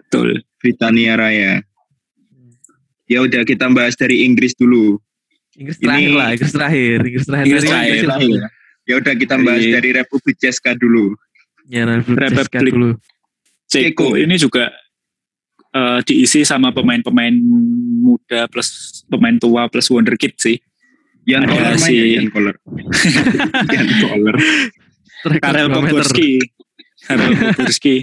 Betul. 0.00 0.40
Britania 0.56 1.12
Raya. 1.20 1.52
Ya 3.04 3.20
udah 3.20 3.44
kita 3.44 3.68
bahas 3.68 3.92
dari 3.92 4.24
Inggris 4.24 4.56
dulu. 4.56 4.96
Inggris 5.52 5.76
Ini- 5.76 5.84
terakhir 5.84 6.12
lah, 6.16 6.28
Inggris 6.32 6.52
terakhir, 6.56 6.98
Inggris 7.04 7.26
terakhir. 7.28 7.44
Inggris 7.44 7.60
Dari 7.60 7.68
terakhir. 7.68 7.92
Inggris 7.92 8.08
Terakhir. 8.08 8.40
Ya 8.88 8.94
udah 8.96 9.14
kita 9.20 9.34
bahas 9.44 9.60
Dari- 9.60 9.74
dari 9.76 9.90
Republik 10.00 10.36
Ceska 10.40 10.72
dulu. 10.80 11.12
Ya, 11.68 11.84
Republik 11.84 12.32
Ceska 12.32 12.58
Republik. 12.64 12.72
dulu. 12.72 12.90
Ceko 13.68 14.16
Ceko. 14.16 14.16
ini 14.16 14.34
juga 14.40 14.72
eh, 15.74 15.98
diisi 16.04 16.44
sama 16.44 16.70
pemain-pemain 16.70 17.34
muda 17.98 18.46
plus 18.48 19.02
pemain 19.06 19.36
tua 19.36 19.66
plus 19.68 19.88
wonderkid 19.88 20.34
sih. 20.36 20.56
Yan 21.28 21.44
Ada 21.44 21.52
Koller 21.52 21.76
si- 21.76 21.92
ya, 21.92 22.04
Yan 22.20 22.28
Koller. 22.32 22.56
Yan 23.68 23.88
Koller. 24.00 24.36
Striker 25.18 25.40
Karel. 25.44 25.66
Poborski. 25.68 26.30
Karel 27.04 27.30
Poborski. 27.36 27.96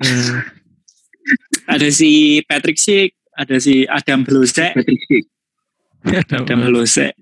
Eh, 0.00 0.34
Ada 1.70 1.86
si 1.88 2.42
Patrick 2.44 2.74
Schick, 2.74 3.14
ada 3.30 3.54
si 3.62 3.86
Adam 3.86 4.26
Blosek, 4.26 4.74
Patrick 4.74 5.30
ada 6.02 6.42
Adam 6.42 6.66
Blosek, 6.66 7.14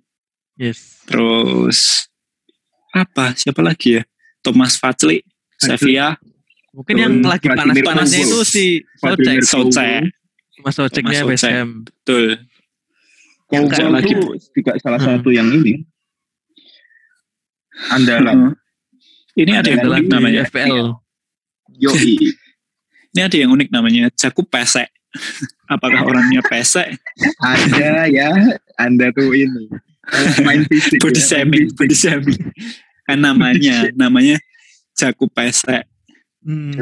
Yes. 0.57 1.05
terus 1.05 2.09
apa? 2.91 3.37
Siapa 3.37 3.61
lagi 3.61 4.01
ya? 4.01 4.03
Thomas 4.41 4.81
Fazli, 4.81 5.21
Sevilla, 5.61 6.17
Mungkin 6.79 6.95
yang 6.95 7.14
lagi 7.26 7.51
panas-panasnya 7.51 8.22
itu 8.22 8.39
si 8.47 8.64
Socek. 9.03 9.43
Socek, 9.43 10.03
Mas 10.62 10.74
Soceknya 10.79 11.26
West 11.26 11.43
Socek. 11.43 11.53
Ham. 11.59 11.70
betul. 11.83 12.26
Kayak 13.49 13.91
lagi. 13.91 14.12
itu 14.14 14.29
juga 14.55 14.72
salah 14.79 15.01
Hmm. 15.03 15.18
satu 15.18 15.35
yang 15.35 15.49
ini. 15.51 15.83
Andalan. 17.91 18.55
Ini 19.35 19.53
ada 19.59 19.68
yang 19.70 19.83
Andalan 19.83 19.99
unik 19.99 20.09
namanya. 20.11 20.41
FPL. 20.47 20.87
Yoi. 21.79 22.14
Ini 23.16 23.20
ada 23.24 23.37
yang 23.41 23.51
unik 23.51 23.68
namanya 23.72 24.12
Jakub 24.14 24.47
Pesek. 24.47 24.87
Apakah 25.72 26.05
orangnya 26.05 26.45
pesek? 26.45 27.01
Ada 27.41 28.07
ya, 28.07 28.31
Anda 28.76 29.09
tuh 29.11 29.33
ini. 29.33 29.66
Main 30.45 30.68
fisik. 30.68 31.01
Body 31.01 31.16
ya, 31.16 31.24
shaming, 31.24 31.72
body 31.72 31.97
shaming. 31.97 32.41
Kan 33.09 33.18
namanya, 33.20 33.89
namanya 33.97 34.37
Jakub 34.93 35.33
Pesek. 35.33 35.89
Hmm. 36.49 36.72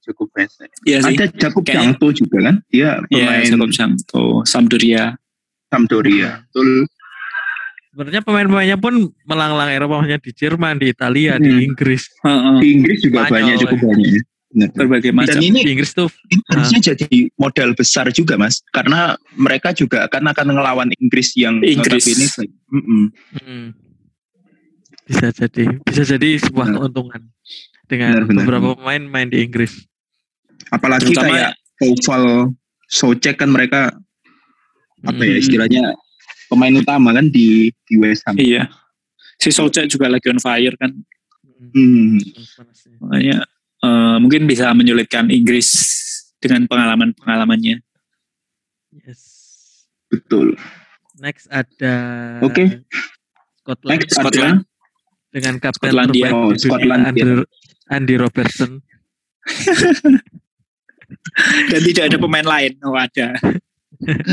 Cukup 0.00 0.30
pesek. 0.30 0.70
Iya 0.82 1.02
sih. 1.02 1.18
Ada 1.18 1.26
Jakub 1.34 1.60
Kayaknya- 1.60 1.98
Jangto 1.98 2.06
juga 2.14 2.38
kan? 2.40 2.56
Dia 2.68 3.02
Iya, 3.02 3.26
pemain 3.26 3.42
Jakub 3.50 3.70
Janto, 3.70 4.24
Sampdoria. 4.44 5.04
Sampdoria. 5.66 6.46
Betul. 6.46 6.86
Sebenarnya 7.90 8.22
pemain-pemainnya 8.22 8.76
pun 8.76 8.94
melanglang 9.24 9.66
Eropa, 9.66 9.98
maksudnya 9.98 10.20
di 10.20 10.30
Jerman, 10.30 10.76
di 10.76 10.86
Italia, 10.86 11.36
di 11.36 11.50
Hmm. 11.50 11.66
Inggris. 11.66 12.06
Heeh, 12.22 12.56
Di 12.60 12.68
Inggris 12.70 12.98
juga 13.00 13.24
Spanyol, 13.24 13.34
banyak, 13.34 13.56
cukup 13.58 13.78
ya. 13.78 13.88
banyak. 13.88 14.12
ya. 14.12 14.22
Benar. 14.46 14.68
berbagai 14.72 15.10
Dan 15.10 15.18
macam. 15.18 15.40
ini 15.42 15.58
Di 15.58 15.70
Inggris 15.70 15.90
tuh 15.92 16.08
ini 16.30 16.40
harusnya 16.46 16.80
jadi 16.86 17.08
modal 17.36 17.74
besar 17.74 18.08
juga 18.08 18.38
mas 18.38 18.62
karena 18.70 19.12
mereka 19.34 19.74
juga 19.74 20.06
akan 20.06 20.22
akan 20.32 20.46
ngelawan 20.48 20.88
Inggris 20.96 21.34
yang 21.36 21.60
Inggris. 21.60 22.06
notabene 22.06 22.24
Mm-mm. 22.70 23.02
hmm, 23.36 23.66
bisa 25.04 25.26
jadi 25.30 25.64
bisa 25.82 26.02
jadi 26.06 26.30
sebuah 26.40 26.66
Benar. 26.66 26.78
keuntungan 26.78 27.20
dengan 27.86 28.12
Benar, 28.12 28.24
benar. 28.26 28.42
beberapa 28.42 28.68
pemain 28.76 29.02
main 29.02 29.28
di 29.28 29.38
Inggris. 29.40 29.72
apalagi 30.68 31.12
Terutama- 31.12 31.30
kayak 31.30 31.52
Koval 31.76 32.24
Socek 32.86 33.36
kan 33.36 33.48
mereka 33.48 33.92
apa 35.02 35.22
ya 35.22 35.36
Hmm. 35.36 35.42
istilahnya 35.42 35.82
pemain 36.46 36.72
utama 36.72 37.12
kan 37.12 37.26
di 37.26 37.68
di 37.84 37.94
West 37.96 38.24
Ham 38.24 38.34
Iya. 38.34 38.66
Si 39.36 39.50
Socek 39.50 39.86
juga 39.86 40.08
lagi 40.08 40.26
on 40.26 40.38
fire 40.38 40.74
kan. 40.74 40.90
Hmm. 41.70 42.18
Makanya 43.00 43.44
eh, 43.78 44.16
mungkin 44.18 44.44
bisa 44.44 44.72
menyulitkan 44.72 45.28
Inggris 45.28 45.68
dengan 46.36 46.64
pengalaman-pengalamannya. 46.64 47.78
Yes. 48.96 49.22
betul 50.06 50.56
Next 51.16 51.46
ada 51.46 51.94
Oke. 52.40 52.82
Scotland 53.58 53.90
next 53.92 54.10
Scotland. 54.12 54.56
ada 54.58 54.66
dengan 55.30 55.54
kapten 55.58 55.90
Skotlandia. 55.90 56.24
terbaik 56.24 56.34
Oh, 56.34 56.48
di 56.48 56.56
dunia 56.56 56.62
Skotlandia. 56.62 57.24
Andy, 57.24 57.65
Andy 57.90 58.14
Robertson. 58.18 58.82
Dan 61.70 61.80
tidak 61.86 62.04
ada 62.10 62.18
pemain 62.18 62.46
lain. 62.46 62.74
Oh 62.82 62.98
ada. 62.98 63.38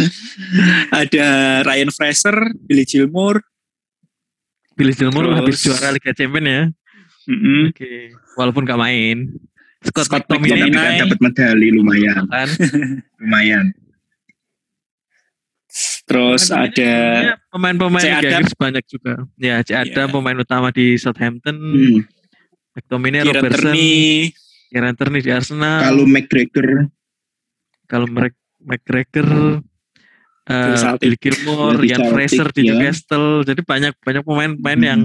ada 1.03 1.25
Ryan 1.63 1.91
Fraser, 1.93 2.35
Billy 2.65 2.83
Gilmore. 2.83 3.45
Billy 4.73 4.97
Gilmore 4.97 5.29
Terus- 5.29 5.37
habis 5.39 5.57
juara 5.61 5.93
Liga 5.93 6.11
Champions 6.17 6.49
ya. 6.49 6.63
Mm-mm. 7.23 7.71
Oke, 7.71 8.11
walaupun 8.35 8.67
gak 8.67 8.75
main. 8.75 9.31
Scott, 9.79 10.11
Scott 10.11 10.27
McTominay 10.27 10.67
kan 10.75 11.07
dapat 11.07 11.19
medali 11.23 11.71
lumayan 11.71 12.27
kan. 12.27 12.51
lumayan 13.23 13.71
Terus 16.03 16.51
ada 16.53 16.69
Sebenarnya 16.69 17.35
pemain-pemain. 17.49 18.03
Liga. 18.03 18.29
Inggris 18.37 18.53
banyak 18.53 18.83
juga. 18.85 19.13
Ya, 19.39 19.63
C. 19.65 19.73
Adam 19.73 20.11
Iya. 20.11 20.13
pemain 20.13 20.37
utama 20.37 20.67
di 20.69 20.99
Southampton, 20.99 21.55
hmm. 21.57 21.99
McTominay, 22.73 23.21
Kieran 23.21 23.35
Robertson, 23.37 23.61
Tierney, 23.69 24.33
Kieran 24.67 24.93
Tierney 24.93 25.21
di 25.21 25.31
Arsenal, 25.31 25.79
kalau 25.83 26.03
McGregor 26.05 26.67
kalau 27.83 28.07
Mc- 28.07 28.41
McGregor, 28.59 29.29
eh, 30.43 30.65
Di 30.65 30.73
Celtic. 30.75 31.01
Billy 31.03 31.17
Gilmore, 31.19 31.77
Di 31.77 31.87
Ian 31.87 32.03
Fraser 32.07 32.47
di 32.49 32.61
ya. 32.63 32.73
Newcastle. 32.73 33.43
Jadi 33.43 33.61
banyak 33.61 33.93
banyak 33.99 34.23
pemain-pemain 34.23 34.73
Hmm. 34.75 34.87
yang 34.87 34.99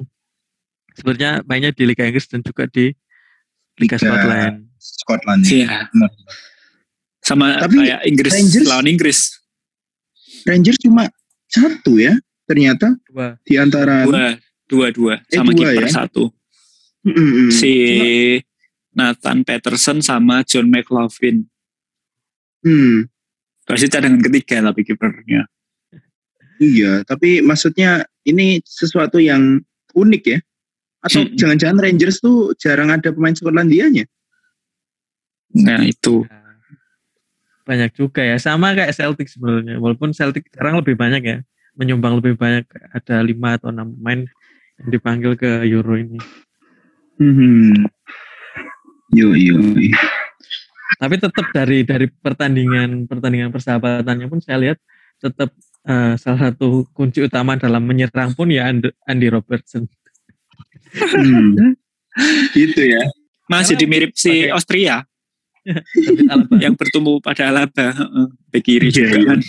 sebenarnya 0.95 1.31
mainnya 1.45 1.71
di 1.71 1.85
Liga 1.85 2.03
Inggris 2.03 2.27
dan 2.27 2.41
juga 2.41 2.65
di 2.67 2.89
Liga, 3.77 3.95
Liga 3.95 3.99
Scotland. 3.99 4.57
Scotland 4.79 5.41
Iya. 5.45 5.91
Benar. 5.91 6.11
sama 7.19 7.47
Tapi 7.61 7.77
kayak 7.79 8.01
Inggris 8.03 8.33
Rangers- 8.33 8.67
lawan 8.67 8.87
Inggris. 8.89 9.19
Rangers 10.43 10.79
cuma 10.81 11.05
satu 11.45 11.99
ya 11.99 12.17
ternyata 12.43 12.97
Coba. 13.05 13.37
di 13.45 13.55
antara 13.55 14.07
Dua, 14.07 14.33
dua, 14.65 14.87
dua. 14.89 15.15
Eh, 15.27 15.37
Sama 15.37 15.53
dua 15.53 15.77
kiper 15.77 15.85
ya? 15.85 15.93
satu. 15.93 16.33
Mm-mm. 17.07 17.51
Si 17.51 17.73
Nathan 18.93 19.47
Peterson 19.47 20.03
sama 20.03 20.43
John 20.43 20.67
McLaughlin. 20.67 21.47
Hmm, 22.59 23.07
Pasti 23.63 23.87
cadangan 23.87 24.19
ketiga 24.19 24.65
tapi 24.65 24.83
kipernya. 24.83 25.47
iya, 26.59 27.07
tapi 27.07 27.39
maksudnya 27.39 28.03
ini 28.27 28.59
sesuatu 28.67 29.23
yang 29.23 29.63
unik 29.95 30.23
ya? 30.27 30.39
Atau 30.99 31.23
Hmm. 31.23 31.37
jangan-jangan 31.39 31.79
Rangers 31.79 32.19
tuh 32.19 32.51
jarang 32.59 32.91
ada 32.91 33.15
pemain 33.15 33.31
Skotlandianya? 33.31 34.03
Nah 35.55 35.87
itu. 35.87 36.27
Banyak 37.63 37.95
juga 37.95 38.25
ya. 38.27 38.35
Sama 38.43 38.75
kayak 38.75 38.97
Celtic 38.97 39.29
sebenarnya. 39.31 39.79
Walaupun 39.79 40.11
Celtic 40.11 40.51
sekarang 40.51 40.83
lebih 40.83 40.99
banyak 40.99 41.23
ya. 41.23 41.39
Menyumbang 41.79 42.19
lebih 42.19 42.35
banyak. 42.35 42.67
Ada 42.91 43.23
5 43.23 43.61
atau 43.61 43.71
6 43.71 43.95
pemain 43.95 44.27
yang 44.83 44.89
dipanggil 44.91 45.33
ke 45.39 45.63
Euro 45.71 45.95
ini. 45.95 46.19
Hmm. 47.19 47.85
Yo 49.11 49.35
yo. 49.35 49.59
Tapi 50.99 51.15
tetap 51.17 51.47
dari 51.51 51.83
dari 51.83 52.07
pertandingan 52.09 53.05
pertandingan 53.05 53.51
persahabatannya 53.51 54.27
pun 54.27 54.39
saya 54.39 54.59
lihat 54.59 54.79
tetap 55.19 55.51
eh, 55.85 56.15
salah 56.17 56.51
satu 56.51 56.87
kunci 56.93 57.21
utama 57.21 57.55
dalam 57.55 57.83
menyerang 57.83 58.33
pun 58.33 58.49
ya 58.49 58.67
And- 58.67 58.95
Andy 59.05 59.29
Robertson. 59.29 59.87
Hmm. 60.95 61.75
gitu 62.51 62.81
ya. 62.83 63.03
Masih 63.47 63.75
Karena 63.75 63.83
dimirip 63.83 64.11
si 64.15 64.47
pakai- 64.47 64.53
Austria 64.53 64.97
yang 66.57 66.75
bertumbuh 66.75 67.19
pada 67.19 67.49
Alaba. 67.49 67.93
heeh. 67.93 68.27
Bek 68.49 68.63
kiri 68.63 68.89
Iya, 68.89 68.95
juga 68.95 69.17
iya. 69.17 69.27
kan. 69.27 69.41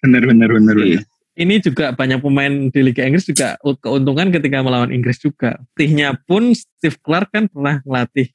Benar 0.00 0.22
benar 0.24 0.48
benar. 0.50 0.74
Iya. 0.76 1.00
benar. 1.00 1.19
Ini 1.38 1.62
juga 1.62 1.94
banyak 1.94 2.20
pemain 2.20 2.52
di 2.68 2.80
Liga 2.82 3.06
Inggris 3.06 3.24
juga 3.24 3.54
keuntungan 3.80 4.28
ketika 4.34 4.60
melawan 4.60 4.90
Inggris 4.90 5.22
juga. 5.22 5.62
Pelatihnya 5.72 6.18
pun 6.26 6.52
Steve 6.52 6.98
Clark 7.00 7.30
kan 7.32 7.44
pernah 7.46 7.78
melatih 7.86 8.28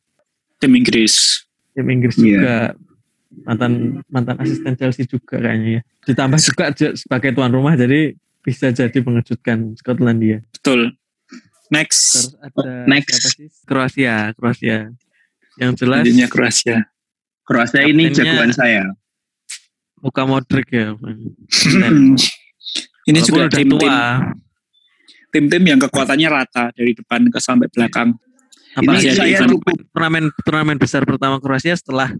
Tim 0.57 0.73
Inggris. 0.73 1.43
tim 1.75 1.91
Inggris 1.91 2.15
Iya. 2.15 2.23
juga 2.23 2.55
mantan 3.43 3.99
mantan 4.07 4.39
asisten 4.39 4.79
Chelsea 4.79 5.03
juga 5.03 5.43
kayaknya 5.43 5.69
ya. 5.77 5.81
Ditambah 6.07 6.39
juga 6.39 6.63
sebagai 6.95 7.35
tuan 7.35 7.51
rumah 7.51 7.75
jadi 7.75 8.15
bisa 8.39 8.71
jadi 8.71 8.95
mengejutkan 9.03 9.75
Skotlandia. 9.75 10.39
Betul. 10.55 10.95
Next. 11.67 11.99
Terus 12.15 12.27
ada 12.39 12.71
Next. 12.87 13.11
siapa 13.11 13.29
sih? 13.35 13.47
Kroasia, 13.67 14.15
Kroasia. 14.39 14.77
Yang 15.59 15.71
jelas 15.83 15.99
Selanjutnya 16.07 16.27
Kroasia. 16.31 16.77
Kroasia 17.43 17.81
ini 17.83 18.07
jagoan 18.09 18.55
saya. 18.55 18.87
Muka 19.99 20.23
Modric 20.23 20.71
ya. 20.71 20.95
Ini 23.05 23.19
Walaupun 23.19 23.29
juga 23.37 23.43
tim-tim 23.51 23.77
tua. 23.85 24.01
tim-tim 25.29 25.63
yang 25.63 25.79
kekuatannya 25.79 26.27
rata 26.27 26.63
dari 26.71 26.91
depan 26.91 27.29
ke 27.29 27.37
sampai 27.37 27.69
belakang. 27.69 28.17
Apalagi 28.73 29.07
Ini 29.07 29.15
saya 29.15 29.37
cukup- 29.45 29.87
turnamen 29.89 30.33
turnamen 30.41 30.75
besar 30.75 31.01
pertama 31.03 31.37
Kroasia 31.37 31.73
setelah 31.73 32.11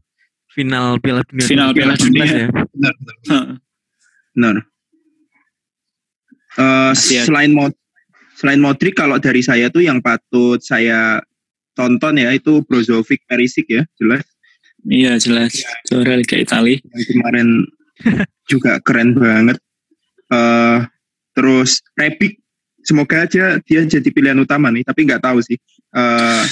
final 0.48 1.02
Piala 1.02 1.20
Dunia. 1.24 1.44
Final 1.44 1.70
Piala 1.72 1.94
2018 1.94 2.06
Dunia. 2.06 2.24
ya. 2.24 2.48
Benar, 2.48 2.94
benar. 2.96 3.16
Heeh. 3.26 3.48
benar. 4.32 4.56
Eh, 6.56 6.92
ada. 6.94 7.24
selain 7.26 7.52
Mod 7.52 7.74
selain 8.34 8.60
Modric 8.60 8.94
kalau 8.94 9.18
dari 9.18 9.40
saya 9.40 9.68
tuh 9.68 9.82
yang 9.82 10.00
patut 10.00 10.60
saya 10.60 11.20
tonton 11.72 12.16
ya 12.16 12.32
itu 12.32 12.64
Brozovic 12.64 13.24
Perisic 13.26 13.68
ya 13.68 13.84
jelas 13.96 14.24
Iya 14.82 15.18
jelas 15.18 15.52
juara 15.84 16.14
Liga 16.14 16.38
Italia. 16.38 16.78
yang 16.78 17.06
kemarin 17.10 17.48
juga 18.46 18.78
keren 18.80 19.18
banget. 19.18 19.58
Eh 20.32 20.80
terus 21.36 21.84
Rebic 21.94 22.40
semoga 22.86 23.26
aja 23.26 23.60
dia 23.62 23.82
jadi 23.84 24.10
pilihan 24.10 24.38
utama 24.40 24.72
nih 24.72 24.86
tapi 24.86 25.06
nggak 25.06 25.22
tahu 25.22 25.42
sih 25.44 25.58
eh 25.96 26.44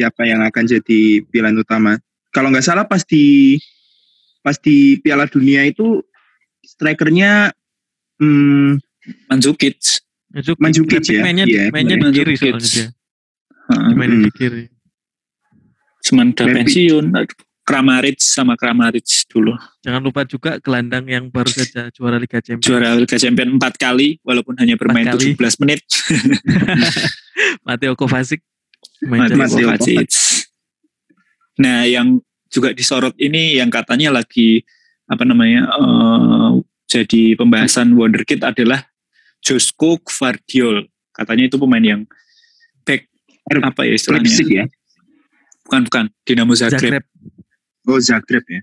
siapa 0.00 0.24
yang 0.24 0.40
akan 0.46 0.64
jadi 0.64 1.20
pilihan 1.28 1.56
utama. 1.60 2.00
Kalau 2.32 2.48
nggak 2.48 2.64
salah 2.64 2.88
pas 2.88 3.04
di 3.04 3.58
pas 4.40 4.56
di 4.56 4.96
Piala 5.04 5.28
Dunia 5.28 5.68
itu 5.68 6.00
strikernya 6.64 7.52
hmm, 8.16 8.80
Mandzukic 9.28 9.76
tapi 11.04 11.04
ya? 11.10 11.22
Mainnya, 11.26 11.44
Iya, 11.44 11.64
mainnya 11.74 11.96
di 11.98 12.08
kiri 12.14 12.34
soalnya 12.38 12.68
dia. 12.70 12.88
Heeh. 13.68 13.92
Mainnya 13.98 14.18
di 14.24 14.32
kiri. 14.32 14.64
Rebic. 16.48 16.56
pensiun. 16.64 17.04
Aduh, 17.12 17.38
Kramaric 17.70 18.18
sama 18.18 18.58
Kramaric 18.58 19.06
dulu. 19.30 19.54
Jangan 19.86 20.02
lupa 20.02 20.26
juga 20.26 20.58
gelandang 20.58 21.06
yang 21.06 21.30
baru 21.30 21.46
saja 21.46 21.86
juara 21.94 22.18
Liga 22.18 22.42
Champions. 22.42 22.66
Juara 22.66 22.98
Liga 22.98 23.14
Champions 23.14 23.54
empat 23.54 23.78
kali 23.78 24.18
walaupun 24.26 24.58
hanya 24.58 24.74
bermain 24.74 25.06
kali. 25.06 25.38
17 25.38 25.62
menit. 25.62 25.86
Mateo 27.66 27.94
Kovacic. 27.94 28.42
Mateo 29.06 29.38
Kovacic. 29.38 30.10
Nah, 31.62 31.86
yang 31.86 32.18
juga 32.50 32.74
disorot 32.74 33.14
ini 33.22 33.62
yang 33.62 33.70
katanya 33.70 34.18
lagi 34.18 34.66
apa 35.06 35.22
namanya 35.22 35.70
eh, 35.70 36.50
jadi 36.90 37.38
pembahasan 37.38 37.94
wonderkid 37.94 38.42
adalah 38.42 38.82
Josko 39.38 40.02
Gvardiol. 40.02 40.90
Katanya 41.14 41.46
itu 41.46 41.56
pemain 41.56 41.82
yang 41.82 42.02
back 42.82 43.06
apa 43.62 43.86
ya 43.86 43.94
istilahnya? 43.94 44.26
Leipzig 44.26 44.50
ya. 44.50 44.64
Bukan 45.62 45.80
bukan 45.86 46.04
Dinamo 46.26 46.52
Zagreb. 46.58 46.82
Zagreb. 46.82 47.04
Oh 47.88 48.00
Zagreb 48.00 48.44
ya. 48.48 48.60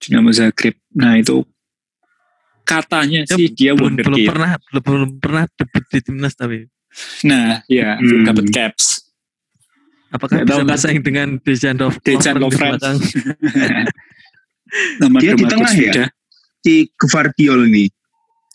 Dinamo 0.00 0.28
Zagreb. 0.34 0.76
Nah 0.96 1.16
itu 1.16 1.44
katanya 2.64 3.28
Dia 3.28 3.36
sih 3.36 3.48
dia 3.52 3.76
belum, 3.76 4.00
belum 4.00 4.24
pernah 4.24 4.56
belum, 4.56 4.82
belum 4.82 5.10
pernah 5.20 5.44
debut 5.52 5.84
di 5.92 6.00
timnas 6.00 6.32
tapi 6.32 6.64
Nah, 7.26 7.58
ya 7.66 7.98
Hmm. 7.98 8.22
dapat 8.22 8.46
caps. 8.54 9.02
apakah 10.14 10.46
tahu, 10.46 10.62
bisa 10.62 10.70
bersaing 10.70 11.02
dengan 11.02 11.42
Dejan 11.42 11.74
Dov 11.74 11.98
Dejan 12.06 12.38
di? 12.38 12.96
Nomor 15.02 15.18
Dia 15.18 15.34
di 15.34 15.44
tengah 15.44 15.72
ya? 15.74 15.78
Vida. 15.90 16.04
Si 16.62 16.86
Gvardiol 16.94 17.66
nih. 17.66 17.88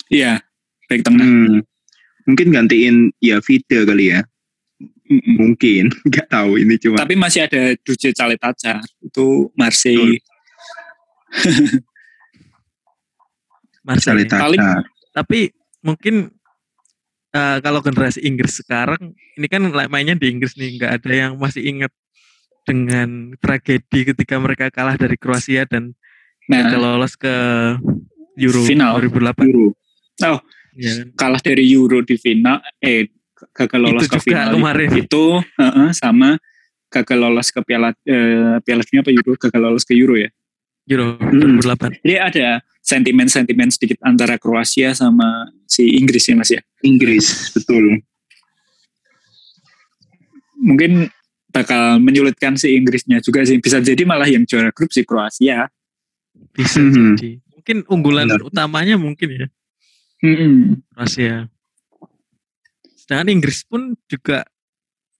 Iya, 0.07 0.39
back 0.87 1.03
tengah. 1.03 1.19
Hmm, 1.21 1.59
mungkin 2.23 2.47
gantiin 2.55 2.95
ya 3.19 3.43
Vida 3.43 3.83
kali 3.83 4.15
ya. 4.15 4.23
Mm-mm. 5.09 5.35
Mungkin 5.41 5.89
nggak 6.09 6.27
tahu 6.29 6.61
ini 6.61 6.77
cuma. 6.77 7.01
Tapi 7.01 7.15
masih 7.17 7.49
ada 7.49 7.73
Duje 7.81 8.13
Caletaca 8.13 8.79
itu 9.01 9.49
Marseille. 9.57 10.21
Marseille. 13.87 14.29
Paling-. 14.29 14.85
Tapi 15.09 15.49
mungkin 15.81 16.29
eh, 17.33 17.57
kalau 17.59 17.81
generasi 17.81 18.21
Inggris 18.21 18.61
sekarang 18.61 19.17
ini 19.37 19.47
kan 19.49 19.65
mainnya 19.89 20.13
di 20.13 20.29
Inggris 20.29 20.53
nih 20.55 20.77
nggak 20.77 20.91
ada 21.01 21.11
yang 21.11 21.31
masih 21.41 21.65
ingat 21.65 21.91
dengan 22.69 23.33
tragedi 23.41 24.13
ketika 24.13 24.37
mereka 24.37 24.69
kalah 24.69 24.93
dari 24.93 25.17
Kroasia 25.17 25.65
dan 25.65 25.97
Nah, 26.49 26.65
lolos 26.73 27.13
ke 27.13 27.29
Euro 28.41 28.59
Final. 28.65 28.97
2008. 29.05 29.45
Euro. 29.45 29.69
Ya 30.79 30.91
kan? 30.95 31.07
kalah 31.13 31.41
dari 31.43 31.69
Euro 31.75 32.01
di 32.01 32.17
final, 32.17 32.57
eh 32.81 33.11
gagal 33.59 33.79
lolos 33.81 34.01
Itu 34.01 34.09
ke 34.09 34.15
juga 34.15 34.25
final 34.25 34.47
kemarin. 34.55 34.89
itu 34.95 35.23
heeh, 35.57 35.89
sama 35.91 36.29
gagal 36.87 37.17
lolos 37.19 37.47
ke 37.49 37.59
Piala 37.61 37.91
eh, 38.01 38.57
Piala 38.63 38.81
Dunia 38.81 39.01
apa 39.03 39.11
Euro, 39.11 39.31
gagal 39.35 39.61
lolos 39.61 39.83
ke 39.83 39.93
Euro 39.93 40.15
ya. 40.15 40.29
Euro 40.87 41.19
Hmm. 41.19 41.59
2008. 41.59 42.01
Jadi 42.01 42.15
ada 42.15 42.47
sentimen-sentimen 42.81 43.69
sedikit 43.69 44.01
antara 44.01 44.35
Kroasia 44.35 44.91
sama 44.93 45.27
si 45.63 45.85
Inggris 45.93 46.23
ya 46.23 46.33
Mas 46.33 46.49
ya. 46.49 46.61
Inggris 46.81 47.51
betul. 47.51 48.01
Mungkin 50.55 51.07
bakal 51.49 51.97
menyulitkan 51.99 52.55
si 52.55 52.73
Inggrisnya 52.73 53.19
juga 53.19 53.41
sih. 53.43 53.57
Bisa 53.57 53.79
jadi 53.79 54.01
malah 54.03 54.25
yang 54.25 54.43
juara 54.43 54.69
grup 54.69 54.89
si 54.89 55.03
Kroasia. 55.03 55.69
Bisa 56.51 56.79
Mhm. 56.79 57.15
jadi. 57.15 57.29
Mungkin 57.53 57.77
unggulan 57.87 58.25
Benar. 58.25 58.41
utamanya 58.45 58.95
mungkin 58.95 59.29
ya 59.29 59.47
Mm-mm. 60.19 60.81
Kroasia. 60.89 61.47
Sedangkan 63.09 63.33
Inggris 63.33 63.65
pun 63.65 63.97
juga 64.05 64.45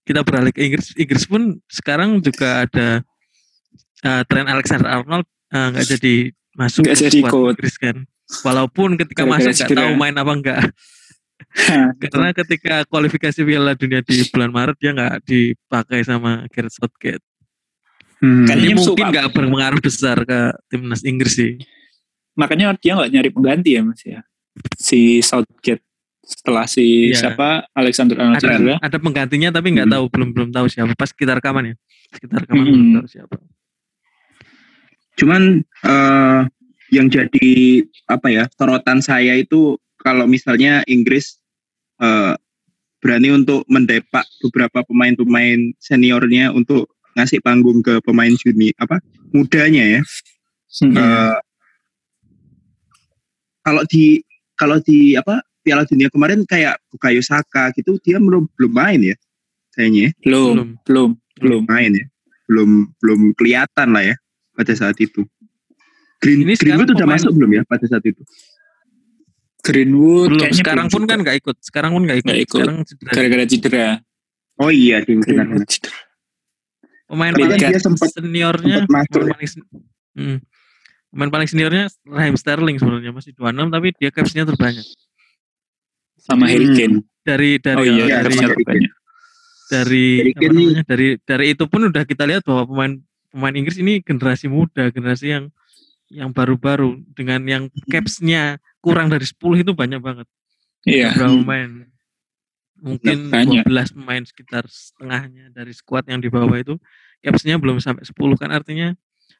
kita 0.06 0.22
beralih 0.22 0.54
ke 0.54 0.62
Inggris. 0.62 0.94
Inggris 0.94 1.26
pun 1.26 1.58
sekarang 1.66 2.22
juga 2.22 2.62
ada 2.62 3.02
uh, 4.06 4.22
Trent 4.30 4.46
Alexander 4.46 4.86
Arnold 4.86 5.26
uh, 5.50 5.74
nggak 5.74 5.98
jadi 5.98 6.14
masuk 6.54 6.86
ke 6.86 6.94
jadi. 6.94 7.18
Inggris 7.18 7.74
kan. 7.82 8.06
Walaupun 8.46 8.94
ketika 8.94 9.26
Gara-gara 9.26 9.42
masuk 9.42 9.66
nggak 9.66 9.74
tahu 9.74 9.92
main 9.98 10.14
apa 10.14 10.32
enggak. 10.38 10.60
Karena 12.14 12.30
ketika 12.30 12.86
kualifikasi 12.86 13.42
Piala 13.42 13.74
Dunia 13.74 14.06
di 14.06 14.22
bulan 14.30 14.54
Maret 14.54 14.76
dia 14.78 14.94
nggak 14.94 15.16
dipakai 15.26 16.06
sama 16.06 16.46
Gareth 16.46 16.78
Southgate. 16.78 17.26
Hmm. 18.22 18.46
Kan 18.46 18.54
Jadi 18.54 18.78
mungkin 18.78 19.06
nggak 19.10 19.34
berpengaruh 19.34 19.82
besar 19.82 20.22
ke 20.22 20.54
timnas 20.70 21.02
Inggris 21.02 21.34
sih. 21.34 21.58
makanya 22.38 22.72
dia 22.78 22.94
nggak 22.94 23.10
nyari 23.10 23.30
pengganti 23.34 23.70
ya 23.74 23.82
Mas 23.82 24.00
ya. 24.06 24.22
Si 24.78 25.18
Southgate 25.18 25.89
setelah 26.20 26.68
si 26.68 27.10
Iya. 27.10 27.32
siapa 27.32 27.66
Alexander 27.74 28.16
Arnold 28.20 28.44
Ada 28.44 28.78
ada 28.78 28.96
penggantinya 29.00 29.48
tapi 29.50 29.72
nggak 29.74 29.88
Hmm. 29.88 29.94
tahu 29.98 30.04
belum 30.12 30.28
belum 30.36 30.50
tahu 30.52 30.66
siapa. 30.68 30.92
Pas 30.94 31.10
kita 31.10 31.34
rekaman 31.36 31.72
ya. 31.72 31.74
Kita 32.12 32.34
rekaman 32.44 32.62
Hmm. 32.62 32.72
belum 32.72 32.90
tahu 33.00 33.06
siapa. 33.08 33.36
Cuman 35.16 35.42
eh, 35.64 36.40
yang 36.90 37.06
jadi 37.06 37.50
apa 38.08 38.28
ya 38.28 38.44
sorotan 38.52 39.00
saya 39.00 39.36
itu 39.36 39.76
kalau 39.96 40.24
misalnya 40.24 40.80
Inggris 40.86 41.36
eh, 42.00 42.32
berani 43.00 43.32
untuk 43.32 43.64
mendepak 43.68 44.24
beberapa 44.44 44.84
pemain-pemain 44.84 45.72
seniornya 45.76 46.52
untuk 46.52 46.88
ngasih 47.16 47.40
panggung 47.40 47.80
ke 47.80 48.00
pemain 48.04 48.32
juni 48.32 48.72
apa 48.76 49.00
mudanya 49.32 49.98
ya. 49.98 50.00
Hmm. 50.80 50.94
Eh, 50.96 51.36
kalau 53.60 53.82
di 53.88 54.20
kalau 54.56 54.80
di 54.80 55.16
apa 55.16 55.40
Piala 55.70 55.86
Dunia 55.86 56.10
kemarin 56.10 56.42
kayak 56.42 56.82
Bukayo 56.90 57.22
Saka 57.22 57.70
gitu 57.72 57.94
dia 58.02 58.18
belum 58.18 58.50
belum 58.58 58.72
main 58.74 58.98
ya 58.98 59.16
kayaknya 59.70 60.10
ya. 60.10 60.10
belum, 60.26 60.42
belum. 60.50 60.68
belum, 60.82 61.10
belum. 61.38 61.62
main 61.70 61.90
ya 61.94 62.06
belum 62.50 62.70
belum 62.98 63.20
kelihatan 63.38 63.94
lah 63.94 64.02
ya 64.02 64.16
pada 64.50 64.74
saat 64.74 64.98
itu 64.98 65.22
Green, 66.18 66.42
Ini 66.42 66.58
sekarang 66.58 66.82
Greenwood 66.82 66.98
udah 66.98 67.06
masuk 67.06 67.30
belum 67.32 67.50
ya 67.54 67.62
pada 67.62 67.86
saat 67.86 68.02
itu 68.02 68.18
Greenwood 69.60 70.28
Belum 70.34 70.40
kayaknya 70.42 70.58
sekarang 70.58 70.86
belum 70.86 70.90
pun 70.90 71.00
juga. 71.00 71.10
kan 71.10 71.18
nggak 71.20 71.36
ikut. 71.38 71.56
Sekarang 71.60 71.90
pun 71.92 72.02
nggak 72.02 72.18
ikut. 72.18 72.26
Nggak 72.26 72.40
ikut. 72.42 72.58
Sekarang 72.58 72.76
cedera. 72.82 73.10
gara-gara 73.12 73.44
cedera. 73.46 73.88
oh 74.56 74.70
iya 74.72 74.96
Greenwood 75.00 75.28
cedera. 75.28 75.44
Pemain 77.06 77.32
Tapi 77.32 77.42
paling 77.42 77.60
kan 77.60 77.70
dia 77.70 77.80
sempat 77.80 78.08
seniornya 78.10 78.76
sempat 78.80 78.90
masuk 78.90 79.12
pemain 79.12 79.28
ya. 79.28 79.34
paling, 79.36 79.50
Hmm. 80.10 80.38
pemain 81.08 81.30
paling 81.30 81.48
seniornya 81.48 81.84
Raheem 82.04 82.34
Sterling 82.34 82.76
sebenarnya 82.76 83.12
masih 83.12 83.30
26 83.32 83.68
tapi 83.68 83.88
dia 83.94 84.10
capsnya 84.10 84.42
terbanyak 84.44 84.86
sama 86.20 86.44
Hmm. 86.44 86.52
Harry 86.52 86.68
Kane. 86.70 86.96
dari 87.20 87.50
dari 87.56 87.80
Oh 87.80 87.84
iya, 87.86 88.20
dari 88.20 88.36
dari 89.70 89.94
ini- 90.34 90.50
namanya, 90.66 90.82
dari 90.84 91.08
dari 91.20 91.44
itu 91.50 91.64
pun 91.64 91.86
udah 91.86 92.02
kita 92.02 92.24
lihat 92.24 92.42
bahwa 92.42 92.66
pemain 92.66 92.92
pemain 93.30 93.54
Inggris 93.54 93.76
ini 93.76 94.00
generasi 94.00 94.46
muda 94.46 94.90
generasi 94.90 95.30
yang 95.30 95.44
yang 96.10 96.30
baru-baru 96.30 96.98
dengan 97.14 97.38
yang 97.44 97.62
capsnya 97.86 98.58
kurang 98.80 99.06
dari 99.06 99.22
10 99.22 99.38
itu 99.56 99.70
banyak 99.70 100.02
banget 100.02 100.26
Iya. 100.82 101.14
berapa 101.14 101.30
Hmm. 101.30 101.42
pemain 101.44 101.70
mungkin 102.80 103.16
Banyak. 103.28 103.62
12 103.62 103.92
pemain 103.92 104.24
sekitar 104.24 104.64
setengahnya 104.66 105.52
dari 105.52 105.70
squad 105.70 106.02
yang 106.04 106.18
di 106.18 106.26
bawah 106.26 106.56
itu 106.56 106.74
capsnya 107.20 107.54
belum 107.54 107.78
sampai 107.78 108.02
10 108.02 108.34
kan 108.34 108.50
artinya 108.50 108.96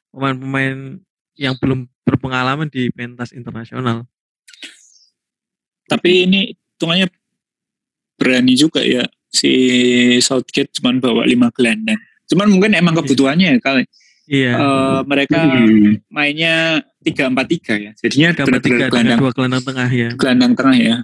pemain-pemain 0.09 1.01
yang 1.35 1.57
belum 1.57 1.89
berpengalaman 2.03 2.69
di 2.69 2.87
pentas 2.89 3.33
internasional 3.33 4.05
Tapi 5.83 6.23
ini 6.23 6.55
hitungannya 6.81 7.07
berani 8.17 8.53
juga 8.57 8.81
ya 8.81 9.05
si 9.29 9.53
Southgate 10.17 10.73
cuman 10.81 10.97
bawa 10.97 11.29
lima 11.29 11.53
gelandang. 11.53 12.01
Cuman 12.25 12.49
mungkin 12.49 12.73
emang 12.73 12.97
Iya. 12.97 12.99
kebutuhannya 13.05 13.47
ya 13.53 13.59
kali. 13.61 13.83
iya 14.25 14.53
Eh, 14.57 14.99
mereka 15.05 15.37
Hmm. 15.45 16.01
mainnya 16.09 16.81
tiga 17.05 17.29
empat 17.29 17.45
tiga 17.51 17.73
ya. 17.77 17.91
Jadinya 18.01 18.29
gambar 18.33 18.59
tiga 18.59 18.85
gelandang 18.89 19.19
dua 19.21 19.31
gelandang 19.31 19.63
tengah 19.63 19.89
ya 19.89 20.09
gelandang 20.17 20.53
tengah 20.57 20.77
ya. 20.77 20.95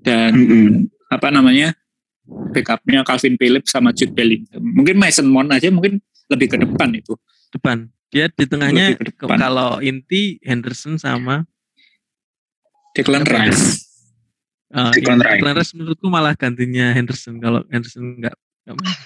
Dan 0.00 0.32
Hmm. 0.32 0.70
apa 1.12 1.28
namanya 1.28 1.76
backupnya 2.24 3.04
Calvin 3.04 3.36
Phillips 3.36 3.68
sama 3.68 3.92
Jude 3.92 4.16
Bellingham. 4.16 4.64
Mungkin 4.64 4.96
Mason 4.96 5.28
Mount 5.28 5.52
aja 5.52 5.68
mungkin 5.68 6.00
lebih 6.32 6.48
ke 6.48 6.56
depan 6.56 6.88
itu. 6.96 7.12
Depan. 7.52 7.92
Dia 8.08 8.28
di 8.28 8.44
tengahnya 8.44 8.96
depan. 8.96 9.36
kalau 9.40 9.80
inti 9.80 10.40
Henderson 10.40 10.96
sama 10.96 11.44
Declan? 12.92 13.24
Rice. 13.24 13.91
Uh, 14.72 14.90
Declan 14.90 15.18
Rice. 15.18 15.32
Declan 15.36 15.54
Rice 15.54 15.72
menurutku 15.72 16.06
malah 16.06 16.34
gantinya 16.34 16.90
Henderson 16.90 17.36
kalau 17.38 17.60
Henderson 17.68 18.16
enggak 18.16 18.34
enggak 18.64 18.76
main. 18.78 18.96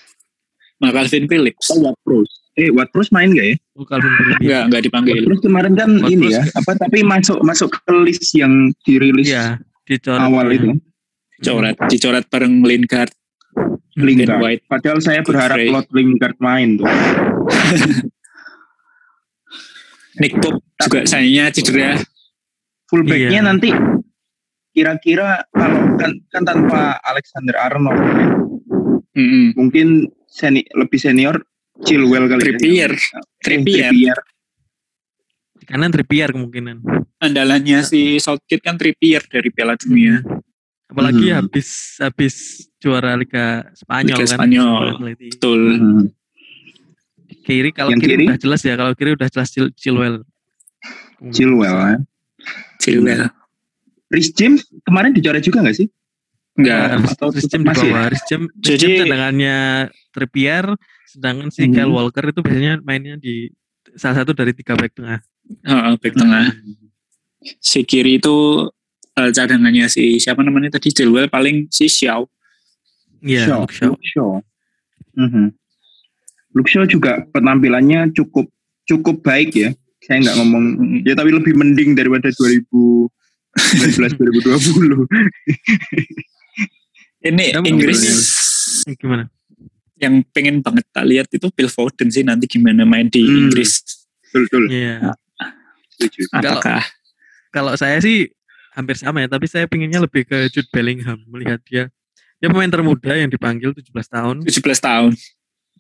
Nah, 0.77 0.91
Calvin 0.93 1.25
Phillips. 1.25 1.67
Oh, 1.73 1.81
Watprus. 1.83 2.29
Eh, 2.53 2.69
Watprus 2.69 3.09
main 3.09 3.33
gak 3.33 3.47
ya? 3.47 3.57
Oh, 3.75 3.85
Calvin 3.85 4.13
Phillips. 4.13 4.41
Enggak, 4.41 4.63
enggak 4.69 4.83
dipanggil. 4.85 5.15
Watprus 5.19 5.41
kemarin 5.41 5.73
kan 5.73 5.91
Watprus 5.95 6.13
ini 6.13 6.27
ya, 6.29 6.41
nggak- 6.43 6.53
apa 6.55 6.71
tapi 6.77 6.99
masuk 7.01 7.39
masuk 7.41 7.69
ke 7.73 7.93
list 7.99 8.29
yang 8.33 8.53
dirilis 8.83 9.27
Iya, 9.27 9.57
dicoret. 9.83 10.21
awal 10.21 10.47
itu. 10.51 10.69
Dicoret, 11.37 11.77
dicoret 11.89 12.25
bareng 12.27 12.55
Lingard. 12.61 13.13
Lingard. 13.97 14.37
White. 14.39 14.65
Padahal 14.69 15.01
saya 15.01 15.21
Good 15.21 15.33
berharap 15.33 15.57
Frey. 15.57 15.73
Lord 15.73 15.89
Lingard 15.91 16.37
main 16.37 16.77
tuh. 16.77 16.85
Nick 20.17 20.33
Pope 20.37 20.61
juga 20.79 21.05
sayangnya 21.05 21.49
cedera. 21.51 22.01
Fullbacknya 22.87 23.31
Iya. 23.33 23.43
nanti 23.43 23.69
kira-kira 24.77 25.41
kalau 25.49 25.97
kan, 25.97 26.13
kan 26.29 26.43
tanpa 26.45 26.81
Alexander 27.03 27.57
Arnold 27.57 27.97
ya, 27.97 28.29
Mm-mm. 29.17 29.57
mungkin 29.57 29.89
seni, 30.29 30.69
lebih 30.71 31.01
senior 31.01 31.41
Chilwell 31.81 32.29
kali 32.29 32.41
Trippier. 32.43 32.93
ya. 32.93 33.17
Eh, 33.17 33.25
Trippier. 33.41 33.89
Trippier. 33.89 34.19
Kanan 35.65 35.91
Trippier 35.91 36.29
kemungkinan. 36.31 36.85
Andalannya 37.17 37.81
si 37.83 38.21
Southgate 38.21 38.61
kan 38.61 38.77
Trippier 38.77 39.25
dari 39.25 39.49
Piala 39.49 39.75
Dunia. 39.75 40.21
Apalagi 40.87 41.27
Hmm. 41.27 41.43
habis 41.43 41.69
habis 41.99 42.35
juara 42.79 43.17
Liga 43.17 43.67
Spanyol 43.75 44.07
Liga 44.07 44.23
kan. 44.23 44.29
Spanyol. 44.31 44.85
Betul. 45.19 45.63
Hmm. 45.75 46.05
Kiri 47.43 47.71
kalau 47.71 47.91
Yang 47.91 48.01
kiri, 48.03 48.13
kiri? 48.13 48.25
udah 48.27 48.39
jelas 48.39 48.61
ya, 48.63 48.75
kalau 48.75 48.93
kiri 48.93 49.11
udah 49.15 49.29
jelas 49.29 49.49
Chil 49.51 49.67
Chilwell. 49.75 50.23
Chilwell 51.31 51.75
ya. 51.75 51.97
Chilwell. 52.79 53.27
Rhys 54.07 54.31
James 54.33 54.63
kemarin 54.83 55.11
dicoret 55.11 55.43
juga 55.43 55.61
gak 55.61 55.77
sih? 55.77 55.89
Enggak. 56.57 57.03
Rhys- 57.03 57.13
atau 57.15 57.29
tetap 57.31 57.51
James 57.53 57.67
masih 57.67 57.89
ya? 57.89 58.03
Rhys 58.09 58.25
James, 58.25 58.49
Jadi- 58.57 58.79
James 58.81 58.99
cadangannya 59.05 59.57
Trippier, 60.11 60.65
sedangkan 61.07 61.49
si 61.51 61.63
Mhm. 61.65 61.73
Kyle 61.73 61.93
Walker 61.93 62.25
itu 62.25 62.41
biasanya 62.41 62.75
mainnya 62.81 63.17
di 63.17 63.51
salah 63.95 64.23
satu 64.23 64.33
dari 64.33 64.53
tiga 64.53 64.73
back 64.75 64.93
tengah. 64.93 65.21
Heeh, 65.63 65.93
back 65.99 66.15
tengah. 66.15 66.47
Si 67.61 67.83
kiri 67.83 68.19
itu 68.19 68.67
eh, 69.15 69.33
cadangannya 69.33 69.89
si 69.89 70.21
siapa 70.21 70.45
namanya 70.45 70.77
tadi 70.77 70.93
Chilwell 70.93 71.29
paling 71.29 71.73
si 71.73 71.89
Xiao. 71.89 72.29
Iya, 73.25 73.49
Shaw. 73.49 73.61
Luke 73.65 73.73
Shaw. 73.73 73.89
Luke 73.97 74.05
Shaw. 74.05 74.31
Mhm. 75.17 75.45
Luke 76.53 76.69
Shaw 76.69 76.85
juga 76.85 77.25
penampilannya 77.33 78.13
cukup 78.13 78.45
cukup 78.85 79.25
baik 79.25 79.57
ya. 79.57 79.71
Saya 80.05 80.21
nggak 80.21 80.37
ngomong 80.37 80.65
Mm. 80.77 80.99
ya 81.03 81.17
tapi 81.17 81.33
lebih 81.33 81.57
mending 81.57 81.97
daripada 81.97 82.29
2019 82.29 83.09
2020. 83.57 85.09
Ini 87.23 87.45
Kamu 87.53 87.65
Inggris 87.67 87.99
ngobrolnya. 87.99 88.95
Gimana? 88.97 89.25
yang 89.97 90.21
pengen 90.29 90.61
banget 90.61 90.85
tak 90.93 91.09
lihat 91.09 91.25
itu 91.33 91.49
Phil 91.49 91.73
Foden 91.73 92.13
sih 92.13 92.21
nanti 92.21 92.45
gimana 92.45 92.85
main 92.85 93.09
di 93.09 93.25
Hmm. 93.25 93.49
Inggris. 93.49 93.81
betul 94.29 94.45
betul. 94.45 94.65
Iya. 94.69 95.17
Setuju. 95.89 96.21
Kalau- 96.29 96.61
Apakah 96.61 96.83
Kalau 97.49 97.73
saya 97.75 97.97
sih 97.99 98.29
hampir 98.71 99.01
sama 99.01 99.25
ya, 99.25 99.33
tapi 99.33 99.49
saya 99.49 99.65
pinginnya 99.65 99.97
lebih 99.97 100.29
ke 100.29 100.53
Jude 100.53 100.69
Bellingham 100.69 101.17
melihat 101.27 101.57
dia 101.65 101.89
dia 102.37 102.53
pemain 102.53 102.69
termuda 102.69 103.17
yang 103.17 103.33
dipanggil 103.33 103.73
17 103.73 103.89
tahun. 104.07 104.45
17 104.45 104.77
tahun? 104.77 105.17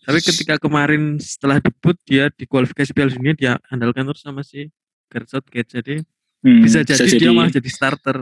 Tapi 0.00 0.18
ketika 0.24 0.56
kemarin 0.56 1.20
setelah 1.20 1.60
debut 1.60 1.92
dia 2.02 2.32
di 2.32 2.48
kualifikasi 2.48 2.88
Piala 2.90 3.12
Dunia 3.12 3.36
dia 3.36 3.52
andalkan 3.68 4.08
terus 4.08 4.24
sama 4.24 4.40
si 4.40 4.72
Gareth 5.12 5.28
Southgate. 5.28 5.68
Jadi 5.68 6.00
Hmm, 6.40 6.62
bisa 6.62 6.80
jadi 6.82 6.96
dia 7.16 7.30
malah 7.32 7.52
jadi 7.52 7.70
starter. 7.70 8.16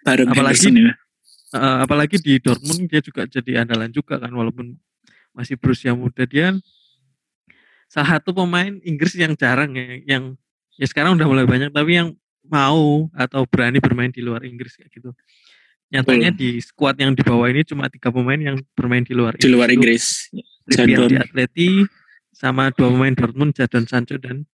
bareng 0.00 0.28
apalagi- 0.32 0.56
ya. 0.80 0.94
Eh, 1.50 1.78
apalagi 1.82 2.16
di 2.16 2.32
Dortmund 2.38 2.86
dia 2.86 3.00
juga 3.00 3.26
jadi 3.26 3.50
andalan 3.60 3.90
juga 3.90 4.16
kan 4.16 4.30
walaupun 4.30 4.78
masih 5.30 5.54
berusia 5.54 5.92
muda 5.92 6.22
dia 6.22 6.54
salah 7.86 8.16
satu 8.16 8.30
pemain 8.32 8.70
Inggris 8.80 9.14
yang 9.14 9.34
jarang 9.34 9.74
ya 9.74 9.98
yang 10.06 10.24
ya 10.74 10.86
sekarang 10.86 11.18
udah 11.18 11.26
mulai 11.26 11.44
banyak 11.44 11.70
tapi 11.70 11.98
yang 11.98 12.14
mau 12.46 13.10
atau 13.12 13.42
berani 13.44 13.78
bermain 13.78 14.08
di 14.08 14.22
luar 14.22 14.42
Inggris 14.42 14.74
kayak 14.74 14.90
gitu. 14.90 15.10
Nyatanya 15.90 16.30
di 16.32 16.62
squad 16.62 16.94
yang 16.96 17.12
di 17.12 17.20
bawah 17.20 17.46
ini 17.46 17.62
cuma 17.62 17.90
tiga 17.90 18.08
pemain 18.08 18.38
yang 18.38 18.56
bermain 18.72 19.02
di 19.02 19.10
luar 19.10 19.34
di 19.34 19.42
luar 19.50 19.66
Inggris. 19.68 20.30
Trippier 20.64 20.98
di 21.04 21.16
Atleti 21.20 21.68
sama 22.30 22.70
dua 22.70 22.88
pemain 22.88 23.10
Dortmund 23.12 23.52
Jadon 23.52 23.84
Sancho 23.84 24.16
dan 24.16 24.46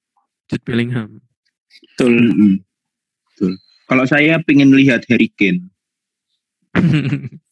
Jude 0.47 0.63
Bellingham. 0.63 1.19
Betul. 1.91 2.13
Mm-mm. 2.23 2.53
Betul. 3.35 3.59
Kalau 3.85 4.05
saya 4.05 4.39
pengen 4.39 4.71
lihat 4.71 5.03
Harry 5.05 5.27
Kane. 5.29 5.67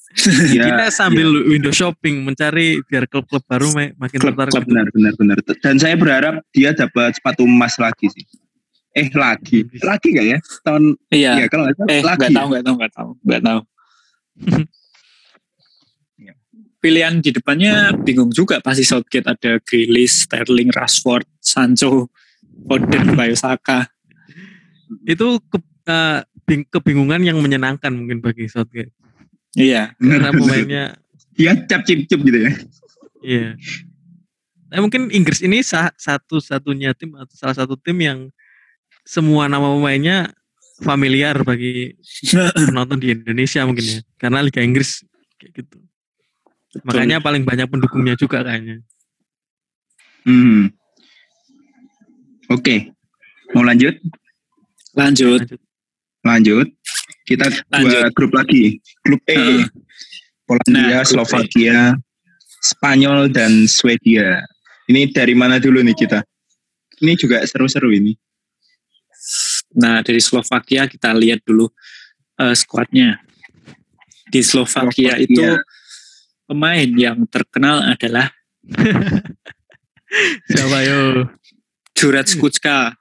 Ya, 0.53 0.69
Kita 0.69 0.93
sambil 0.93 1.25
window 1.43 1.73
shopping 1.73 2.21
mencari 2.21 2.77
biar 2.85 3.09
klub-klub 3.09 3.41
baru 3.43 3.73
ma- 3.73 3.97
makin 3.97 4.13
Klub- 4.15 4.37
tertarik. 4.37 4.53
klub 4.53 4.65
benar 4.69 4.85
benar 4.93 5.13
benar. 5.17 5.37
Dan 5.57 5.75
saya 5.75 5.97
berharap 5.97 6.45
dia 6.53 6.69
dapat 6.69 7.17
sepatu 7.17 7.41
emas 7.43 7.73
lagi 7.75 8.13
sih. 8.13 8.21
Eh 8.93 9.09
lagi, 9.09 9.65
lagi 9.81 10.07
nggak 10.13 10.27
ya? 10.27 10.37
Tahun 10.61 10.83
Iya. 11.09 11.31
ya 11.33 11.45
kalau 11.49 11.65
nggak 11.65 11.89
Eh, 11.89 12.05
lagi. 12.05 12.17
nggak 12.19 12.29
ya? 12.29 12.37
tahu, 12.37 12.45
nggak 12.47 12.61
tahu, 12.63 12.75
nggak 12.77 12.93
tahu, 12.93 13.09
nggak 13.19 13.41
tahu. 13.41 13.59
Ya. 16.21 16.33
Pilihan 16.77 17.13
di 17.17 17.29
depannya 17.31 17.73
bingung 17.97 18.29
juga 18.29 18.61
pasti 18.61 18.85
Southgate 18.85 19.25
ada 19.25 19.57
Grealish, 19.57 20.29
Sterling, 20.29 20.69
Rashford, 20.69 21.25
Sancho, 21.39 22.13
Foden, 22.69 23.17
Bayo 23.17 23.33
Saka. 23.33 23.89
Itu 25.01 25.41
ke- 25.41 25.72
eh, 25.85 26.19
bing- 26.47 26.67
kebingungan 26.69 27.21
yang 27.23 27.37
menyenangkan 27.39 27.91
mungkin 27.93 28.19
bagi 28.23 28.47
Southgate. 28.47 28.91
Iya. 29.53 29.93
Karena 29.99 30.29
pemainnya 30.33 30.85
Dia 31.37 31.57
cap 31.65 31.81
cip 31.81 32.05
cip 32.05 32.21
gitu 32.21 32.39
ya. 32.45 32.51
Iya. 33.25 33.49
Nah, 34.69 34.79
mungkin 34.85 35.09
Inggris 35.09 35.41
ini 35.41 35.65
sa- 35.65 35.93
satu-satunya 35.97 36.93
tim 36.93 37.17
atau 37.17 37.33
salah 37.33 37.57
satu 37.57 37.73
tim 37.73 37.97
yang 37.97 38.19
semua 39.01 39.49
nama 39.49 39.73
pemainnya 39.73 40.29
familiar 40.81 41.41
bagi 41.41 41.97
penonton 42.69 43.01
di 43.01 43.17
Indonesia 43.17 43.65
mungkin 43.65 43.85
ya. 43.85 43.99
Karena 44.21 44.45
Liga 44.45 44.61
Inggris 44.61 45.01
kayak 45.41 45.51
gitu. 45.57 45.77
Makanya 46.85 47.21
paling 47.21 47.45
banyak 47.45 47.69
pendukungnya 47.69 48.17
juga 48.17 48.41
kayaknya. 48.41 48.81
Hmm. 50.25 50.69
Oke, 52.49 52.93
mau 53.57 53.65
lanjut? 53.65 53.97
Lanjut. 54.93 55.41
Lanjut. 55.41 55.61
Lanjut. 56.23 56.67
Kita 57.23 57.47
dua 57.47 57.63
Lanjut. 57.71 58.11
grup 58.15 58.31
lagi. 58.35 58.79
Grup 59.03 59.21
E. 59.27 59.35
Heeh. 59.35 59.63
Polandia, 60.43 60.99
Nah, 60.99 61.03
E. 61.03 61.07
Slovakia, 61.07 61.77
Spanyol 62.59 63.31
dan 63.31 63.67
Swedia. 63.67 64.43
Ini 64.87 65.11
dari 65.11 65.31
mana 65.31 65.59
dulu 65.59 65.79
nih 65.79 65.95
kita? 65.95 66.19
Ini 66.99 67.15
juga 67.15 67.39
seru-seru 67.47 67.91
ini. 67.91 68.15
Nah, 69.75 70.03
dari 70.03 70.19
Slovakia 70.19 70.87
kita 70.87 71.15
lihat 71.15 71.43
dulu 71.43 71.71
eh, 72.39 72.55
skuadnya. 72.55 73.19
Di 74.27 74.43
Slovakia, 74.43 75.15
Slovakia. 75.15 75.23
itu 75.23 75.43
pemain 76.43 76.89
yang 76.91 77.23
terkenal 77.27 77.83
adalah 77.85 78.31
Siapa 80.51 80.77
yo? 80.85 81.25
Jurat 81.93 82.27
Skucka. 82.27 82.93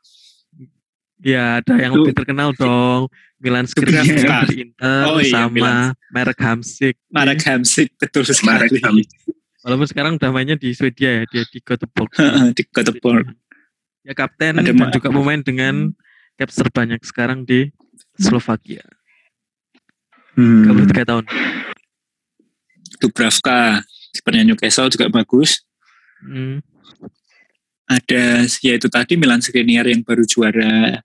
Ya 1.23 1.63
ada 1.63 1.75
yang 1.79 1.95
Itu- 1.95 2.03
lebih 2.03 2.15
terkenal 2.19 2.51
dong. 2.59 3.07
Milan 3.43 3.67
Skriniar 3.67 4.47
di 4.47 4.71
Inter 4.71 5.03
Oh 5.11 5.19
iya, 5.19 5.47
sama 5.47 5.51
Milan. 5.51 5.99
Marek 6.15 6.39
Hamsik. 6.39 6.95
Marek 7.11 7.43
Hamsik, 7.43 7.91
betul 7.99 8.23
Marek 8.47 8.71
sekali. 8.71 9.03
Hamsik. 9.03 9.35
Walaupun 9.67 9.87
sekarang 9.91 10.13
udah 10.19 10.31
mainnya 10.31 10.55
di 10.55 10.71
Swedia 10.75 11.23
ya, 11.23 11.25
dia 11.27 11.43
di 11.51 11.59
Göteborg. 11.59 12.11
di 12.59 12.63
Göteborg. 12.71 13.27
Ya 14.03 14.15
kapten 14.15 14.59
Ada 14.59 14.75
dan 14.75 14.91
juga 14.95 15.11
pemain 15.11 15.43
dengan 15.43 15.95
caps 16.39 16.59
terbanyak 16.59 17.03
sekarang 17.07 17.47
di 17.47 17.71
Slovakia. 18.19 18.83
Hmm. 20.35 20.67
33 20.67 21.07
tahun. 21.07 21.25
Dubravka, 22.99 23.83
kipernya 24.15 24.47
Newcastle 24.47 24.91
juga 24.91 25.11
bagus. 25.11 25.63
Hmm. 26.23 26.63
Ada 27.91 28.47
ya 28.63 28.79
itu 28.79 28.87
tadi 28.87 29.19
Milan 29.19 29.43
Skriniar 29.43 29.87
yang 29.91 30.07
baru 30.07 30.23
juara 30.27 31.03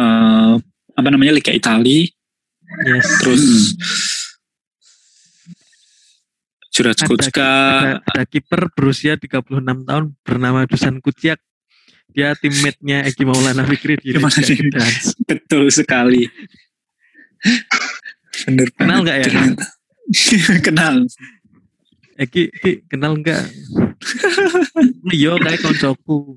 eh, 0.00 0.54
apa 0.96 1.08
namanya 1.12 1.36
Liga 1.36 1.52
Italia. 1.52 2.08
Yes. 2.88 3.06
Terus 3.20 3.44
Hmm. 3.44 4.08
Jurat 6.70 6.94
ada, 6.94 7.02
Skucka, 7.02 7.50
ada, 7.50 7.92
ada 7.98 8.22
kiper 8.30 8.70
berusia 8.72 9.18
36 9.18 9.42
tahun 9.84 10.04
bernama 10.22 10.64
Dusan 10.70 11.02
Kuciak. 11.02 11.42
Dia 12.14 12.34
teammate-nya 12.38 13.06
Egi 13.10 13.26
Maulana 13.26 13.66
Fikri 13.66 13.98
di 13.98 14.14
Liga 14.14 14.30
betul 15.28 15.66
sekali. 15.74 16.30
Bener 18.46 18.70
Kenal 18.70 19.02
nggak 19.02 19.18
ya? 19.18 19.28
Kenal. 20.66 21.06
Eki, 22.20 22.52
Ki, 22.52 22.72
kenal 22.84 23.16
enggak? 23.16 23.40
Iya, 25.12 25.40
kayak 25.40 25.60
koncoku. 25.64 26.36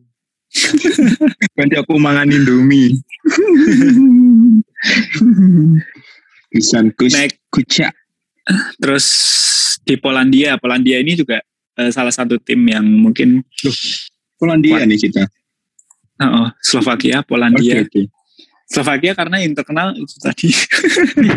Nanti 1.59 1.75
aku 1.75 1.93
mangan 1.99 2.31
Indomie. 2.31 2.99
Pisan 6.51 6.91
kus 6.93 7.13
Nek. 7.13 7.39
kucak. 7.49 7.93
Terus 8.77 9.05
di 9.81 9.95
Polandia, 9.97 10.59
Polandia 10.59 10.99
ini 10.99 11.15
juga 11.15 11.39
eh, 11.75 11.89
salah 11.89 12.11
satu 12.11 12.37
tim 12.37 12.59
yang 12.63 12.83
mungkin 12.83 13.41
Polandia 14.35 14.83
nih 14.83 14.99
kita. 14.99 15.23
oh, 16.21 16.49
Slovakia, 16.59 17.23
Polandia. 17.23 17.81
Oke, 17.81 17.87
oke. 17.87 18.01
Slovakia 18.63 19.13
karena 19.13 19.37
yang 19.37 19.53
terkenal 19.53 19.93
itu 19.93 20.17
tadi 20.17 20.49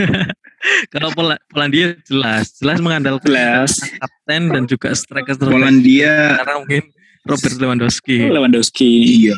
Kalau 0.95 1.13
Pola- 1.13 1.39
Polandia 1.47 1.95
jelas, 2.03 2.57
jelas 2.57 2.81
mengandalkan 2.81 3.29
Jelas. 3.29 3.77
kapten 3.77 4.43
dan 4.49 4.63
juga 4.65 4.89
striker 4.97 5.37
terbaik 5.37 5.53
Polandia 5.53 6.41
karena 6.43 6.55
mungkin 6.59 6.83
Robert 7.27 7.57
Lewandowski. 7.59 8.17
Lewandowski. 8.31 8.91
iya. 9.21 9.37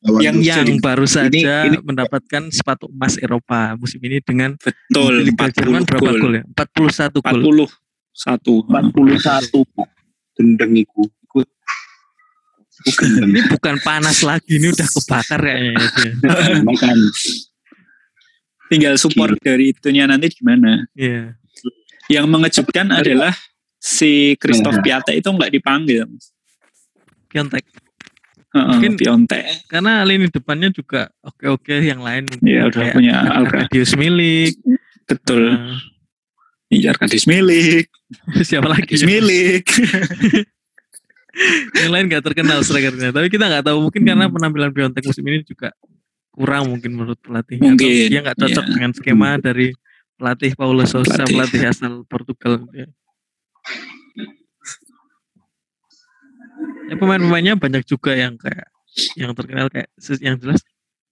Lawan 0.00 0.20
Yang- 0.24 0.36
Rusia 0.40 0.62
yang 0.64 0.80
baru 0.80 1.04
saja 1.04 1.54
ini- 1.68 1.84
mendapatkan 1.84 2.42
sepatu 2.48 2.88
emas 2.88 3.20
Eropa 3.20 3.76
musim 3.76 4.00
ini 4.00 4.24
dengan 4.24 4.56
Betul, 4.56 5.20
di 5.20 5.28
Liga 5.28 5.52
Jerman 5.52 5.84
40 5.84 5.88
berapa 5.92 6.10
gol. 6.16 6.32
ya? 6.40 6.44
41 6.48 7.20
gol. 7.20 7.68
41. 8.16 8.64
41 8.64 9.60
Pak. 9.76 9.88
Gendeng 10.34 10.72
iku. 10.72 11.04
Iku 11.04 11.38
iku 12.80 12.90
gendeng. 12.96 13.28
Ini 13.28 13.40
bukan 13.52 13.76
panas 13.84 14.24
lagi, 14.24 14.56
ini 14.56 14.72
udah 14.72 14.88
kebakar 14.88 15.36
kayaknya. 15.36 15.72
dia. 15.76 16.12
Makan. 16.68 16.96
Tinggal 18.70 18.94
support 18.96 19.36
dari 19.36 19.76
itunya 19.76 20.08
nanti 20.08 20.32
gimana. 20.32 20.88
Iya. 20.96 21.36
Yang 22.08 22.24
mengejutkan 22.24 22.88
adalah 22.88 23.36
si 23.76 24.32
Christoph 24.40 24.80
Piatek 24.80 25.20
itu 25.20 25.28
nggak 25.28 25.52
dipanggil. 25.52 26.08
Piontek. 27.28 27.68
Mungkin- 28.50 28.98
Piontek. 28.98 29.66
Karena 29.66 30.02
lini 30.02 30.26
depannya 30.26 30.68
juga 30.68 31.08
oke-oke 31.20 31.80
yang 31.80 32.00
lain. 32.00 32.26
Ya 32.42 32.66
udah 32.66 32.82
Kayak 32.82 32.94
punya. 32.94 33.14
Arkadius 33.22 33.92
Milik. 33.94 34.54
Betul. 35.04 35.54
eh, 35.54 35.76
Ini 36.70 36.86
Arkadius 36.88 37.24
Milik. 37.24 37.86
siapa 38.46 38.66
lagi? 38.66 38.90
Arkadius 38.90 39.02
Milik. 39.02 39.64
yang 41.78 41.90
lain 41.90 42.04
gak 42.06 42.24
terkenal 42.24 42.60
strikernya. 42.60 43.10
Tapi 43.10 43.26
kita 43.26 43.46
nggak 43.46 43.64
tahu 43.64 43.76
mungkin 43.80 44.02
karena 44.02 44.24
Hmm. 44.26 44.34
penampilan 44.34 44.70
Piontek 44.70 45.02
musim 45.04 45.24
ini 45.24 45.42
juga 45.42 45.70
kurang 46.30 46.68
mungkin 46.68 46.90
menurut 46.92 47.18
pelatihnya. 47.18 47.70
Atau 47.70 47.74
Mungkin, 47.78 48.08
Dia 48.08 48.20
nggak 48.20 48.36
cocok 48.36 48.64
iya. 48.64 48.72
dengan 48.72 48.90
skema 48.92 49.28
dari 49.36 49.66
pelatih 50.14 50.50
Paulo 50.54 50.82
Sousa, 50.84 51.22
Pelatih. 51.22 51.32
pelatih 51.32 51.60
asal 51.66 51.92
Portugal. 52.04 52.52
Ya. 52.72 52.86
Ya, 56.90 56.98
pemain-pemainnya 56.98 57.54
banyak 57.54 57.86
juga 57.86 58.18
yang 58.18 58.34
kayak 58.34 58.66
yang 59.14 59.30
terkenal 59.38 59.70
kayak 59.70 59.86
yang 60.18 60.34
jelas 60.42 60.58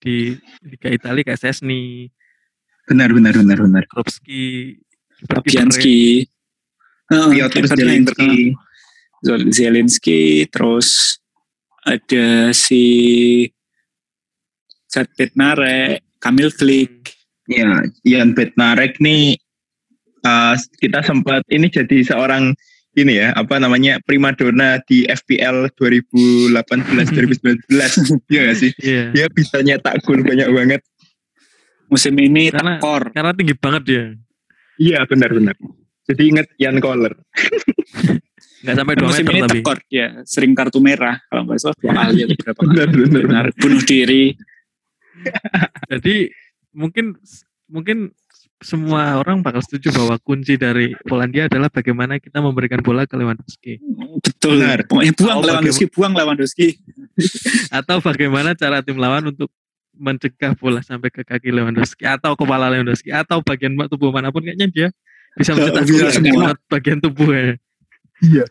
di 0.03 0.35
Liga 0.66 0.91
Italia 0.91 1.22
kayak 1.22 1.39
Sesni, 1.39 2.11
Benar 2.89 3.12
benar 3.12 3.37
benar 3.37 3.59
benar. 3.61 3.85
Kropski, 3.93 4.74
Fabianski. 5.29 6.24
Heeh, 7.12 7.29
Piotr 7.37 7.64
Zelensky, 9.53 10.49
terus 10.49 11.20
ada 11.85 12.53
si 12.57 12.85
Zat 14.89 15.12
Bednarek, 15.20 16.01
Kamil 16.16 16.49
Glik. 16.57 17.12
Ya, 17.49 17.85
Ian 18.05 18.33
Bednarek 18.33 19.01
nih 19.01 19.37
uh, 20.24 20.57
kita 20.81 21.01
sempat 21.05 21.45
ini 21.49 21.68
jadi 21.72 22.05
seorang 22.05 22.53
ini 22.99 23.14
ya 23.16 23.30
apa 23.32 23.57
namanya 23.57 24.03
primadona 24.03 24.82
di 24.82 25.05
FPL 25.05 25.70
2018 25.72 26.59
2019 26.59 28.28
Iya 28.28 28.40
gak 28.44 28.57
sih? 28.57 28.70
Iya. 28.78 29.03
Dia 29.14 29.26
bisa 29.30 29.61
nyetak 29.61 30.03
gol 30.03 30.20
banyak 30.20 30.49
banget. 30.49 30.82
Musim 31.88 32.14
ini 32.16 32.51
Karena- 32.51 32.76
tekor. 32.76 33.03
Karena 33.11 33.32
tinggi 33.32 33.55
banget 33.55 33.82
dia. 33.86 34.05
Iya 34.76 35.03
benar 35.07 35.30
benar. 35.32 35.57
Jadi 36.05 36.22
inget 36.24 36.46
Ian 36.57 36.78
Kohler. 36.78 37.14
Nggak 38.59 38.74
sampai 38.74 38.94
2 38.94 39.07
Musim 39.07 39.22
meter 39.22 39.32
ini 39.32 39.40
tapi. 39.46 39.55
tekor 39.62 39.78
ya, 39.86 40.07
sering 40.26 40.51
kartu 40.51 40.82
merah 40.82 41.14
kalau 41.30 41.46
nggak 41.46 41.62
salah 41.62 41.76
dua 41.78 41.92
kali 41.94 42.18
atau 42.26 42.36
berapa 42.42 42.59
kali. 42.59 42.74
Benar 42.74 42.88
benar. 42.90 43.22
Benar, 43.22 43.46
bunuh 43.55 43.82
diri. 43.86 44.24
Jadi 45.88 46.16
mungkin 46.74 47.14
mungkin 47.66 47.99
semua 48.59 49.22
orang 49.22 49.38
bakal 49.38 49.62
setuju 49.62 49.94
bahwa 49.94 50.18
kunci 50.18 50.59
dari 50.59 50.90
Polandia 51.06 51.46
adalah 51.46 51.70
bagaimana 51.70 52.18
kita 52.18 52.42
memberikan 52.42 52.82
bola 52.82 53.06
ke 53.06 53.14
Lewandowski 53.14 53.78
Betul. 54.18 54.62
Benar. 54.62 54.78
Pokoknya 54.86 55.12
buang 55.14 55.38
Oh, 55.38 55.44
Lewandowski, 55.46 55.86
buang 55.90 56.14
Lewandowski. 56.14 56.68
atau 57.78 57.96
bagaimana 58.02 58.54
cara 58.59 58.82
tim 58.82 58.98
lawan 58.98 59.30
untuk 59.30 59.50
mencegah 59.98 60.54
bola 60.54 60.80
sampai 60.82 61.11
ke 61.11 61.26
kaki 61.26 61.50
Lewandowski 61.50 62.06
atau 62.06 62.38
kepala 62.38 62.70
Lewandowski 62.70 63.11
atau 63.11 63.42
bagian 63.42 63.74
tubuh 63.90 64.14
mana 64.14 64.30
pun 64.30 64.46
kayaknya 64.46 64.70
dia 64.70 64.88
bisa 65.34 65.54
mencetak 65.54 65.84
gol 65.86 66.11
semua. 66.11 66.14
semua 66.14 66.50
bagian 66.70 66.98
tubuh 67.02 67.30
ya. 67.34 67.54
Iya. 68.18 68.44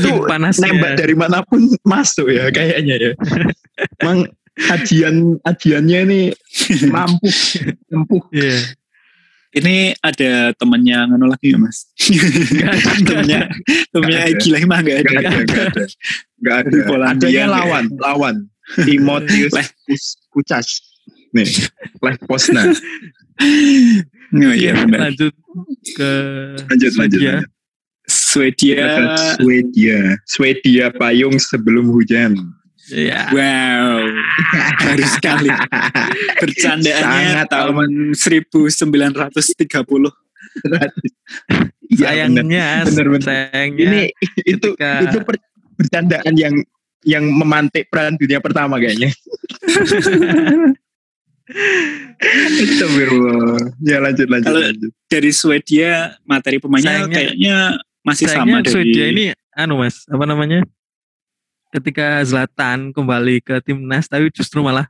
Tuh 0.00 0.28
panasnya. 0.28 0.68
nembak 0.68 0.92
dari 1.00 1.16
mana 1.16 1.40
pun 1.44 1.60
masuk 1.84 2.28
ya 2.28 2.48
kayaknya 2.52 2.94
ya. 3.00 3.12
Emang 4.00 4.28
ajian 4.72 5.40
ajiannya 5.44 5.98
ini 6.08 6.20
mampu 6.94 7.28
empuh. 7.92 8.24
Iya. 8.32 8.76
Ini 9.54 9.94
ada 10.02 10.50
temannya 10.58 10.98
nganu 11.14 11.30
lagi 11.30 11.54
ya 11.54 11.58
mas? 11.62 11.86
Nggak 11.94 12.74
nggak 12.74 13.02
temennya 13.06 13.40
temennya 13.94 14.18
Nggak 14.18 14.26
ada. 14.26 14.32
Egi 14.34 14.48
lagi 14.50 14.66
mah 14.66 14.78
nggak 14.82 14.98
ada. 14.98 15.08
Gak 15.08 15.22
ada, 15.22 15.30
gak 15.30 15.64
ada. 15.70 15.84
Gak 16.42 16.56
ada. 16.58 16.68
Di 16.68 16.78
Polandia 16.82 17.26
Adanya 17.30 17.42
nggak 17.46 17.54
lawan, 17.54 17.84
lawan. 18.02 18.36
Timotius 18.82 19.54
Kucas. 20.34 20.66
Nih, 21.34 21.50
Lech 22.02 22.18
Poznan. 22.26 22.74
Oh, 24.34 24.50
iya 24.50 24.74
benar. 24.74 25.14
lanjut 25.14 25.30
ke 25.94 26.10
Lanjut, 26.66 26.92
lanjut, 26.98 27.18
Swedia. 27.22 27.32
lanjut. 27.38 27.50
Swedia. 28.04 28.82
Dekat 28.82 29.10
Swedia. 29.38 29.98
Swedia 30.26 30.86
payung 30.90 31.36
sebelum 31.38 31.86
hujan. 31.94 32.34
Ya. 32.86 33.32
Wow, 33.32 33.96
baru 34.84 35.06
sekali. 35.08 35.48
Bercandaannya 36.36 37.30
Sangat 37.32 37.48
tahun 37.48 37.88
1930. 38.12 38.12
Iya, 41.86 42.28
bener. 42.28 42.44
sayangnya, 42.44 42.66
Bener, 42.84 43.06
bener. 43.08 43.24
sayangnya 43.24 43.84
Ini 43.86 44.02
itu 44.44 44.68
ketika- 44.74 45.00
itu 45.02 45.18
per- 45.22 45.44
bercandaan 45.74 46.34
yang 46.36 46.54
yang 47.04 47.24
memantik 47.24 47.88
perang 47.88 48.16
dunia 48.16 48.40
pertama 48.40 48.76
kayaknya. 48.76 49.08
Ya 53.84 54.00
lanjut 54.00 54.28
lanjut. 54.32 54.48
Kalau 54.48 54.60
lanjut. 54.64 54.90
Dari 55.06 55.30
Swedia 55.30 56.16
materi 56.24 56.56
pemainnya 56.56 57.04
Sayangnya- 57.04 57.14
kayaknya 57.14 57.56
masih 58.00 58.24
sayangnya 58.28 58.54
sama 58.56 58.64
dari 58.64 58.72
Swedia 58.72 59.04
ini 59.08 59.24
anu 59.52 59.74
mas 59.76 60.04
apa 60.08 60.24
namanya 60.24 60.64
ketika 61.74 62.22
Zlatan 62.22 62.94
kembali 62.94 63.42
ke 63.42 63.58
timnas 63.60 64.06
tapi 64.06 64.30
justru 64.30 64.62
malah 64.62 64.86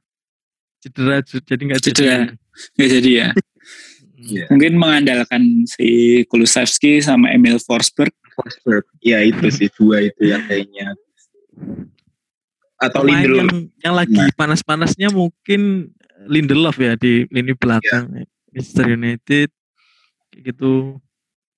cedera 0.79 1.25
jadi 1.25 1.63
nggak 1.65 1.81
Cedera. 1.81 2.17
nggak 2.77 2.91
jadi 2.93 3.11
ya. 3.11 3.29
Iya. 4.15 4.49
Mungkin 4.49 4.81
mengandalkan 4.81 5.69
si 5.69 5.85
Kulusevski 6.33 7.05
sama 7.05 7.29
Emil 7.29 7.61
Forsberg. 7.61 8.09
Forsberg. 8.33 8.89
Ya 9.05 9.21
itu 9.21 9.53
sih 9.53 9.69
dua 9.77 10.01
itu 10.01 10.25
yang 10.25 10.41
kayaknya. 10.49 10.97
Atau 12.81 13.05
pemain 13.05 13.21
Lindelof. 13.21 13.45
yang, 13.45 13.53
yang 13.81 13.95
lagi 13.95 14.17
Nah. 14.17 14.33
panas-panasnya 14.33 15.09
mungkin 15.13 15.93
Lindelof 16.25 16.77
ya 16.81 16.97
di 16.97 17.29
lini 17.29 17.53
belakang 17.53 18.09
Iya. 18.11 18.25
Manchester 18.49 18.87
United 18.91 19.49
kayak 20.33 20.43
gitu 20.53 20.73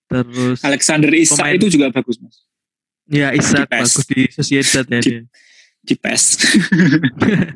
terus 0.07 0.59
Alexander 0.63 1.11
Isak 1.13 1.47
itu 1.55 1.67
juga 1.71 1.91
bagus 1.91 2.19
mas. 2.19 2.46
Ya 3.09 3.33
Isak 3.33 3.63
di 3.63 3.69
PES. 3.69 3.81
bagus 3.81 4.05
di 4.07 4.21
Sociedad 4.29 4.85
ya 4.87 4.99
Di- 4.99 5.01
dia 5.01 5.23
Di 5.81 5.95
PES. 5.95 6.25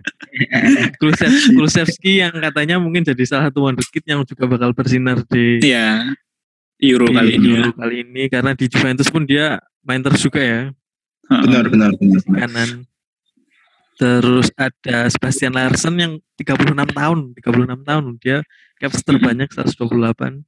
Kulusevski, 0.99 1.49
Kulusevski 1.53 2.11
yang 2.19 2.33
katanya 2.33 2.77
mungkin 2.79 3.03
jadi 3.03 3.23
salah 3.25 3.51
satu 3.51 3.67
wonderkid 3.67 4.03
yang 4.05 4.23
juga 4.23 4.45
bakal 4.47 4.71
bersinar 4.71 5.21
di 5.27 5.59
Iya. 5.61 6.15
Euro 6.81 7.07
di 7.07 7.13
kali 7.13 7.31
ini 7.37 7.47
ya. 7.51 7.57
Euro 7.61 7.71
kali 7.75 7.95
ini 8.01 8.23
karena 8.27 8.51
di 8.55 8.65
Juventus 8.67 9.09
pun 9.09 9.23
dia 9.25 9.59
main 9.83 10.01
terus 10.01 10.21
juga 10.21 10.41
ya 10.41 10.61
Heeh. 11.29 11.41
Benar 11.45 11.65
benar 11.69 11.91
benar. 11.95 12.21
benar. 12.23 12.39
kanan. 12.41 12.71
Terus 13.95 14.49
ada 14.57 14.97
Sebastian 15.07 15.53
Larsen 15.53 15.95
yang 15.95 16.13
36 16.35 16.73
tahun, 16.89 17.19
36 17.37 17.85
tahun 17.85 18.05
dia 18.17 18.39
caps 18.79 19.05
terbanyak 19.05 19.49
128 19.53 20.41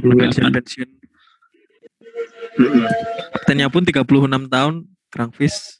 belum 0.00 0.16
28. 0.32 0.56
pensiun 0.56 0.88
Kaptennya 3.32 3.68
pun 3.68 3.82
36 3.82 4.02
tahun, 4.48 4.74
Krangvis. 5.08 5.78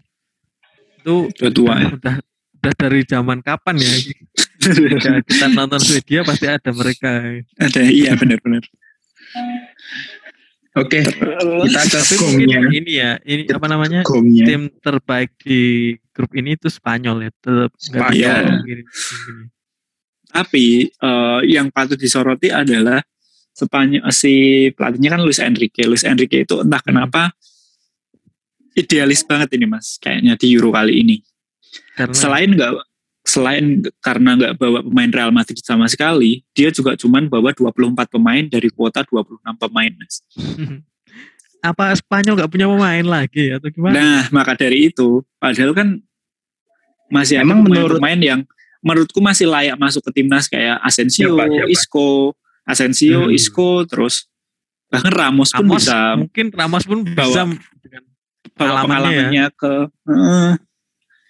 Itu 1.01 1.31
Udah 1.31 1.51
tua 1.53 1.75
ya. 1.79 1.89
udah 1.93 2.15
udah 2.57 2.73
dari 2.75 3.01
zaman 3.03 3.39
kapan 3.41 3.77
ya? 3.79 3.93
Kita 5.29 5.47
nonton 5.49 5.79
Swedia 5.79 6.21
pasti 6.23 6.51
ada 6.51 6.71
mereka. 6.71 7.23
Ada 7.57 7.81
iya 7.87 8.13
benar-benar. 8.15 8.67
Oke, 10.77 11.01
kita 11.01 11.81
ke 11.89 11.89
Tapi 11.89 12.15
gongnya. 12.21 12.61
mungkin 12.61 12.85
ini 12.85 12.93
ya, 13.01 13.17
ini 13.25 13.49
apa 13.49 13.65
namanya? 13.65 14.01
Gongnya. 14.05 14.45
Tim 14.45 14.63
terbaik 14.77 15.33
di 15.41 15.61
grup 16.13 16.37
ini 16.37 16.53
itu 16.53 16.69
Spanyol 16.69 17.25
ya. 17.25 17.31
Tetap 17.33 17.73
Spanyol. 17.81 18.13
gini- 18.13 18.65
gini. 18.67 18.83
Tapi 20.27 20.67
eh, 20.91 21.41
yang 21.49 21.73
patut 21.73 21.97
disoroti 21.97 22.53
adalah 22.53 23.01
Spanyol 23.57 24.05
si 24.13 24.35
pelatihnya 24.71 25.17
kan 25.17 25.23
Luis 25.25 25.41
Enrique. 25.41 25.81
Luis 25.83 26.05
Enrique 26.05 26.45
itu 26.45 26.61
entah 26.61 26.77
Hmm. 26.79 26.89
kenapa 26.93 27.33
idealis 28.77 29.25
banget 29.25 29.57
ini 29.57 29.65
mas, 29.65 29.97
kayaknya 29.97 30.37
di 30.37 30.53
Euro 30.53 30.69
kali 30.69 31.01
ini. 31.01 31.17
Karena 31.97 32.13
Selain 32.13 32.53
nggak 32.53 32.73
selain 33.27 33.65
karena 33.99 34.37
nggak 34.37 34.53
bawa 34.55 34.85
pemain 34.85 35.11
Real 35.11 35.33
Madrid 35.33 35.59
sama 35.59 35.89
sekali, 35.89 36.45
dia 36.53 36.69
juga 36.69 36.95
cuman 36.95 37.27
bawa 37.27 37.51
24 37.51 38.07
pemain 38.07 38.45
dari 38.45 38.69
kuota 38.69 39.01
26 39.03 39.41
pemain. 39.57 39.93
Mas. 39.97 40.21
apa 41.65 41.97
Spanyol 41.97 42.37
nggak 42.37 42.53
punya 42.53 42.69
pemain 42.69 43.03
lagi 43.03 43.51
atau 43.51 43.73
gimana? 43.73 43.95
Nah, 43.97 44.21
maka 44.31 44.55
dari 44.55 44.93
itu, 44.93 45.25
padahal 45.41 45.73
kan 45.73 45.89
masih 47.09 47.41
ada 47.41 47.49
Emang 47.49 47.65
menurut- 47.65 47.97
pemain-pemain 47.99 48.21
yang 48.21 48.41
menurutku 48.85 49.19
masih 49.19 49.49
layak 49.49 49.75
masuk 49.75 50.05
ke 50.05 50.21
timnas 50.21 50.47
kayak 50.47 50.79
Asensio, 50.79 51.35
Siapa, 51.35 51.49
siapa? 51.49 51.67
Isco, 51.67 52.09
Asensio, 52.67 53.25
Hmm. 53.25 53.33
Isco, 53.33 53.69
terus 53.85 54.27
bahkan 54.87 55.11
Ramos 55.11 55.51
pun 55.51 55.63
Ramos 55.65 55.83
bisa 55.83 55.99
mungkin 56.15 56.47
Ramos 56.51 56.85
pun 56.85 56.99
bisa 57.03 57.15
bawa- 57.17 57.59
dengan 57.79 58.03
bawa 58.03 58.51
pengalamannya 58.53 58.83
pengalamannya 58.83 59.47
ke. 59.53 59.75
Heeh. 60.05 60.51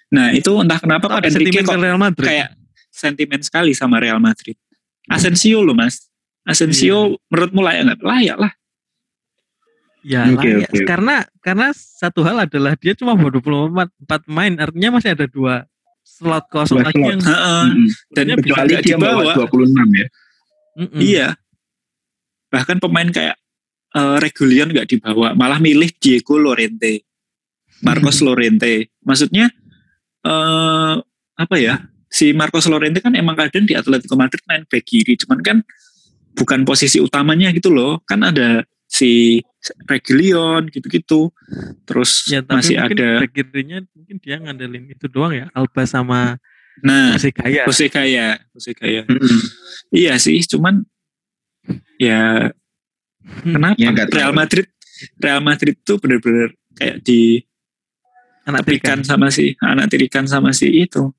Nah 0.09 0.27
itu 0.33 0.53
entah 0.57 0.79
kenapa 0.79 1.07
Enrique 1.19 1.31
sentimen 1.53 1.63
ke 1.63 1.71
kok 1.71 1.79
Real 1.79 1.99
Madrid. 1.99 2.27
kayak 2.27 2.49
sentimen 2.89 3.41
sekali 3.41 3.73
sama 3.73 3.97
Real 3.97 4.17
Madrid. 4.19 4.57
Asensio 5.07 5.61
loh 5.61 5.73
mas, 5.73 6.09
Asensio 6.43 7.21
menurutmu 7.27 7.61
layak 7.61 7.83
nggak? 7.87 8.01
Layak 8.03 8.39
lah. 8.39 8.53
Ya, 10.01 10.23
Oke, 10.29 10.47
layak. 10.57 10.71
oke. 10.71 10.85
karena 10.85 11.15
karena 11.41 11.69
satu 11.75 12.23
hal 12.23 12.39
adalah 12.41 12.75
dia 12.75 12.95
cuma 12.95 13.13
bawa 13.13 13.29
24 13.29 13.91
pemain, 14.23 14.55
artinya 14.57 14.91
masih 14.95 15.13
ada 15.13 15.27
dua 15.27 15.67
slot 16.01 16.47
kosong 16.47 16.79
lagi 16.81 16.97
yang 16.97 17.19
Heeh. 17.19 17.65
Mm-mm. 17.67 17.87
Dan 18.09 18.25
bisa 18.33 18.39
Kecuali 18.39 18.73
dia 18.81 18.97
bawa 18.97 19.23
dibawa. 19.27 19.51
26 19.51 19.91
ya. 19.93 20.07
Mm-mm. 20.77 21.01
Iya. 21.01 21.35
Bahkan 22.53 22.79
pemain 22.79 23.09
kayak 23.09 23.37
eh, 23.97 24.17
Regulion 24.21 24.71
nggak 24.71 24.89
dibawa, 24.93 25.33
malah 25.33 25.57
milih 25.59 25.89
Diego 25.97 26.37
Lorente, 26.37 27.03
Marcos 27.81 28.21
Lorente. 28.27 28.93
Maksudnya 29.03 29.49
eh 30.27 30.95
apa 31.37 31.57
ya? 31.57 31.81
Si 32.07 32.31
Marcos 32.33 32.71
Lorente 32.71 33.03
kan 33.03 33.13
emang 33.19 33.35
kadang 33.35 33.67
di 33.67 33.75
Atletico 33.75 34.15
Madrid 34.15 34.41
main 34.47 34.63
back 34.69 34.85
kiri, 34.87 35.19
cuman 35.19 35.43
kan 35.43 35.59
bukan 36.37 36.63
posisi 36.63 37.01
utamanya 37.03 37.51
gitu 37.51 37.73
loh. 37.73 38.01
Kan 38.07 38.23
ada 38.23 38.63
si 38.87 39.43
Regulion 39.91 40.71
gitu-gitu. 40.71 41.35
Terus 41.83 42.31
Ya, 42.31 42.41
tapi 42.41 42.63
masih 42.63 42.75
mungkin 42.79 42.95
ada 42.95 43.09
back 43.27 43.33
kirinya 43.35 43.79
mungkin 43.93 44.17
dia 44.23 44.37
ngandelin 44.39 44.85
itu 44.95 45.07
doang 45.11 45.35
ya, 45.35 45.47
Alba 45.53 45.83
sama 45.85 46.39
nah 46.79 47.15
Jose 47.15 47.31
Gaya. 47.31 47.63
Jose 47.65 47.87
Gaya, 47.87 48.27
Jose 48.53 48.73
Gaya. 48.73 49.03
Mm-mm. 49.05 49.41
Iya 49.89 50.17
sih, 50.17 50.37
cuman 50.43 50.85
ya 51.97 52.53
kenapa 53.43 53.75
Ya. 53.77 53.91
Real 54.07 54.33
Madrid 54.33 54.69
Real 55.17 55.41
Madrid 55.41 55.77
tuh 55.81 55.97
bener-bener 55.97 56.53
kayak 56.73 57.01
di 57.01 57.41
Anak 58.45 58.63
tirikan. 58.63 59.03
sama 59.03 59.27
si 59.27 59.59
anak 59.59 59.89
tirikan 59.89 60.23
sama 60.25 60.53
si 60.53 60.71
itu. 60.79 61.11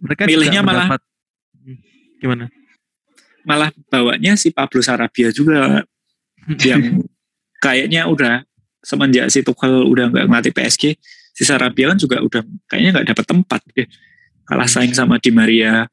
Mereka 0.00 0.24
milihnya 0.24 0.60
juga 0.60 0.64
malah- 0.64 0.88
mendapat- 0.88 1.08
Hmm, 1.56 1.76
gimana? 2.16 2.44
Malah 3.42 3.68
bawanya 3.86 4.32
si 4.34 4.48
Pablo 4.48 4.80
Sarabia 4.80 5.28
juga 5.28 5.84
yang 6.58 6.80
kayaknya 7.58 8.06
udah 8.06 8.44
semenjak 8.80 9.28
si 9.28 9.42
Tuchel 9.42 9.84
udah 9.84 10.08
nggak 10.08 10.24
ngelatih 10.24 10.52
PSG, 10.52 10.82
si 11.34 11.42
Sarabia 11.46 11.94
kan 11.94 11.98
juga 11.98 12.20
udah 12.20 12.42
kayaknya 12.68 12.90
nggak 13.00 13.08
dapat 13.14 13.24
tempat 13.26 13.60
deh. 13.74 13.88
Kalah 14.44 14.66
saing 14.66 14.90
sama 14.92 15.22
Di 15.22 15.30
Maria 15.30 15.86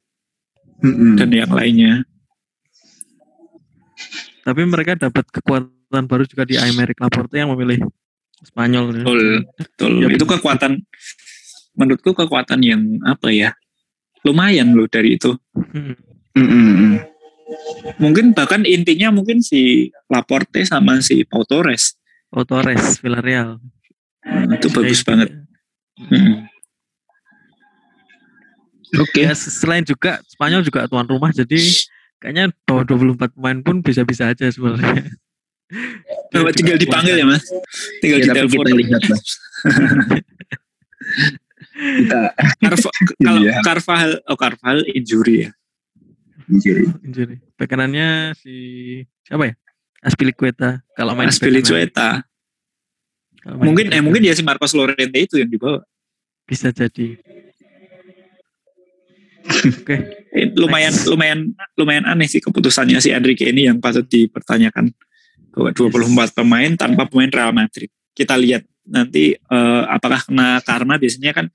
Mm-mm. 0.81 1.17
dan 1.17 1.29
yang 1.29 1.51
lainnya. 1.53 2.01
Tapi 4.41 4.61
mereka 4.65 4.95
dapat 4.97 5.27
kekuatan 5.29 6.03
baru 6.07 6.23
juga 6.25 6.47
di 6.47 6.55
Aymeric 6.55 6.97
Laporte 7.03 7.38
yang 7.38 7.51
memilih 7.53 7.83
Spanyol. 8.41 8.85
ya. 8.93 9.03
Betul, 9.03 9.21
betul. 9.57 9.91
Ya, 10.01 10.07
itu 10.13 10.25
kekuatan 10.25 10.71
menurutku 11.77 12.13
kekuatan 12.17 12.59
yang 12.65 12.81
apa 13.05 13.29
ya? 13.29 13.53
Lumayan 14.25 14.73
loh 14.73 14.89
dari 14.89 15.19
itu. 15.19 15.38
Hmm. 15.53 15.93
Mm-mm. 16.38 17.01
Mungkin 17.97 18.35
bahkan 18.38 18.67
intinya 18.67 19.09
mungkin 19.09 19.41
si 19.41 19.89
Laporte 20.11 20.67
sama 20.67 20.99
si 20.99 21.23
Pau 21.23 21.47
Torres. 21.47 21.95
Oh, 22.35 22.43
Torres, 22.43 22.99
Villarreal. 22.99 23.57
Nah, 24.28 24.53
itu 24.53 24.67
bagus 24.69 25.01
banget. 25.01 25.30
Hmm. 25.97 26.45
Oke. 28.97 29.21
Ya, 29.21 29.34
selain 29.34 29.84
juga 29.84 30.19
Spanyol 30.25 30.61
juga 30.61 30.86
tuan 30.86 31.03
rumah 31.03 31.30
jadi 31.30 31.59
kayaknya 32.17 32.49
bawa 32.63 32.84
24 32.84 33.34
pemain 33.34 33.59
pun 33.59 33.75
bisa-bisa 33.80 34.30
aja 34.30 34.47
sebenarnya. 34.47 35.07
Coba 36.32 36.51
tinggal 36.51 36.75
dipanggil 36.75 37.17
ya 37.17 37.25
mas. 37.25 37.43
Tinggal 37.99 38.19
Ya, 38.21 38.43
kita 38.47 38.71
lihat 38.71 39.03
lah. 39.03 39.19
kita 41.78 42.19
Carva- 42.57 42.95
kalau 43.21 43.41
Iya. 43.41 43.53
Carvajal, 43.61 44.11
oh 44.25 44.38
Carvajal 44.38 44.80
injury 44.89 45.36
ya. 45.43 45.51
injury. 46.47 46.88
Injury. 47.03 47.36
Bek 47.53 47.67
kanannya 47.67 48.32
si 48.34 48.55
siapa 49.23 49.51
ya? 49.51 49.53
Aspilicueta. 49.99 50.80
Kalau 50.95 51.11
main. 51.11 51.28
Aspilicueta. 51.28 52.23
Mungkin 53.56 53.95
eh 53.95 54.04
mungkin 54.04 54.28
ya 54.28 54.36
si 54.36 54.43
Marcos 54.43 54.76
Lorente 54.76 55.16
itu 55.16 55.39
yang 55.39 55.48
dibawa. 55.48 55.80
bisa 56.48 56.72
jadi. 56.72 57.20
Oke. 59.48 59.95
Eh, 60.32 60.48
lumayan 60.56 60.95
Next. 60.95 61.08
lumayan 61.08 61.39
lumayan 61.76 62.06
aneh 62.08 62.28
sih 62.28 62.39
keputusannya 62.39 63.00
si 63.04 63.12
Enrique 63.12 63.52
ini 63.52 63.68
yang 63.68 63.80
patut 63.80 64.08
dipertanyakan. 64.08 64.91
Bahwa 65.52 65.76
24 65.76 66.38
pemain 66.38 66.72
tanpa 66.80 67.04
pemain 67.10 67.32
Real 67.32 67.52
Madrid. 67.52 67.91
Kita 68.16 68.39
lihat 68.39 68.64
nanti 68.88 69.36
eh, 69.36 69.84
apakah 69.91 70.24
kena 70.24 70.64
karma 70.64 70.95
biasanya 70.95 71.36
kan 71.36 71.48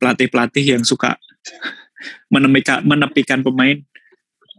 pelatih-pelatih 0.00 0.64
yang 0.78 0.84
suka 0.88 1.20
menepikan 2.32 2.84
menepikan 2.84 3.40
pemain 3.44 3.76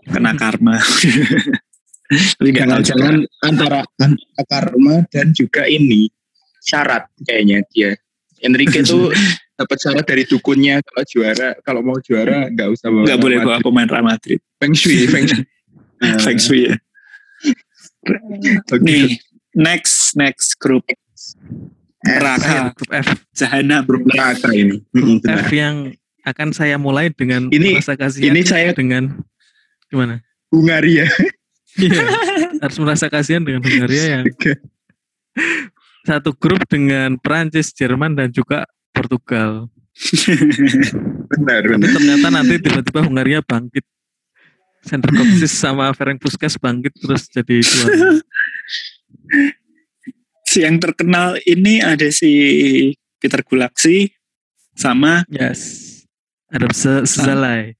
kena 0.09 0.37
karma. 0.37 0.77
Jangan-jangan 2.41 3.21
antara 3.45 3.85
antara 4.01 4.43
karma 4.49 5.05
dan 5.13 5.29
juga 5.33 5.69
ini 5.69 6.09
syarat 6.61 7.07
kayaknya 7.23 7.63
dia. 7.71 7.95
Enrique 8.39 8.79
tuh 8.87 9.11
dapat 9.59 9.77
syarat 9.77 10.05
dari 10.07 10.23
dukunnya 10.23 10.79
kalau 10.87 11.03
juara 11.03 11.49
kalau 11.61 11.81
mau 11.83 11.99
juara 11.99 12.47
nggak 12.47 12.69
usah 12.71 12.87
bawa 12.87 13.03
nggak 13.03 13.19
boleh 13.19 13.37
bawa 13.43 13.57
pemain 13.59 13.87
Real 13.87 14.05
Madrid. 14.07 14.39
Feng 14.57 14.71
Shui, 14.71 15.07
Feng 15.13 15.27
Shui. 15.27 15.43
Feng 16.23 16.39
Shui 16.39 16.61
ya. 16.71 16.75
oke. 18.71 18.79
Nih, 18.79 19.19
next 19.51 20.15
next 20.15 20.55
grup 20.55 20.87
neraka 21.99 22.71
Grup 22.71 22.91
F. 22.95 23.07
jahanam. 23.35 23.83
grup 23.83 24.07
neraka 24.07 24.55
ini. 24.55 24.79
Benar. 24.95 25.43
F 25.43 25.51
yang 25.51 25.75
akan 26.23 26.55
saya 26.55 26.79
mulai 26.79 27.11
dengan 27.11 27.51
Ini- 27.51 27.75
rasa 27.83 27.99
kasihan 27.99 28.31
Ini 28.31 28.41
saya 28.47 28.71
dengan 28.71 29.19
gimana? 29.91 30.23
Hungaria. 30.49 31.05
Iya, 31.75 32.01
harus 32.59 32.77
merasa 32.79 33.07
kasihan 33.11 33.43
dengan 33.43 33.61
Hungaria 33.61 34.19
yang 34.19 34.25
satu 36.09 36.33
grup 36.33 36.65
dengan 36.65 37.21
Prancis, 37.21 37.69
Jerman 37.69 38.17
dan 38.17 38.33
juga 38.33 38.65
Portugal. 38.89 39.69
benar, 41.29 41.61
Tapi 41.61 41.73
benar. 41.77 41.89
ternyata 41.93 42.27
nanti 42.33 42.55
tiba-tiba 42.57 43.05
Hungaria 43.05 43.45
bangkit. 43.45 43.85
Center 44.79 45.11
Koksis 45.11 45.51
sama 45.51 45.91
Ferenc 45.91 46.23
Puskas 46.23 46.55
bangkit 46.55 46.95
terus 46.97 47.27
jadi 47.29 47.59
juara. 47.59 48.15
Si 50.47 50.63
yang 50.63 50.79
terkenal 50.79 51.35
ini 51.45 51.83
ada 51.83 52.07
si 52.09 52.31
Peter 53.19 53.43
Gulaksi 53.43 54.09
sama 54.73 55.27
Yes. 55.29 55.85
Ada 56.49 56.71
Se- 56.73 57.05
Sezalai. 57.05 57.75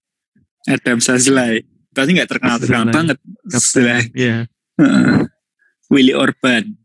Adam 0.67 0.99
Sazlai. 1.01 1.63
Tapi 1.89 2.19
nggak 2.19 2.29
terkenal 2.29 2.59
terkenal 2.61 2.91
banget. 2.93 3.17
Iya. 4.13 4.45
Heeh. 4.77 5.25
Willy 5.89 6.13
Orban, 6.13 6.77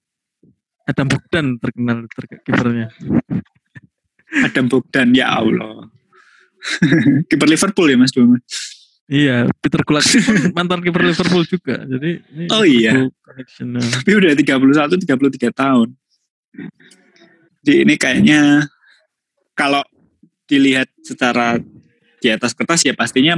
Adam 0.85 1.06
Bogdan 1.09 1.47
terkenal 1.56 2.05
ter- 2.06 2.40
kipernya. 2.44 2.89
Adam 4.44 4.66
Bogdan, 4.66 5.15
ya 5.15 5.39
Allah. 5.39 5.89
Kiper 7.28 7.48
Liverpool 7.48 7.89
ya 7.89 7.97
Mas 7.97 8.11
dulu. 8.11 8.36
Iya, 9.05 9.52
Peter 9.61 9.85
Gulaksi 9.85 10.16
pun 10.16 10.32
mantan 10.56 10.81
kiper 10.81 11.05
Liverpool 11.05 11.44
juga. 11.44 11.77
Jadi 11.85 12.24
ini 12.32 12.44
Oh 12.48 12.65
iya. 12.65 13.05
Connection. 13.20 13.77
Tapi 13.77 14.11
udah 14.16 14.32
31 14.32 14.97
33 14.97 15.52
tahun. 15.52 15.89
Jadi 17.61 17.74
ini 17.85 17.94
kayaknya 17.97 18.65
kalau 19.52 19.85
dilihat 20.44 20.89
secara 21.01 21.61
di 22.16 22.28
atas 22.32 22.56
kertas 22.56 22.81
ya 22.81 22.97
pastinya 22.97 23.36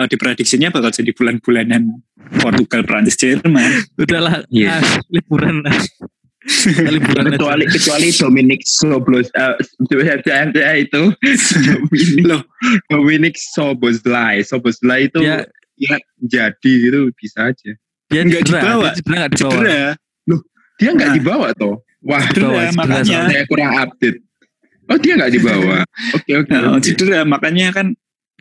eh, 0.00 0.08
diprediksinya 0.08 0.72
bakal 0.72 0.96
jadi 0.96 1.12
bulan-bulanan 1.12 2.00
Portugal, 2.40 2.88
Prancis, 2.88 3.20
Jerman. 3.20 3.84
Udahlah, 4.00 4.48
Iya. 4.48 4.80
ah, 4.80 5.00
liburan 5.12 5.60
lah. 5.60 5.76
Liburan 6.88 7.28
aja. 7.28 7.32
kecuali 7.36 7.64
kecuali 7.76 8.08
Dominic 8.10 8.60
Sobos 8.64 9.28
eh, 9.30 9.54
itu 10.80 11.02
Dominic 11.60 12.24
Loh. 12.24 12.42
Dominic 12.88 13.34
Soboslai 13.36 14.40
Soboslai 14.40 15.06
itu 15.06 15.20
Dia- 15.20 15.44
ya 15.76 15.94
jadi 16.18 16.72
gitu 16.82 17.12
bisa 17.14 17.52
aja 17.52 17.70
Dia 18.08 18.22
Nggak 18.24 18.42
dibawa. 18.44 18.88
dia 18.96 19.14
nggak 19.14 19.30
dibawa. 19.30 19.52
Cedera, 19.52 19.80
dia 20.78 20.90
nggak 20.90 21.10
Nah. 21.10 21.16
dibawa 21.16 21.48
toh 21.52 21.74
wah 22.00 22.22
cedera, 22.24 22.48
cedera 22.66 22.72
makanya. 22.74 23.18
saya 23.28 23.44
kurang 23.44 23.72
update 23.76 24.18
oh 24.88 24.96
dia 24.96 25.12
nggak 25.14 25.32
dibawa 25.34 25.76
oke 26.14 26.32
oke 26.32 26.48
Nah, 26.48 26.62
oke. 26.72 26.82
cedera, 26.82 27.18
makanya 27.22 27.66
kan 27.70 27.86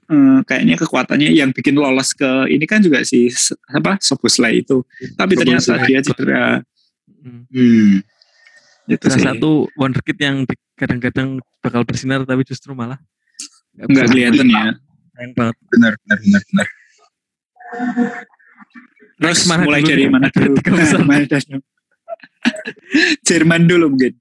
eh, 0.08 0.40
kayaknya 0.48 0.76
kekuatannya 0.78 1.30
yang 1.30 1.52
bikin 1.52 1.76
lolos 1.76 2.16
ke 2.16 2.26
ini 2.48 2.64
kan 2.64 2.80
juga 2.80 3.04
si 3.04 3.28
apa 3.68 4.00
Soboslai 4.00 4.64
itu. 4.64 4.80
Tapi 5.14 5.36
ternyata 5.36 5.76
Soboslai. 5.76 5.86
dia 5.86 6.00
cedera. 6.00 6.44
Hmm. 7.22 7.44
hmm. 7.50 7.94
Itu 8.88 9.06
Salah 9.12 9.20
sih. 9.20 9.26
satu 9.28 9.52
wonderkid 9.76 10.18
yang 10.18 10.48
kadang-kadang 10.80 11.44
bakal 11.60 11.84
bersinar 11.84 12.24
tapi 12.24 12.48
justru 12.48 12.72
malah 12.72 12.98
nggak 13.76 14.08
kelihatan 14.10 14.48
ya. 14.48 14.74
Sayang 15.18 15.34
banget. 15.36 15.56
benar 15.74 15.94
benar 16.06 16.20
benar 16.24 16.42
benar 16.50 16.68
Terus 19.18 19.42
Mana 19.50 19.66
mulai 19.66 19.82
dulu 19.82 19.90
dari 19.92 20.06
mana 20.08 20.28
dulu? 20.30 20.56
Mana 21.04 21.26
dulu? 21.26 21.58
Jerman 23.28 23.62
dulu 23.68 23.86
mungkin. 23.98 24.14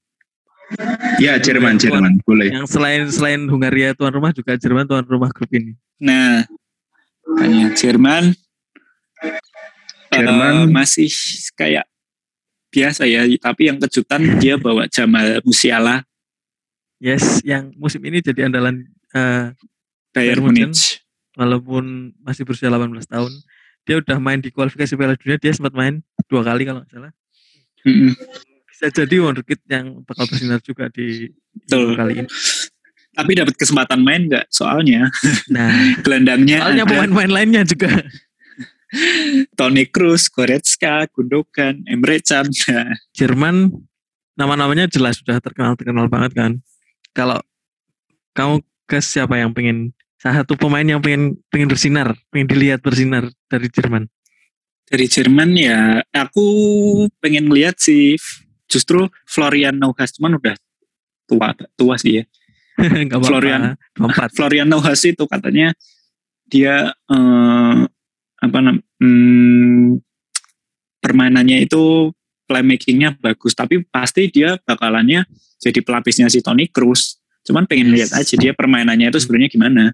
ya 1.23 1.39
Jerman 1.39 1.79
Jerman 1.79 2.19
boleh 2.27 2.51
Yang 2.51 2.75
selain 2.75 3.07
selain 3.07 3.47
Hungaria 3.47 3.95
tuan 3.95 4.11
rumah 4.11 4.35
juga 4.35 4.59
Jerman 4.59 4.83
tuan 4.83 5.07
rumah 5.07 5.31
grup 5.31 5.47
ini. 5.55 5.79
Nah, 6.03 6.43
makanya 7.23 7.71
Jerman, 7.79 8.35
Jerman. 10.11 10.67
eh, 10.67 10.75
masih 10.75 11.07
kayak 11.55 11.87
biasa 12.69 13.07
ya, 13.07 13.25
tapi 13.39 13.71
yang 13.71 13.79
kejutan 13.79 14.39
dia 14.39 14.59
bawa 14.59 14.85
Jamal 14.91 15.41
Musiala 15.43 16.03
Yes, 16.97 17.45
yang 17.45 17.77
musim 17.77 18.01
ini 18.09 18.25
jadi 18.25 18.49
andalan 18.49 18.89
eh, 19.13 19.53
Bayern. 20.17 20.41
Munich. 20.41 21.05
walaupun 21.37 22.17
masih 22.25 22.49
berusia 22.49 22.73
18 22.73 22.89
tahun. 23.05 23.33
Dia 23.85 24.01
udah 24.01 24.17
main 24.17 24.41
di 24.41 24.49
kualifikasi 24.49 24.97
Piala 24.97 25.13
Dunia, 25.21 25.37
dia 25.37 25.53
sempat 25.53 25.77
main 25.77 26.01
dua 26.27 26.41
kali 26.41 26.65
kalau 26.65 26.81
nggak 26.81 26.91
salah. 26.97 27.13
Mm-mm. 27.85 28.17
Bisa 28.67 28.89
jadi 28.89 29.21
wonderkid 29.21 29.61
yang 29.69 30.01
bakal 30.09 30.25
bersinar 30.25 30.65
juga 30.65 30.89
di 30.89 31.29
Betul. 31.53 31.93
kali 32.01 32.25
ini. 32.25 32.29
Tapi 33.13 33.31
dapat 33.37 33.55
kesempatan 33.61 34.01
main 34.01 34.25
nggak? 34.33 34.49
Soalnya 34.49 35.13
Nah, 35.53 35.69
gelandangnya 36.05 36.65
soalnya 36.65 36.85
pemain-pemain 36.89 37.33
lainnya 37.33 37.63
juga. 37.69 37.93
Toni 39.59 39.85
Kroos, 39.89 40.29
Goretzka, 40.33 41.07
Gundogan, 41.13 41.85
Emre 41.89 42.21
Can. 42.21 42.49
Jerman 43.17 43.73
nama-namanya 44.37 44.87
jelas 44.89 45.21
sudah 45.21 45.41
terkenal 45.41 45.75
terkenal 45.75 46.07
banget 46.09 46.33
kan. 46.37 46.53
Kalau 47.17 47.41
kamu 48.37 48.61
ke 48.87 49.01
siapa 49.01 49.41
yang 49.41 49.57
pengen 49.57 49.97
salah 50.21 50.45
satu 50.45 50.55
pemain 50.55 50.85
yang 50.85 51.01
pengen 51.01 51.41
pengen 51.49 51.69
bersinar, 51.69 52.15
pengen 52.29 52.49
dilihat 52.49 52.81
bersinar 52.85 53.29
dari 53.49 53.69
Jerman. 53.73 54.07
dari 54.87 55.11
Jerman 55.11 55.51
ya, 55.59 55.99
aku 56.15 56.47
pengen 57.19 57.51
lihat 57.51 57.83
sih 57.83 58.15
justru 58.71 59.11
Florian 59.27 59.75
Neuhaus 59.83 60.15
cuman 60.15 60.39
udah 60.39 60.55
tua 61.27 61.51
tua 61.75 61.99
sih 61.99 62.23
ya. 62.23 62.25
Florian. 63.27 63.75
24. 63.99 64.37
Florian 64.39 64.71
Neuhaus 64.71 65.03
itu 65.03 65.27
katanya 65.27 65.75
dia 66.47 66.95
eh, 67.11 67.81
apa 68.47 68.59
hmm, 68.99 69.99
permainannya 70.99 71.63
itu 71.63 72.11
playmakingnya 72.45 73.17
bagus 73.17 73.53
tapi 73.53 73.83
pasti 73.85 74.27
dia 74.29 74.55
bakalannya 74.61 75.27
jadi 75.57 75.81
pelapisnya 75.81 76.27
si 76.27 76.39
Toni 76.39 76.67
Kroos 76.67 77.19
cuman 77.43 77.65
pengen 77.65 77.91
Yes. 77.91 77.95
lihat 77.95 78.11
aja 78.17 78.35
dia 78.37 78.53
permainannya 78.53 79.09
itu 79.09 79.19
sebenarnya 79.19 79.49
gimana 79.49 79.85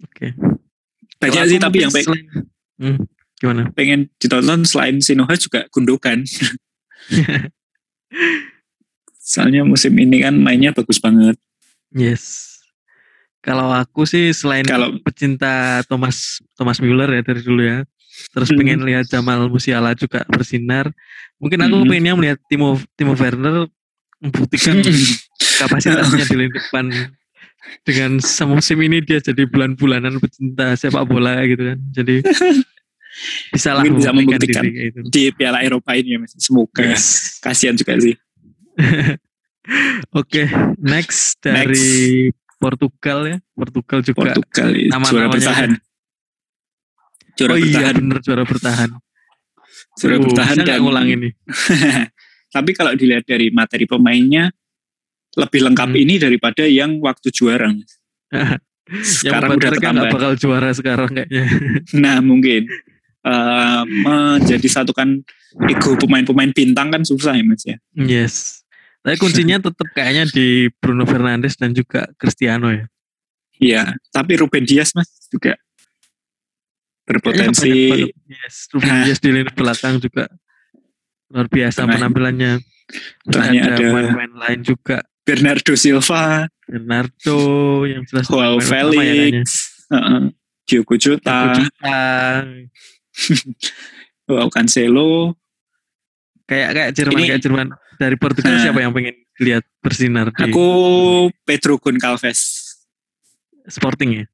Oke. 0.00 0.34
banyak 1.16 1.32
Kalau 1.32 1.48
sih 1.48 1.58
tapi 1.58 1.76
yang 1.80 1.90
pe- 1.90 2.02
selain- 2.02 2.28
Hmm, 2.74 2.98
gimana? 3.36 3.70
pengen 3.70 4.10
ditonton 4.16 4.62
selain 4.64 4.98
si 4.98 5.14
Neuhaus 5.14 5.38
juga 5.40 5.66
Gundogan 5.68 6.26
soalnya 9.16 9.62
musim 9.62 9.94
ini 9.94 10.20
kan 10.20 10.34
mainnya 10.34 10.70
bagus 10.70 10.98
banget 10.98 11.38
Yes. 11.90 12.53
Kalau 13.44 13.68
aku 13.70 14.08
sih 14.08 14.32
selain 14.32 14.64
Kalau- 14.64 14.96
pecinta 15.04 15.84
Thomas 15.84 16.40
Thomas 16.56 16.80
Müller 16.80 17.12
ya 17.12 17.22
dari 17.22 17.44
dulu 17.44 17.60
ya. 17.60 17.84
Terus 18.32 18.48
Hmm. 18.48 18.58
pengen 18.58 18.80
lihat 18.82 19.04
Jamal 19.04 19.46
Musiala 19.46 19.92
juga 19.92 20.24
bersinar. 20.24 20.88
Mungkin 21.36 21.60
aku 21.60 21.76
Hmm. 21.76 21.86
pengennya 21.86 22.14
melihat 22.16 22.38
Timo 22.48 22.80
Timo 22.94 23.12
Werner 23.12 23.68
membuktikan 24.18 24.80
kapasitasnya 25.60 26.24
di 26.24 26.34
lini 26.34 26.52
depan 26.52 26.88
dengan 27.84 28.16
semusim 28.16 28.80
ini 28.80 29.00
dia 29.00 29.20
jadi 29.20 29.44
bulan-bulanan 29.44 30.16
pecinta 30.16 30.72
sepak 30.72 31.04
bola 31.04 31.44
gitu 31.44 31.74
kan. 31.74 31.78
Jadi 31.92 32.24
bisa 33.52 33.70
lah 33.70 33.84
bisa 33.84 34.10
membuktikan 34.10 34.64
diri 34.64 34.90
gitu. 34.90 35.00
di 35.06 35.22
Piala 35.30 35.60
Eropa 35.60 35.94
ini 35.94 36.16
ya 36.16 36.18
Mas. 36.18 36.34
semoga 36.34 36.82
Yes. 36.82 37.38
kasihan 37.38 37.76
juga 37.76 37.94
sih 37.94 38.16
Oke, 40.12 40.44
next 40.76 41.38
dari 41.40 42.28
Portugal 42.64 43.18
ya. 43.28 43.36
Portugal 43.52 43.98
juga 44.00 44.16
Portugal 44.24 44.68
ya, 44.72 44.88
Nama-namanya 44.88 45.12
juara 45.12 45.28
bertahan 45.28 45.70
juara 47.34 47.52
oh 47.52 47.58
iya 47.58 47.66
bertahan 47.66 47.94
bener 47.98 48.18
juara 48.22 48.42
bertahan. 48.46 48.90
juara 49.98 50.16
Uh, 50.16 50.22
bertahan 50.22 50.56
dan 50.62 50.78
ngulang 50.82 51.06
ini. 51.10 51.28
tapi 52.54 52.70
kalau 52.72 52.94
dilihat 52.94 53.26
dari 53.26 53.50
materi 53.50 53.84
pemainnya 53.90 54.50
lebih 55.34 55.66
lengkap 55.66 55.90
Hmm. 55.90 55.98
ini 55.98 56.14
daripada 56.22 56.62
yang 56.62 57.02
waktu 57.02 57.34
juara 57.34 57.70
Mas. 57.74 57.92
Yang 58.84 59.24
sekarang 59.24 59.50
udah 59.56 59.70
mereka 59.72 59.88
nggak 59.96 60.12
bakal 60.12 60.32
juara 60.36 60.68
sekarang 60.76 61.08
kayaknya. 61.08 61.44
nah 62.04 62.20
mungkin 62.20 62.68
eh, 63.24 63.82
menjadi 64.04 64.68
satukan 64.68 65.24
ego 65.72 65.96
pemain-pemain 65.96 66.52
bintang 66.52 66.92
kan 66.92 67.00
susah 67.00 67.32
ya 67.32 67.44
mas 67.48 67.64
ya 67.64 67.80
yes. 67.96 68.63
Tapi 69.04 69.16
kuncinya 69.16 69.60
tetap 69.60 69.84
kayaknya 69.90 70.24
di 70.26 70.46
Bruno 70.72 71.04
Fernandes 71.04 71.54
dan 71.54 71.70
juga 71.70 72.08
Cristiano 72.14 72.72
ya. 72.72 72.88
iya 73.54 73.82
tapi 74.10 74.34
Ruben 74.34 74.64
Dias 74.64 74.90
mas 74.92 75.06
juga 75.28 75.54
berpotensi. 77.04 78.02
Yes, 78.26 78.66
Ruben 78.72 78.88
Nah. 78.90 79.04
Dias 79.04 79.20
di 79.20 79.30
lini 79.30 79.46
belakang 79.46 80.00
juga 80.00 80.24
luar 81.28 81.46
biasa 81.46 81.84
Tengah- 81.84 81.94
penampilannya. 81.94 82.52
Terus 82.58 83.30
tengahnya 83.30 83.60
ada 83.62 83.76
pemain-pemain 83.78 84.32
lain 84.34 84.60
juga. 84.62 84.98
Bernardo 85.22 85.72
Silva 85.74 86.44
Bernardo 86.64 87.38
yang 87.86 88.04
jelas 88.04 88.26
Joao 88.26 88.60
pemain 88.60 88.88
kayaknya. 88.90 89.40
Felix 89.40 89.48
Diogo 90.64 90.94
Jota 90.96 91.24
Thiago 91.24 91.60
Jota. 91.62 92.00
Joao 94.26 94.48
Cancelo 94.48 95.36
Kayak 96.44 96.68
kayak 96.72 96.90
Jerman 96.92 97.16
Ini- 97.16 97.28
kayak 97.30 97.40
Jerman 97.40 97.68
dari 97.96 98.16
Portugal 98.18 98.58
Nah. 98.58 98.62
siapa 98.62 98.80
yang 98.82 98.92
pengen 98.94 99.16
lihat 99.40 99.64
bersinar 99.82 100.30
di 100.30 100.50
aku 100.50 100.66
Pedro 101.42 101.78
Goncalves 101.80 102.62
Sporting 103.66 104.10
ya? 104.22 104.24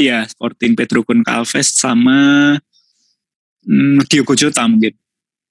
Iya, 0.00 0.18
Sporting 0.30 0.72
Pedro 0.78 1.04
Goncalves 1.04 1.76
sama 1.76 2.56
mm, 3.66 4.08
Diogo 4.08 4.32
Jota 4.32 4.64
mungkin. 4.64 4.96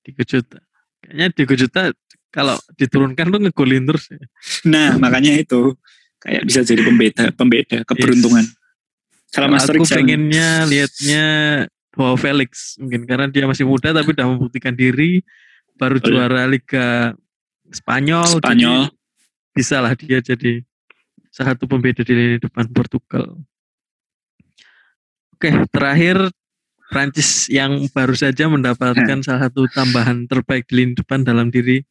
Diego 0.01 0.23
Jota. 0.25 0.57
Kayaknya 1.03 1.27
Diego 1.35 1.55
Jota 1.59 1.81
kalau 2.29 2.57
diturunkan 2.77 3.29
tuh 3.29 3.39
ngegolin 3.45 3.85
terus 3.85 4.09
ya. 4.09 4.21
Nah, 4.65 4.97
makanya 4.97 5.37
itu 5.37 5.77
kayak 6.21 6.45
bisa 6.45 6.61
jadi 6.65 6.81
pembeda, 6.81 7.29
pembeda 7.33 7.77
keberuntungan. 7.85 8.45
Kalau 9.29 9.45
Kalau 9.45 9.47
Mas 9.53 9.69
aku 9.69 9.85
pengennya 9.85 10.65
lihatnya 10.65 11.25
Joao 11.93 12.17
Felix 12.17 12.79
mungkin 12.81 13.05
karena 13.05 13.29
dia 13.29 13.45
masih 13.45 13.69
muda 13.69 13.93
tapi 13.93 14.17
udah 14.17 14.25
membuktikan 14.25 14.73
diri 14.73 15.21
baru 15.77 16.01
Betul. 16.01 16.17
juara 16.17 16.43
Liga 16.49 17.13
Spanyol, 17.69 18.41
Spanyol, 18.41 18.81
bisa 19.53 19.81
lah 19.81 19.93
dia 19.93 20.21
jadi 20.21 20.61
salah 21.29 21.53
satu 21.53 21.69
pembeda 21.69 22.01
di 22.01 22.13
lini 22.13 22.37
depan 22.41 22.65
Portugal. 22.73 23.37
Oke, 25.37 25.53
terakhir 25.71 26.33
Prancis 26.89 27.47
yang 27.53 27.85
baru 27.93 28.17
saja 28.17 28.49
mendapatkan 28.49 29.21
salah 29.21 29.47
satu 29.47 29.69
tambahan 29.69 30.25
terbaik 30.25 30.65
di 30.67 30.73
lini 30.83 30.93
depan 30.97 31.21
dalam 31.21 31.53
diri 31.53 31.85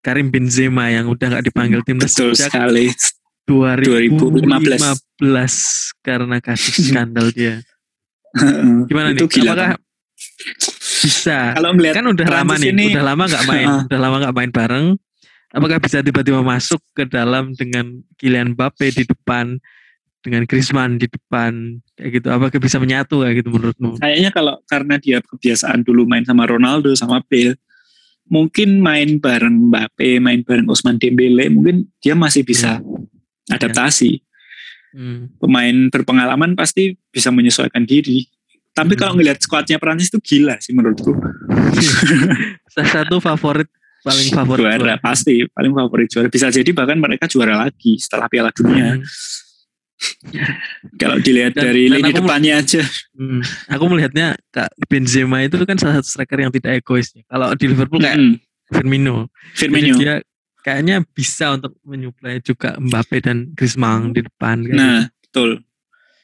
Karim 0.00 0.28
Benzema 0.32 0.92
yang 0.92 1.08
udah 1.08 1.26
nggak 1.36 1.44
dipanggil 1.48 1.80
timnas 1.84 2.12
betul 2.12 2.32
sejak 2.36 2.52
sekali. 2.52 2.92
2015 3.48 5.18
2015. 5.18 6.06
karena 6.06 6.36
kasus 6.38 6.76
skandal 6.88 7.32
dia. 7.34 7.64
Gimana 8.86 9.12
itu 9.16 9.26
nih? 9.26 9.32
gila. 9.40 9.52
Apakah 9.52 9.70
kan? 9.74 9.78
Bisa? 11.00 11.56
Kalau 11.56 11.70
melihat 11.72 11.94
Kan 12.00 12.06
udah 12.08 12.26
lama 12.28 12.54
nih, 12.56 12.70
ini- 12.70 12.92
udah 12.92 13.04
lama 13.04 13.24
nggak 13.24 13.44
main, 13.46 13.66
Heeh. 13.68 13.82
udah 13.88 13.98
lama 14.00 14.16
nggak 14.20 14.36
main 14.36 14.50
bareng. 14.52 14.86
Apakah 15.50 15.78
bisa 15.82 15.98
tiba-tiba 15.98 16.40
masuk 16.40 16.78
ke 16.94 17.02
dalam 17.04 17.50
dengan 17.58 17.98
Kylian 18.14 18.54
Mbappe 18.54 18.86
di 18.94 19.02
depan 19.02 19.58
dengan 20.20 20.44
Griezmann 20.44 21.00
di 21.00 21.08
depan 21.08 21.80
kayak 21.96 22.10
gitu 22.20 22.28
apa 22.28 22.52
bisa 22.54 22.76
menyatu 22.78 23.24
kayak 23.24 23.42
gitu 23.42 23.50
menurutmu? 23.50 23.98
Kayaknya 23.98 24.30
kalau 24.30 24.54
karena 24.68 24.94
dia 25.00 25.18
kebiasaan 25.18 25.82
dulu 25.82 26.06
main 26.06 26.22
sama 26.22 26.46
Ronaldo 26.46 26.94
sama 26.94 27.18
Bale, 27.26 27.58
mungkin 28.30 28.78
main 28.78 29.18
bareng 29.18 29.72
Mbappe, 29.72 30.22
main 30.22 30.46
bareng 30.46 30.70
Osman 30.70 31.02
Dembele, 31.02 31.50
mungkin 31.50 31.90
dia 31.98 32.14
masih 32.14 32.46
bisa 32.46 32.78
Hmm. 32.78 33.10
adaptasi. 33.50 34.22
Hmm. 34.94 35.34
Pemain 35.38 35.90
berpengalaman 35.90 36.54
pasti 36.54 36.94
bisa 37.10 37.34
menyesuaikan 37.34 37.82
diri. 37.82 38.26
Tapi 38.70 38.92
Hmm. 38.92 39.00
kalau 39.00 39.12
ngelihat 39.14 39.38
skuadnya 39.38 39.76
Prancis 39.76 40.08
itu 40.08 40.18
gila 40.20 40.54
sih 40.58 40.70
menurutku. 40.70 41.10
Salah 42.72 42.90
satu 43.02 43.18
favorit 43.18 43.66
paling 44.00 44.28
favorit 44.32 44.64
Juara 44.64 44.96
gua. 44.96 45.02
pasti 45.02 45.44
paling 45.46 45.72
favorit 45.72 46.08
juara. 46.08 46.28
Bisa 46.28 46.48
jadi 46.48 46.70
bahkan 46.70 46.96
mereka 46.96 47.26
juara 47.26 47.58
lagi 47.58 47.98
setelah 47.98 48.26
Piala 48.26 48.48
Dunia. 48.50 48.96
Hmm. 48.96 49.04
Kalau 50.96 51.18
dilihat 51.18 51.52
Dan- 51.52 51.64
dari 51.66 51.82
dan 51.86 51.94
lini 51.98 52.10
depannya 52.10 52.52
aja. 52.56 52.82
Hmm. 53.12 53.44
Aku 53.68 53.84
melihatnya 53.86 54.32
Kak 54.48 54.72
Benzema 54.86 55.42
itu 55.42 55.60
kan 55.60 55.76
salah 55.76 56.00
satu 56.00 56.08
striker 56.08 56.38
yang 56.40 56.48
tidak 56.50 56.80
egois. 56.80 57.12
Kalau 57.26 57.52
di 57.52 57.66
Liverpool 57.66 58.00
kayak 58.00 58.16
Mm-mm. 58.16 58.34
Firmino. 58.70 59.28
Firmino. 59.52 59.92
Jadi 59.92 59.98
dia 59.98 60.14
kayaknya 60.60 61.02
bisa 61.06 61.52
untuk 61.52 61.76
menyuplai 61.82 62.40
juga 62.40 62.76
Mbappe 62.76 63.18
dan 63.18 63.52
Griezmann 63.52 64.12
di 64.12 64.22
depan. 64.22 64.62
kayak 64.62 64.70
gitu. 64.70 64.78
Nah, 64.78 65.00
betul. 65.20 65.50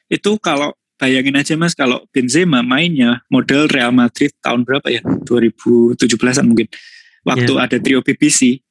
Itu 0.07 0.31
kalau 0.39 0.73
bayangin 0.97 1.37
aja 1.37 1.53
Mas 1.55 1.77
kalau 1.77 2.03
Benzema 2.09 2.65
mainnya 2.65 3.21
model 3.29 3.69
Real 3.69 3.93
Madrid 3.93 4.33
tahun 4.41 4.65
berapa 4.65 4.89
ya? 4.89 5.01
2017-an 5.25 6.45
mungkin. 6.45 6.67
Waktu 7.23 7.53
Iya. 7.53 7.63
ada 7.63 7.77
trio 7.77 7.99
BBC, 8.01 8.61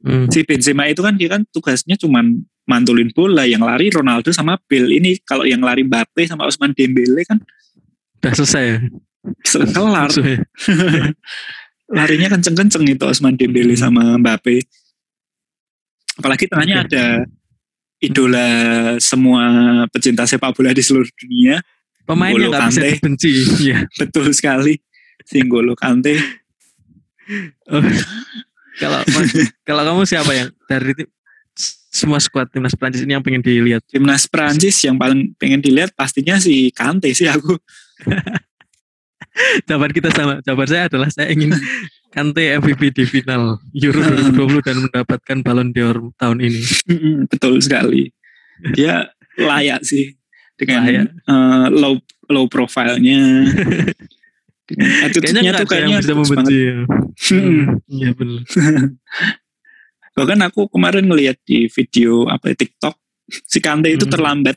Hmm. 0.00 0.32
si 0.32 0.40
Benzema 0.48 0.88
itu 0.88 1.04
kan 1.04 1.12
dia 1.12 1.28
kan 1.28 1.44
tugasnya 1.52 1.92
cuman 1.96 2.40
mantulin 2.64 3.12
bola, 3.12 3.44
yang 3.44 3.60
lari 3.60 3.92
Ronaldo 3.92 4.32
sama 4.32 4.56
Bale. 4.64 4.96
Ini 4.96 5.20
kalau 5.28 5.44
yang 5.44 5.60
lari 5.60 5.84
Mbappe 5.84 6.24
sama 6.24 6.48
Osman 6.48 6.72
Dembele 6.72 7.20
kan 7.28 7.36
Udah 8.20 8.32
selesai 8.32 8.64
ya. 8.64 8.78
kelar. 9.72 10.08
Ya. 10.16 10.38
Larinya 11.90 12.30
kenceng-kenceng 12.30 12.86
itu 12.86 13.04
Osman 13.04 13.36
Dembele 13.36 13.76
Hmm. 13.76 13.82
sama 13.88 14.02
Mbappe. 14.16 14.62
Apalagi 16.16 16.44
tengahnya 16.48 16.84
Oke. 16.84 16.88
ada 16.92 17.04
idola 18.00 18.48
semua 18.96 19.44
pecinta 19.92 20.24
sepak 20.24 20.56
bola 20.56 20.72
di 20.72 20.80
seluruh 20.80 21.08
dunia. 21.20 21.60
Pemain 22.08 22.32
N'Golo 22.32 22.48
yang 22.48 22.52
nggak 22.56 22.68
bisa 22.72 22.82
dibenci. 22.82 23.30
Iya. 23.70 23.78
Betul 23.94 24.32
sekali. 24.32 24.74
Singgolo 25.22 25.76
Kante. 25.76 26.16
Oh. 27.70 27.84
kalau 28.80 28.98
kalau 29.62 29.82
kamu 29.86 30.02
siapa 30.08 30.32
yang 30.34 30.48
dari 30.66 30.96
tim- 30.96 31.12
semua 31.90 32.18
skuad 32.22 32.48
timnas 32.50 32.74
Prancis 32.74 33.04
ini 33.04 33.14
yang 33.14 33.22
pengen 33.22 33.44
dilihat? 33.44 33.84
Timnas 33.86 34.26
Prancis 34.26 34.78
yang 34.82 34.96
paling 34.96 35.36
pengen 35.36 35.60
dilihat 35.60 35.94
pastinya 35.94 36.40
si 36.40 36.72
Kante 36.74 37.12
sih 37.12 37.28
aku. 37.28 37.54
Jawaban 39.68 39.92
kita 39.94 40.10
sama. 40.10 40.42
Jawaban 40.42 40.66
saya 40.66 40.82
adalah 40.90 41.10
saya 41.12 41.30
ingin 41.30 41.54
Kante 42.10 42.42
MVP 42.58 42.90
di 42.90 43.04
final 43.06 43.62
Euro 43.70 44.00
2020 44.34 44.66
dan 44.66 44.76
mendapatkan 44.82 45.36
Ballon 45.40 45.70
d'Or 45.70 46.10
tahun 46.18 46.42
ini. 46.42 46.60
Betul 47.30 47.62
sekali. 47.62 48.10
Dia 48.74 49.06
layak 49.38 49.86
sih 49.86 50.18
dengan 50.58 50.84
Layak. 50.84 51.06
eh, 51.06 51.66
low 51.70 51.94
low 52.26 52.46
profile-nya. 52.50 53.46
Kayaknya 54.70 55.02
attitude-nya 55.02 55.52
tuh 55.56 55.66
kayaknya 55.66 55.98
bisa 55.98 56.14
membenci. 56.14 56.58
ya. 56.62 56.76
Hmm. 57.34 57.62
Iya 57.90 58.10
benar. 58.14 58.42
Bahkan 60.18 60.40
aku 60.46 60.70
kemarin 60.70 61.10
ngelihat 61.10 61.42
di 61.42 61.66
video 61.66 62.26
apa 62.26 62.50
ya, 62.50 62.58
TikTok 62.58 62.94
si 63.26 63.58
Kante 63.58 63.90
itu 63.90 64.06
Hmm. 64.06 64.14
terlambat 64.14 64.56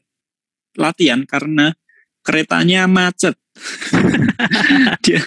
latihan 0.77 1.21
karena 1.25 1.73
keretanya 2.21 2.85
macet. 2.85 3.33
dia 5.01 5.21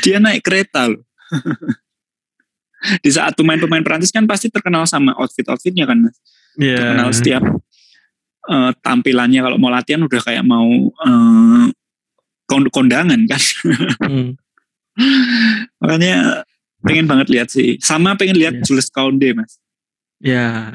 dia 0.00 0.16
naik 0.20 0.44
kereta 0.44 0.88
loh. 0.88 1.07
di 3.04 3.10
saat 3.10 3.34
pemain-pemain 3.34 3.82
Prancis 3.82 4.14
kan 4.14 4.24
pasti 4.24 4.48
terkenal 4.48 4.86
sama 4.86 5.12
outfit-outfitnya 5.18 5.84
kan 5.84 5.98
Mas. 6.08 6.16
Iya. 6.58 6.76
Terkenal 6.78 7.10
setiap 7.10 7.42
eh, 8.48 8.70
tampilannya 8.82 9.40
kalau 9.42 9.56
mau 9.58 9.70
latihan 9.70 10.02
udah 10.02 10.20
kayak 10.22 10.44
mau 10.46 10.66
kond- 12.46 12.72
kondangan 12.72 13.20
kan. 13.26 13.42
Hmm. 14.06 14.30
Makanya 15.82 16.42
pengen 16.82 17.06
banget 17.06 17.28
lihat 17.30 17.48
sih. 17.50 17.78
Sama 17.78 18.14
pengen 18.14 18.38
lihat 18.38 18.58
Iya. 18.58 18.64
Jules 18.66 18.88
Kounde 18.90 19.28
Mas. 19.34 19.58
Ya, 20.18 20.74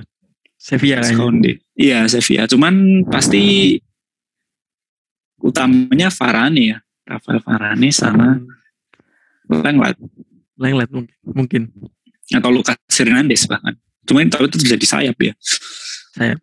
Sevilla 0.56 1.04
Jules. 1.04 1.16
Kounde. 1.20 1.52
Iya 1.76 2.08
Sevilla. 2.08 2.48
Cuman 2.48 3.04
pasti 3.08 3.76
utamanya 5.44 6.08
Varane 6.12 6.64
ya. 6.64 6.78
Rafael 7.04 7.44
Varane 7.44 7.92
sama 7.92 8.40
Lenglet 9.52 10.00
Lenglet 10.60 10.90
mungkin. 10.92 11.16
mungkin. 11.24 11.64
atau 12.34 12.50
Lucas 12.50 12.80
Hernandez 12.96 13.46
bahkan. 13.46 13.76
Cuman 14.08 14.32
tapi 14.32 14.48
itu 14.48 14.58
jadi 14.64 14.86
sayap 14.88 15.18
ya. 15.20 15.34
Sayap. 16.16 16.40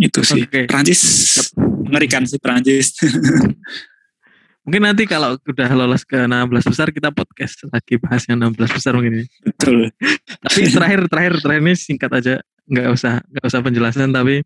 Itu 0.00 0.20
sih. 0.24 0.48
Oke. 0.48 0.64
Prancis 0.64 1.00
mengerikan 1.84 2.24
sih 2.24 2.40
Prancis. 2.40 2.96
Mungkin 4.64 4.86
nanti 4.86 5.08
kalau 5.08 5.40
udah 5.40 5.70
lolos 5.72 6.04
ke 6.04 6.28
16 6.28 6.70
besar 6.70 6.92
kita 6.92 7.10
podcast 7.10 7.64
lagi 7.72 7.96
bahas 7.96 8.22
yang 8.28 8.38
16 8.38 8.76
besar 8.76 8.92
mungkin. 8.92 9.24
Betul. 9.42 9.88
Tapi 10.46 10.60
terakhir 10.68 11.00
terakhir 11.08 11.32
terakhir 11.40 11.62
ini 11.64 11.74
singkat 11.74 12.10
aja, 12.12 12.34
nggak 12.68 12.86
usah 12.92 13.24
nggak 13.24 13.44
usah 13.50 13.60
penjelasan 13.64 14.12
tapi 14.12 14.44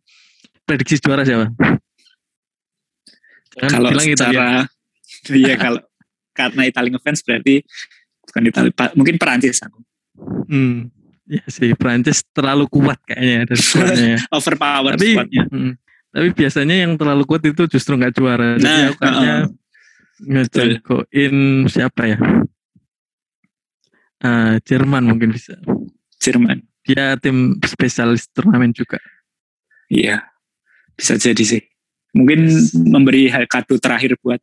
prediksi 0.65 1.03
juara 1.03 1.27
siapa? 1.27 1.51
Jangan 3.59 3.71
kalau 3.75 3.89
bilang 3.91 4.07
secara 4.07 4.49
iya 5.45 5.55
kalau 5.59 5.81
karena 6.35 6.63
Italia 6.67 6.91
ngefans 6.95 7.21
berarti 7.27 7.55
bukan 8.35 8.43
Italia 8.45 8.73
Pa- 8.75 8.91
mungkin 8.93 9.15
Perancis 9.15 9.63
aku 9.63 9.79
Hmm. 10.45 10.91
Ya 11.25 11.41
sih 11.49 11.73
Prancis 11.73 12.21
terlalu 12.31 12.67
kuat 12.69 12.99
kayaknya 13.03 13.47
dari 13.49 13.63
squadnya 13.63 14.07
ya. 14.15 14.19
overpower 14.37 14.93
Tapi- 14.95 15.15
squadnya 15.15 15.45
Hmm. 15.49 15.73
Tapi 16.11 16.29
biasanya 16.31 16.77
yang 16.83 16.95
terlalu 16.95 17.23
kuat 17.25 17.43
itu 17.43 17.67
justru 17.67 17.95
nggak 17.95 18.15
juara. 18.15 18.55
Jadi 18.55 18.63
Nah, 18.63 18.87
aku 18.87 18.99
kayaknya 19.01 19.35
uh-uh. 19.35 19.51
ngejagoin 20.25 21.35
siapa 21.67 22.03
ya? 22.07 22.19
Eh, 24.21 24.55
Jerman 24.63 25.05
mungkin 25.05 25.31
bisa. 25.31 25.59
Jerman 26.19 26.63
Dia 26.85 27.17
tim 27.17 27.57
spesialis 27.61 28.29
turnamen 28.29 28.71
juga. 28.71 29.01
iya 29.89 30.25
bisa 30.95 31.13
jadi 31.15 31.45
sih 31.45 31.63
mungkin 32.13 32.49
memberi 32.89 33.27
kado 33.45 33.77
terakhir 33.77 34.17
buat 34.21 34.41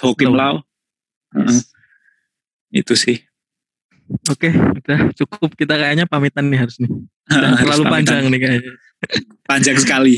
Hokim 0.00 0.32
Lau. 0.32 0.62
Lau 0.62 0.64
Heeh. 1.34 1.60
Itu 2.74 2.94
sih 2.96 3.18
Oke, 4.26 4.50
udah 4.50 5.14
cukup 5.14 5.54
kita 5.54 5.78
kayaknya 5.78 6.02
pamitan 6.02 6.50
nih 6.50 6.66
harus 6.66 6.82
nih. 6.82 6.90
Harus 7.30 7.62
terlalu 7.62 7.84
pamitan. 7.86 7.94
panjang 7.94 8.22
nih 8.26 8.40
kayaknya. 8.42 8.72
panjang 9.46 9.76
sekali 9.78 10.16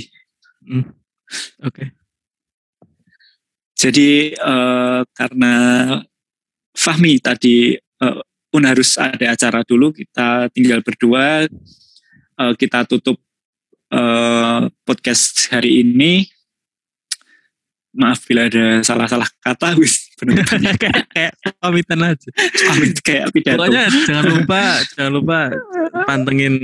Oke. 1.62 1.84
Jadi 3.76 4.32
eh, 4.32 5.00
karena 5.12 5.54
Fahmi 6.72 7.18
tadi 7.18 7.74
eh, 7.76 8.20
pun 8.52 8.62
harus 8.62 8.94
ada 9.00 9.34
acara 9.34 9.60
dulu, 9.66 9.90
kita 9.90 10.52
tinggal 10.54 10.80
berdua, 10.84 11.48
eh, 12.38 12.52
kita 12.56 12.86
tutup 12.86 13.18
eh, 13.90 14.60
podcast 14.86 15.50
hari 15.50 15.82
ini. 15.82 16.28
Maaf 17.92 18.24
bila 18.24 18.48
ada 18.48 18.80
salah-salah 18.80 19.28
kata, 19.42 19.76
wis 19.82 20.11
kayak 20.82 21.04
kayak 21.10 21.32
pamitan 21.58 22.00
aja. 22.02 22.28
pamit 22.70 22.96
kayak 23.02 23.26
pidato. 23.34 23.58
Pokoknya 23.58 23.84
jangan 24.06 24.24
lupa 24.30 24.60
jangan 24.94 25.12
lupa 25.12 25.38
pantengin 26.06 26.54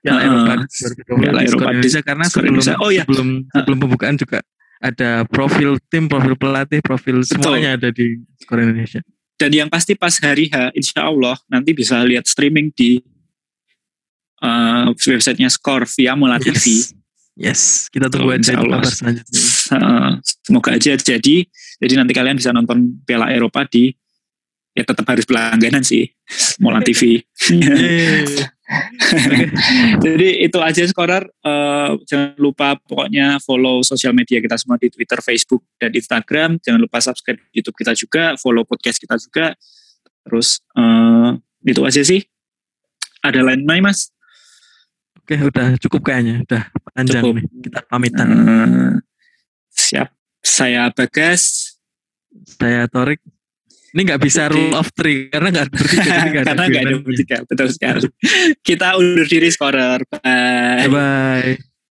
Piala 0.00 0.20
Heeh. 0.24 0.32
Eropa 0.32 0.54
2020 0.64 1.20
Piala 1.20 1.40
Eropa 1.44 1.68
Indonesia 1.72 2.00
karena 2.00 2.24
sebelum 2.28 2.52
Indonesia. 2.56 2.76
Oh, 2.80 2.90
iya. 2.90 3.04
sebelum 3.04 3.28
sebelum 3.52 3.78
pembukaan 3.80 4.16
juga 4.16 4.38
ada 4.84 5.24
profil 5.24 5.80
tim, 5.88 6.04
profil 6.12 6.36
pelatih, 6.36 6.80
profil 6.84 7.24
semuanya 7.24 7.80
ada 7.80 7.88
di 7.88 8.20
Skor 8.44 8.60
Indonesia. 8.60 9.00
Dan 9.34 9.50
yang 9.50 9.68
pasti 9.72 9.96
pas 9.96 10.14
hari 10.20 10.46
H, 10.52 10.76
insya 10.76 11.08
Allah 11.08 11.40
nanti 11.48 11.74
bisa 11.74 11.98
lihat 12.04 12.28
streaming 12.28 12.70
di 12.70 13.00
eh, 14.44 14.86
websitenya 14.92 15.48
Skor 15.48 15.88
via 15.88 16.12
Mola 16.14 16.36
TV. 16.36 16.84
Yes. 17.34 17.90
Kita 17.90 18.06
tunggu 18.06 18.30
aja 18.34 18.54
kabar 18.54 18.86
selanjutnya. 18.86 19.40
Uh, 19.74 20.10
semoga 20.22 20.70
aja 20.78 20.94
jadi 20.94 21.36
jadi 21.82 21.92
nanti 21.98 22.14
kalian 22.14 22.38
bisa 22.38 22.54
nonton 22.54 23.02
Piala 23.02 23.34
Eropa 23.34 23.66
di 23.66 23.90
ya 24.74 24.86
tetap 24.86 25.06
harus 25.06 25.26
berlangganan 25.26 25.82
sih 25.82 26.06
Mola 26.62 26.82
TV 26.82 27.22
jadi 30.04 30.28
itu 30.48 30.58
aja 30.62 30.82
skorer. 30.88 31.28
Uh, 31.44 32.00
jangan 32.08 32.32
lupa 32.40 32.78
pokoknya 32.88 33.36
follow 33.44 33.84
sosial 33.84 34.16
media 34.16 34.40
kita 34.40 34.56
semua 34.56 34.80
di 34.80 34.88
Twitter 34.88 35.20
Facebook 35.20 35.60
dan 35.76 35.92
Instagram. 35.92 36.56
Jangan 36.64 36.80
lupa 36.80 36.98
subscribe 37.04 37.40
YouTube 37.52 37.76
kita 37.76 37.92
juga 37.92 38.34
follow 38.40 38.64
podcast 38.64 38.96
kita 38.96 39.20
juga. 39.20 39.52
Terus 40.24 40.64
uh, 40.76 41.36
itu 41.60 41.82
aja 41.84 42.00
sih. 42.00 42.24
Ada 43.20 43.40
lain 43.44 43.64
lain 43.68 43.84
mas 43.84 44.13
Oke, 45.24 45.40
udah 45.40 45.80
cukup 45.80 46.12
kayaknya. 46.12 46.44
Udah 46.44 46.68
panjang 46.92 47.24
Cukup. 47.24 47.34
nih. 47.40 47.44
Kita 47.64 47.80
pamitan. 47.88 48.28
Eh, 48.28 48.92
siap. 49.72 50.12
Saya 50.44 50.92
Bagas. 50.92 51.72
Saya 52.60 52.84
Torik. 52.92 53.24
Ini 53.96 54.00
nggak 54.04 54.20
bisa 54.20 54.52
rule 54.52 54.76
of 54.76 54.92
three 54.92 55.32
karena 55.32 55.48
nggak 55.48 55.70
bertiga. 55.72 56.02
jadi 56.04 56.28
nggak 56.28 56.44
Karena 56.52 56.64
nggak 56.68 56.84
ada 56.84 56.96
bertiga. 57.00 57.36
Betul 57.48 57.68
sekali. 57.72 58.04
Kita 58.60 59.00
undur 59.00 59.24
diri 59.24 59.48
scorer. 59.48 60.04
Bye. 60.12 60.84
Bye 60.84 60.92
bye. 60.92 61.73